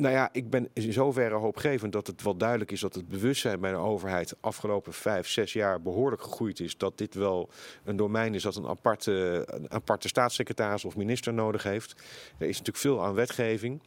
nou 0.00 0.14
ja, 0.14 0.28
ik 0.32 0.50
ben 0.50 0.68
in 0.72 0.92
zoverre 0.92 1.34
hoopgevend 1.34 1.92
dat 1.92 2.06
het 2.06 2.22
wel 2.22 2.36
duidelijk 2.36 2.70
is 2.70 2.80
dat 2.80 2.94
het 2.94 3.08
bewustzijn 3.08 3.60
bij 3.60 3.70
de 3.70 3.76
overheid 3.76 4.28
de 4.28 4.36
afgelopen 4.40 4.92
vijf, 4.92 5.28
zes 5.28 5.52
jaar 5.52 5.82
behoorlijk 5.82 6.22
gegroeid 6.22 6.60
is. 6.60 6.76
Dat 6.76 6.98
dit 6.98 7.14
wel 7.14 7.48
een 7.84 7.96
domein 7.96 8.34
is 8.34 8.42
dat 8.42 8.56
een 8.56 8.66
aparte, 8.66 9.44
een 9.46 9.70
aparte 9.70 10.08
staatssecretaris 10.08 10.84
of 10.84 10.96
minister 10.96 11.34
nodig 11.34 11.62
heeft. 11.62 11.94
Er 12.38 12.48
is 12.48 12.58
natuurlijk 12.58 12.76
veel 12.76 13.04
aan 13.04 13.14
wetgeving. 13.14 13.80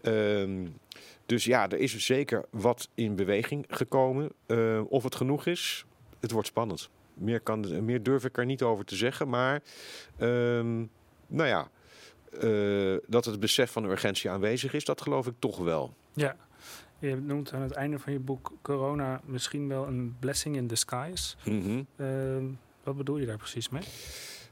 Ehm, 0.00 0.66
dus 1.26 1.44
ja, 1.44 1.68
er 1.68 1.78
is 1.78 1.96
zeker 1.98 2.44
wat 2.50 2.88
in 2.94 3.14
beweging 3.14 3.64
gekomen. 3.68 4.30
Eh, 4.46 4.80
of 4.88 5.02
het 5.02 5.14
genoeg 5.14 5.46
is, 5.46 5.84
het 6.20 6.30
wordt 6.30 6.48
spannend. 6.48 6.90
Meer, 7.14 7.40
kan, 7.40 7.84
meer 7.84 8.02
durf 8.02 8.24
ik 8.24 8.38
er 8.38 8.46
niet 8.46 8.62
over 8.62 8.84
te 8.84 8.96
zeggen. 8.96 9.28
Maar 9.28 9.62
ehm, 10.18 10.76
nou 11.26 11.48
ja, 11.48 11.68
eh, 12.40 12.96
dat 13.06 13.24
het 13.24 13.40
besef 13.40 13.70
van 13.70 13.84
urgentie 13.84 14.30
aanwezig 14.30 14.74
is, 14.74 14.84
dat 14.84 15.00
geloof 15.00 15.26
ik 15.26 15.34
toch 15.38 15.58
wel. 15.58 15.94
Ja. 16.12 16.36
Je 16.98 17.16
noemt 17.16 17.52
aan 17.52 17.62
het 17.62 17.72
einde 17.72 17.98
van 17.98 18.12
je 18.12 18.18
boek 18.18 18.52
corona 18.62 19.20
misschien 19.24 19.68
wel 19.68 19.86
een 19.86 20.16
blessing 20.18 20.56
in 20.56 20.66
disguise. 20.66 21.36
Ehm, 21.96 22.44
wat 22.82 22.96
bedoel 22.96 23.18
je 23.18 23.26
daar 23.26 23.36
precies 23.36 23.68
mee? 23.68 23.82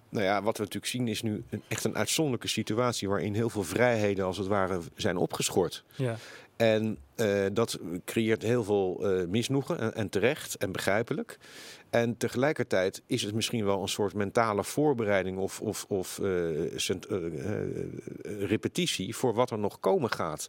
Nou 0.08 0.24
ja, 0.24 0.42
wat 0.42 0.56
we 0.56 0.62
natuurlijk 0.62 0.92
zien 0.92 1.08
is 1.08 1.22
nu 1.22 1.44
een, 1.50 1.62
echt 1.68 1.84
een 1.84 1.96
uitzonderlijke 1.96 2.48
situatie 2.48 3.08
waarin 3.08 3.34
heel 3.34 3.50
veel 3.50 3.62
vrijheden 3.62 4.24
als 4.24 4.38
het 4.38 4.46
ware 4.46 4.80
zijn 4.94 5.16
opgeschort. 5.16 5.84
Ja. 5.94 6.16
En 6.56 6.98
eh, 7.14 7.44
dat 7.52 7.78
creëert 8.04 8.42
heel 8.42 8.64
veel 8.64 8.98
eh, 9.02 9.26
misnoegen 9.26 9.78
en, 9.78 9.94
en 9.94 10.08
terecht 10.08 10.56
en 10.56 10.72
begrijpelijk. 10.72 11.38
En 11.90 12.16
tegelijkertijd 12.16 13.02
is 13.06 13.22
het 13.22 13.34
misschien 13.34 13.64
wel 13.64 13.82
een 13.82 13.88
soort 13.88 14.14
mentale 14.14 14.64
voorbereiding 14.64 15.38
of, 15.38 15.60
of, 15.60 15.84
of 15.88 16.18
eh, 16.18 16.28
repetitie 18.38 19.16
voor 19.16 19.34
wat 19.34 19.50
er 19.50 19.58
nog 19.58 19.80
komen 19.80 20.10
gaat. 20.10 20.48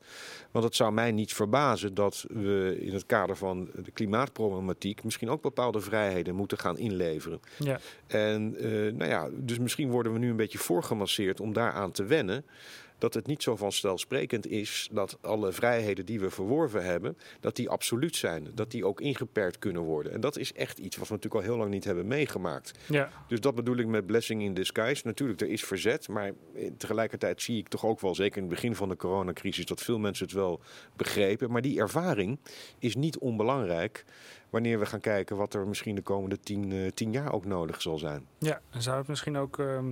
Want 0.52 0.66
het 0.66 0.76
zou 0.76 0.94
mij 0.94 1.12
niet 1.12 1.34
verbazen 1.34 1.94
dat 1.94 2.26
we 2.30 2.78
in 2.80 2.94
het 2.94 3.06
kader 3.06 3.38
van 3.38 3.70
de 3.84 3.92
klimaatproblematiek 3.92 5.04
misschien 5.04 5.30
ook 5.30 5.42
bepaalde 5.42 5.80
vrijheden 5.80 6.36
moeten 6.36 6.58
gaan 6.58 6.78
inleveren. 6.78 7.40
Ja. 7.58 7.80
En 8.08 8.52
nou 8.98 9.10
ja, 9.10 9.30
dus 9.34 9.60
misschien 9.60 9.90
worden 9.90 10.14
we 10.14 10.20
nu 10.20 10.30
een 10.30 10.36
beetje 10.36 10.58
voorgemasseerd 10.58 11.40
om 11.40 11.54
daaraan 11.54 11.92
te 11.92 12.04
wennen. 12.04 12.46
Dat 13.04 13.14
het 13.14 13.28
niet 13.28 13.44
zo 13.44 13.56
vanzelfsprekend 13.56 14.48
is 14.48 14.90
dat 14.92 15.18
alle 15.22 15.52
vrijheden 15.52 16.06
die 16.06 16.20
we 16.20 16.30
verworven 16.30 16.84
hebben, 16.86 17.18
dat 17.40 17.56
die 17.56 17.70
absoluut 17.70 18.16
zijn. 18.16 18.52
Dat 18.54 18.72
die 18.72 18.86
ook 18.86 19.02
ingeperkt 19.02 19.60
kunnen 19.60 19.82
worden. 19.82 20.12
En 20.12 20.22
dat 20.22 20.38
is 20.38 20.54
echt 20.54 20.78
iets 20.78 20.98
wat 20.98 21.08
we 21.08 21.14
natuurlijk 21.14 21.44
al 21.44 21.50
heel 21.50 21.60
lang 21.60 21.72
niet 21.72 21.84
hebben 21.84 22.08
meegemaakt. 22.08 22.72
Ja. 22.88 23.10
Dus 23.28 23.40
dat 23.40 23.56
bedoel 23.56 23.78
ik 23.78 23.88
met 23.88 24.06
blessing 24.06 24.42
in 24.42 24.54
disguise. 24.54 25.02
Natuurlijk, 25.06 25.42
er 25.42 25.50
is 25.50 25.64
verzet, 25.64 26.08
maar 26.08 26.32
tegelijkertijd 26.78 27.42
zie 27.42 27.58
ik 27.58 27.68
toch 27.68 27.86
ook 27.86 28.00
wel, 28.00 28.16
zeker 28.16 28.38
in 28.38 28.44
het 28.44 28.54
begin 28.54 28.76
van 28.76 28.90
de 28.90 28.96
coronacrisis, 28.96 29.66
dat 29.66 29.82
veel 29.82 30.00
mensen 30.00 30.26
het 30.26 30.36
wel 30.36 30.62
begrepen. 30.96 31.52
Maar 31.52 31.62
die 31.62 31.80
ervaring 31.80 32.40
is 32.80 32.96
niet 32.96 33.18
onbelangrijk 33.18 34.06
wanneer 34.50 34.80
we 34.80 34.86
gaan 34.86 35.00
kijken 35.00 35.38
wat 35.38 35.54
er 35.54 35.68
misschien 35.68 35.96
de 35.96 36.02
komende 36.02 36.40
tien, 36.40 36.72
eh, 36.72 36.92
tien 36.94 37.12
jaar 37.12 37.34
ook 37.34 37.46
nodig 37.46 37.82
zal 37.82 37.98
zijn. 37.98 38.28
Ja, 38.38 38.62
en 38.70 38.82
zou 38.82 38.98
het 38.98 39.08
misschien 39.08 39.38
ook 39.38 39.60
ehm, 39.60 39.92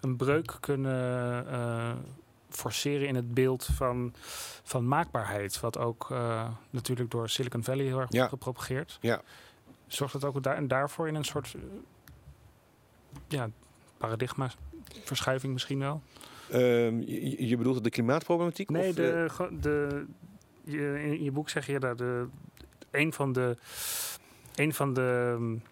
een 0.00 0.16
breuk 0.16 0.56
kunnen 0.60 1.46
eh, 1.48 1.92
forceren 2.56 3.06
in 3.08 3.14
het 3.14 3.34
beeld 3.34 3.68
van, 3.74 4.14
van 4.62 4.88
maakbaarheid, 4.88 5.60
wat 5.60 5.78
ook 5.78 6.08
eh, 6.10 6.48
natuurlijk 6.70 7.10
door 7.10 7.28
Silicon 7.28 7.64
Valley 7.64 7.84
heel 7.84 7.98
erg 8.00 8.10
Ja. 8.12 8.16
wordt 8.18 8.32
gepropageerd. 8.32 8.98
Ja. 9.00 9.22
Zorgt 9.86 10.12
het 10.14 10.24
ook 10.24 10.42
daar, 10.42 10.56
en 10.56 10.68
daarvoor 10.68 11.08
in 11.08 11.14
een 11.14 11.24
soort 11.24 11.54
eh, 11.54 11.60
ja, 13.28 13.48
paradigma 13.98 14.50
verschuiving 15.04 15.52
misschien 15.52 15.78
wel? 15.78 16.02
Ehm, 16.50 17.00
je, 17.00 17.46
je 17.48 17.56
bedoelt 17.56 17.84
de 17.84 17.90
klimaatproblematiek? 17.90 18.70
Nee, 18.70 18.88
of, 18.88 18.94
de, 18.94 19.26
ge- 19.30 19.58
de, 19.60 20.04
je, 20.64 21.02
in 21.02 21.22
je 21.24 21.30
boek 21.30 21.48
zeg 21.48 21.66
je 21.66 21.78
dat 21.80 21.98
de, 21.98 22.26
een 22.90 23.12
van 23.12 23.32
de, 23.32 23.56
een 24.54 24.74
van 24.74 24.94
de 24.94 25.32
um, 25.38 25.62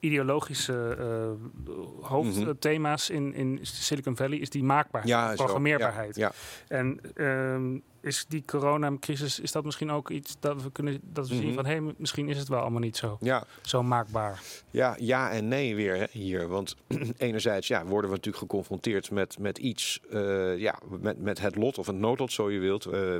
ideologische 0.00 0.96
eh, 0.98 1.70
hoofdthema's 2.08 3.10
in, 3.10 3.34
in 3.34 3.58
Silicon 3.62 4.16
Valley 4.16 4.38
is 4.38 4.50
die 4.50 4.62
maakbaarheid, 4.62 5.12
ja, 5.12 5.34
programmeerbaarheid. 5.34 6.16
Ja, 6.16 6.32
En 6.68 7.00
ehm, 7.14 7.78
is 8.00 8.24
die 8.28 8.42
coronacrisis, 8.46 9.40
is 9.40 9.52
dat 9.52 9.64
misschien 9.64 9.90
ook 9.90 10.10
iets 10.10 10.36
dat 10.40 10.62
we 10.62 10.72
kunnen 10.72 11.00
dat 11.02 11.28
we 11.28 11.34
zien 11.34 11.44
Mhm. 11.46 11.54
van 11.54 11.66
hé, 11.66 11.76
hey, 11.82 11.94
misschien 11.96 12.28
is 12.28 12.38
het 12.38 12.48
wel 12.48 12.60
allemaal 12.60 12.80
niet 12.80 12.96
zo, 12.96 13.16
ja, 13.20 13.44
zo 13.62 13.82
maakbaar. 13.82 14.42
ja, 14.70 14.96
ja 14.98 15.30
en 15.30 15.48
nee 15.48 15.74
weer 15.74 15.96
hè, 15.96 16.04
hier. 16.10 16.48
Want 16.48 16.76
enerzijds 17.18 17.66
ja, 17.68 17.84
worden 17.84 18.10
we 18.10 18.16
natuurlijk 18.16 18.42
geconfronteerd 18.44 19.10
met, 19.10 19.38
met 19.38 19.58
iets, 19.58 20.00
eh, 20.10 20.56
ja, 20.58 20.78
met, 21.00 21.18
met 21.18 21.40
het 21.40 21.56
lot 21.56 21.78
of 21.78 21.86
het 21.86 21.96
noodlot, 21.96 22.32
zo 22.32 22.50
je 22.50 22.58
wilt, 22.58 22.86
eh, 22.86 23.16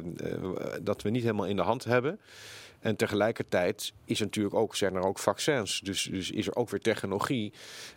dat 0.82 1.02
we 1.02 1.10
niet 1.10 1.22
helemaal 1.22 1.46
in 1.46 1.56
de 1.56 1.62
hand 1.62 1.84
hebben. 1.84 2.20
En 2.88 2.96
tegelijkertijd 2.96 3.92
is 4.04 4.18
er 4.18 4.24
natuurlijk 4.24 4.54
ook, 4.54 4.76
zijn 4.76 4.94
er 4.94 5.02
ook 5.02 5.18
vaccins. 5.18 5.80
Dus, 5.80 6.02
dus 6.02 6.30
is 6.30 6.46
er 6.46 6.56
ook 6.56 6.70
weer 6.70 6.80
technologie 6.80 7.52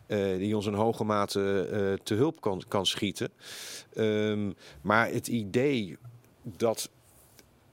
eh, 0.06 0.38
die 0.38 0.56
ons 0.56 0.66
in 0.66 0.74
hoge 0.74 1.04
mate 1.04 1.68
eh, 1.72 2.04
te 2.04 2.14
hulp 2.14 2.42
kan, 2.42 2.64
kan 2.68 2.86
schieten. 2.86 3.32
Ehm, 3.94 4.52
maar 4.82 5.12
het 5.12 5.28
idee 5.28 5.98
dat 6.44 6.90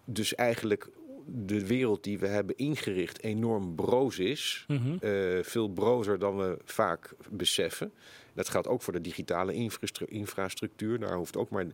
dus 0.05 0.35
eigenlijk 0.35 0.89
de 1.27 1.67
wereld 1.67 2.05
die 2.05 2.19
we 2.19 2.27
hebben 2.27 2.57
ingericht 2.57 3.23
enorm 3.23 3.75
broos 3.75 4.19
is. 4.19 4.65
Mhm. 4.69 4.97
eh, 5.01 5.43
veel 5.43 5.69
brozer 5.69 6.19
dan 6.19 6.37
we 6.37 6.59
vaak 6.65 7.15
beseffen. 7.31 7.93
Dat 8.35 8.49
geldt 8.49 8.69
ook 8.69 8.83
voor 8.83 8.93
de 8.93 9.01
digitale 9.01 9.55
infrastru- 9.55 10.07
infrastructuur. 10.09 10.99
Daar 10.99 11.17
hoeft 11.17 11.37
ook 11.37 11.51
maar 11.51 11.67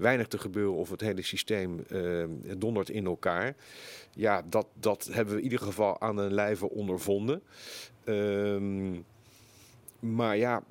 weinig 0.00 0.26
te 0.26 0.38
gebeuren 0.38 0.74
of 0.74 0.90
het 0.90 1.00
hele 1.00 1.22
systeem 1.22 1.84
eh, 1.88 2.24
dondert 2.56 2.90
in 2.90 3.06
elkaar. 3.06 3.56
Ja, 4.14 4.42
dat, 4.48 4.66
dat 4.74 5.08
hebben 5.12 5.34
we 5.34 5.40
in 5.40 5.44
ieder 5.44 5.66
geval 5.66 6.00
aan 6.00 6.18
een 6.18 6.34
lijve 6.34 6.70
ondervonden. 6.70 7.42
Ehm, 8.04 8.92
maar 10.00 10.36
ja, 10.36 10.62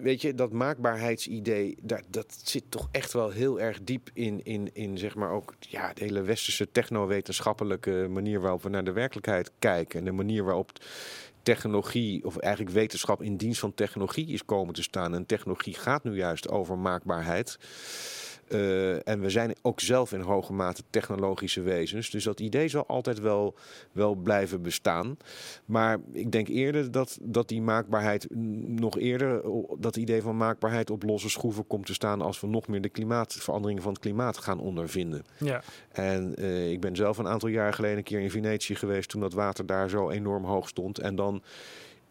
weet 0.00 0.20
je, 0.20 0.34
dat 0.34 0.52
maakbaarheidsidee, 0.52 1.76
dat 2.08 2.40
zit 2.44 2.64
toch 2.68 2.88
echt 2.90 3.12
wel 3.12 3.30
heel 3.30 3.60
erg 3.60 3.82
diep 3.82 4.10
in, 4.12 4.44
in, 4.44 4.70
in 4.72 4.98
zeg 4.98 5.14
maar 5.14 5.30
ook 5.30 5.54
ja, 5.58 5.92
de 5.92 6.04
hele 6.04 6.22
westerse 6.22 6.70
technowetenschappelijke 6.72 8.06
manier 8.10 8.40
waarop 8.40 8.62
we 8.62 8.68
naar 8.68 8.84
de 8.84 8.92
werkelijkheid 8.92 9.50
kijken. 9.58 9.98
En 9.98 10.04
de 10.04 10.12
manier 10.12 10.44
waarop 10.44 10.72
technologie, 11.42 12.24
of 12.24 12.36
eigenlijk 12.36 12.74
wetenschap 12.74 13.22
in 13.22 13.36
dienst 13.36 13.60
van 13.60 13.74
technologie 13.74 14.26
is 14.26 14.44
komen 14.44 14.74
te 14.74 14.82
staan. 14.82 15.14
En 15.14 15.26
technologie 15.26 15.74
gaat 15.74 16.04
nu 16.04 16.16
juist 16.16 16.48
over 16.48 16.78
maakbaarheid. 16.78 17.58
Uh, 18.54 19.08
en 19.08 19.20
we 19.20 19.30
zijn 19.30 19.54
ook 19.62 19.80
zelf 19.80 20.12
in 20.12 20.20
hoge 20.20 20.52
mate 20.52 20.82
technologische 20.90 21.60
wezens. 21.60 22.10
Dus 22.10 22.24
dat 22.24 22.40
idee 22.40 22.68
zal 22.68 22.86
altijd 22.86 23.20
wel, 23.20 23.54
wel 23.92 24.14
blijven 24.14 24.62
bestaan. 24.62 25.16
Maar 25.64 25.98
ik 26.12 26.32
denk 26.32 26.48
eerder 26.48 26.90
dat, 26.90 27.18
dat 27.22 27.48
die 27.48 27.62
maakbaarheid 27.62 28.26
nog 28.66 28.98
eerder, 28.98 29.42
dat 29.78 29.96
idee 29.96 30.22
van 30.22 30.36
maakbaarheid 30.36 30.90
op 30.90 31.02
losse 31.02 31.30
schroeven 31.30 31.66
komt 31.66 31.86
te 31.86 31.94
staan 31.94 32.20
als 32.22 32.40
we 32.40 32.46
nog 32.46 32.68
meer 32.68 32.80
de 32.80 32.88
klimaatverandering 32.88 33.82
van 33.82 33.92
het 33.92 34.00
klimaat 34.00 34.38
gaan 34.38 34.60
ondervinden. 34.60 35.24
Ja. 35.38 35.62
En 35.92 36.34
uh, 36.38 36.70
ik 36.70 36.80
ben 36.80 36.96
zelf 36.96 37.18
een 37.18 37.28
aantal 37.28 37.48
jaar 37.48 37.72
geleden 37.72 37.96
een 37.96 38.04
keer 38.04 38.20
in 38.20 38.30
Venetië 38.30 38.74
geweest 38.74 39.08
toen 39.08 39.20
dat 39.20 39.32
water 39.32 39.66
daar 39.66 39.88
zo 39.88 40.10
enorm 40.10 40.44
hoog 40.44 40.68
stond. 40.68 40.98
En 40.98 41.16
dan 41.16 41.42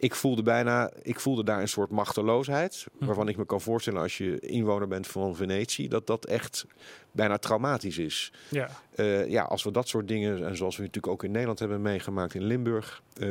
ik 0.02 0.14
voelde 0.14 0.42
bijna, 0.42 0.90
ik 1.02 1.20
voelde 1.20 1.44
daar 1.44 1.60
een 1.60 1.68
soort 1.68 1.90
machteloosheid. 1.90 2.86
Hm. 2.98 3.04
Waarvan 3.04 3.28
ik 3.28 3.36
me 3.36 3.46
kan 3.46 3.60
voorstellen 3.60 4.00
als 4.02 4.18
je 4.18 4.40
inwoner 4.40 4.88
bent 4.88 5.06
van 5.06 5.36
Venetië, 5.36 5.88
dat 5.88 6.06
dat 6.06 6.26
echt 6.26 6.66
bijna 7.12 7.38
traumatisch 7.38 7.98
is. 7.98 8.32
Ja, 8.48 8.70
Eh, 8.94 9.28
ja, 9.28 9.42
als 9.42 9.62
we 9.62 9.70
dat 9.70 9.88
soort 9.88 10.08
dingen, 10.08 10.46
en 10.46 10.56
zoals 10.56 10.76
we 10.76 10.82
natuurlijk 10.82 11.12
ook 11.12 11.24
in 11.24 11.30
Nederland 11.30 11.58
hebben 11.58 11.82
meegemaakt 11.82 12.34
in 12.34 12.44
Limburg, 12.44 13.02
eh, 13.16 13.28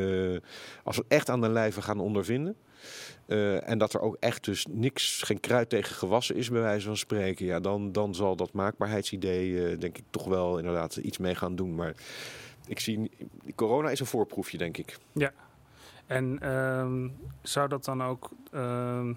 als 0.84 0.97
we 0.97 1.05
echt 1.07 1.30
aan 1.30 1.41
de 1.41 1.49
lijve 1.49 1.82
gaan 1.82 1.99
ondervinden. 1.99 2.55
eh, 3.26 3.69
en 3.69 3.78
dat 3.78 3.93
er 3.93 4.01
ook 4.01 4.17
echt 4.19 4.43
dus 4.43 4.65
niks, 4.69 5.22
geen 5.22 5.39
kruid 5.39 5.69
tegen 5.69 5.95
gewassen 5.95 6.36
is, 6.36 6.49
bij 6.49 6.61
wijze 6.61 6.86
van 6.88 6.97
spreken. 6.97 7.45
Ja, 7.45 7.59
dan, 7.59 7.91
dan 7.91 8.15
zal 8.15 8.36
dat 8.36 8.53
maakbaarheidsidee, 8.53 9.78
denk 9.78 9.97
ik, 9.97 10.03
toch 10.09 10.26
wel 10.26 10.57
inderdaad 10.57 10.95
iets 10.95 11.17
mee 11.17 11.36
gaan 11.36 11.55
doen. 11.55 11.76
Maar 11.76 11.93
ik 12.67 12.80
zie, 12.80 13.11
corona 13.55 13.89
is 13.89 13.99
een 13.99 14.05
voorproefje, 14.05 14.57
denk 14.57 14.78
ik. 14.78 14.97
En 16.12 16.39
ehm, 16.39 17.09
zou 17.41 17.68
dat 17.68 17.86
dan 17.86 18.03
ook 18.03 18.30
ehm, 18.51 19.14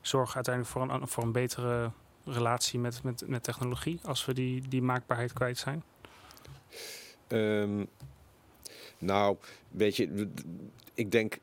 zorgen 0.00 0.34
uiteindelijk 0.34 0.74
voor 0.74 0.90
een, 0.90 1.08
voor 1.08 1.22
een 1.22 1.32
betere 1.32 1.90
relatie 2.24 2.78
met, 2.78 3.02
met, 3.02 3.22
met 3.26 3.42
technologie 3.42 4.00
als 4.02 4.24
we 4.24 4.34
die, 4.34 4.68
die 4.68 4.82
maakbaarheid 4.82 5.32
kwijt 5.32 5.58
zijn? 5.58 5.82
Ehm, 7.26 7.84
nou, 8.98 9.36
weet 9.70 9.96
je, 9.96 10.06
d- 10.34 10.44
ik 10.94 11.10
denk 11.10 11.38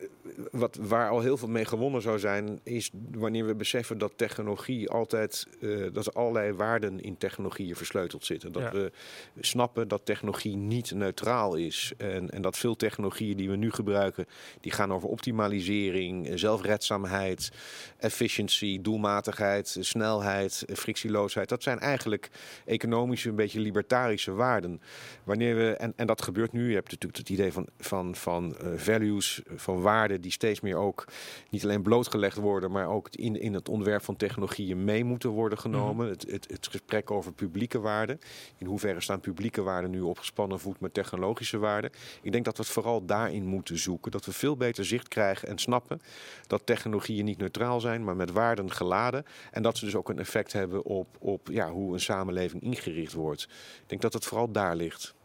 wat, 0.52 0.76
waar 0.82 1.10
al 1.10 1.22
heel 1.22 1.38
veel 1.38 1.48
mee 1.48 1.66
gewonnen 1.66 2.02
zou 2.02 2.20
zijn, 2.20 2.60
is 2.64 2.92
wanneer 3.12 3.46
we 3.46 3.56
beseffen 3.56 3.98
dat 3.98 4.12
technologie 4.16 4.90
altijd, 4.90 5.48
eh, 5.62 5.70
dat 5.94 6.06
er 6.06 6.14
allerlei 6.14 6.52
waarden 6.54 7.00
in 7.00 7.18
technologieën 7.18 7.76
versleuteld 7.76 8.26
zitten. 8.26 8.52
Dat 8.52 8.62
Ja. 8.62 8.72
we 8.72 8.92
snappen 9.40 9.88
dat 9.88 10.02
technologie 10.06 10.56
niet 10.56 10.92
neutraal 10.94 11.56
is. 11.56 11.94
En, 11.98 12.30
en 12.30 12.42
dat 12.42 12.58
veel 12.58 12.76
technologieën 12.76 13.38
die 13.38 13.50
we 13.50 13.56
nu 13.56 13.72
gebruiken, 13.72 14.26
die 14.62 14.72
gaan 14.72 14.94
over 14.94 15.10
optimalisering, 15.10 16.32
zelfredzaamheid, 16.40 17.52
efficiency, 17.98 18.82
doelmatigheid, 18.82 19.78
snelheid, 19.80 20.64
frictieloosheid. 20.74 21.50
Dat 21.50 21.64
zijn 21.64 21.80
eigenlijk 21.80 22.30
economische, 22.66 23.30
een 23.30 23.36
beetje 23.36 23.60
libertarische 23.60 24.32
waarden. 24.32 24.82
Wanneer 25.24 25.56
we, 25.56 25.70
en, 25.76 25.94
en 25.96 26.08
dat 26.08 26.22
gebeurt 26.22 26.52
nu, 26.52 26.68
je 26.70 26.76
hebt 26.76 26.92
natuurlijk 26.92 27.18
het 27.18 27.30
idee 27.30 27.52
van, 27.52 27.68
van, 27.78 28.15
van 28.18 28.58
eh, 28.58 28.68
values, 28.76 29.44
eh, 29.44 29.54
van 29.58 29.82
waarden 29.82 30.22
die 30.22 30.32
steeds 30.32 30.60
meer 30.60 30.76
ook 30.76 31.06
niet 31.50 31.64
alleen 31.64 31.82
blootgelegd 31.82 32.38
worden, 32.38 32.72
maar 32.72 32.88
ook 32.88 33.08
in, 33.12 33.42
in 33.42 33.54
het 33.54 33.70
ontwerp 33.70 34.04
van 34.04 34.16
technologieën 34.16 34.84
mee 34.84 35.04
moeten 35.04 35.30
worden 35.30 35.58
genomen. 35.58 36.10
het, 36.10 36.26
het, 36.32 36.48
het 36.50 36.68
gesprek 36.68 37.12
over 37.12 37.34
publieke 37.34 37.80
waarden. 37.80 38.20
In 38.58 38.66
hoeverre 38.66 39.02
staan 39.02 39.20
publieke 39.20 39.62
waarden 39.62 39.92
nu 39.92 40.02
op 40.02 40.18
gespannen 40.18 40.60
voet 40.60 40.80
met 40.80 40.94
technologische 40.94 41.58
waarden? 41.58 41.92
Ik 42.22 42.32
denk 42.32 42.46
dat 42.46 42.58
we 42.58 42.64
het 42.64 42.72
vooral 42.72 43.06
daarin 43.06 43.46
moeten 43.46 43.78
zoeken. 43.78 44.12
Dat 44.12 44.26
we 44.26 44.32
veel 44.32 44.58
beter 44.58 44.86
zicht 44.86 45.08
krijgen 45.08 45.48
en 45.48 45.58
snappen 45.58 46.02
dat 46.48 46.66
technologieën 46.66 47.26
niet 47.26 47.38
neutraal 47.38 47.80
zijn, 47.80 48.04
maar 48.04 48.16
met 48.16 48.32
waarden 48.32 48.72
geladen. 48.72 49.26
En 49.52 49.62
dat 49.62 49.78
ze 49.78 49.86
dus 49.86 49.96
ook 49.96 50.10
een 50.10 50.20
effect 50.20 50.54
hebben 50.54 50.86
op, 50.86 51.08
op 51.20 51.48
ja, 51.52 51.70
hoe 51.72 51.94
een 51.94 52.00
samenleving 52.00 52.64
ingericht 52.64 53.14
wordt. 53.14 53.42
Ik 53.42 53.84
denk 53.90 54.02
dat 54.02 54.14
het 54.14 54.26
vooral 54.26 54.52
daar 54.52 54.76
ligt. 54.76 55.16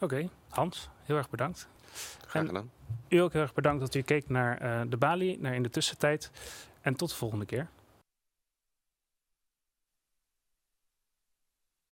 Oké, 0.00 0.28
Hans, 0.48 0.88
heel 1.02 1.16
erg 1.16 1.30
bedankt. 1.30 1.68
Graag 2.26 2.42
En- 2.42 2.48
gedaan. 2.48 2.70
U 3.08 3.16
ook 3.18 3.32
heel 3.32 3.42
erg 3.42 3.54
bedankt 3.54 3.80
dat 3.80 3.94
u 3.94 4.00
keek 4.02 4.28
naar 4.28 4.58
eh, 4.58 4.80
de 4.88 4.96
Bali, 4.96 5.36
naar 5.40 5.54
in 5.54 5.62
de 5.62 5.70
tussentijd. 5.70 6.30
En 6.80 6.94
tot 6.94 7.08
de 7.08 7.14
volgende 7.14 7.44
keer. 7.44 7.68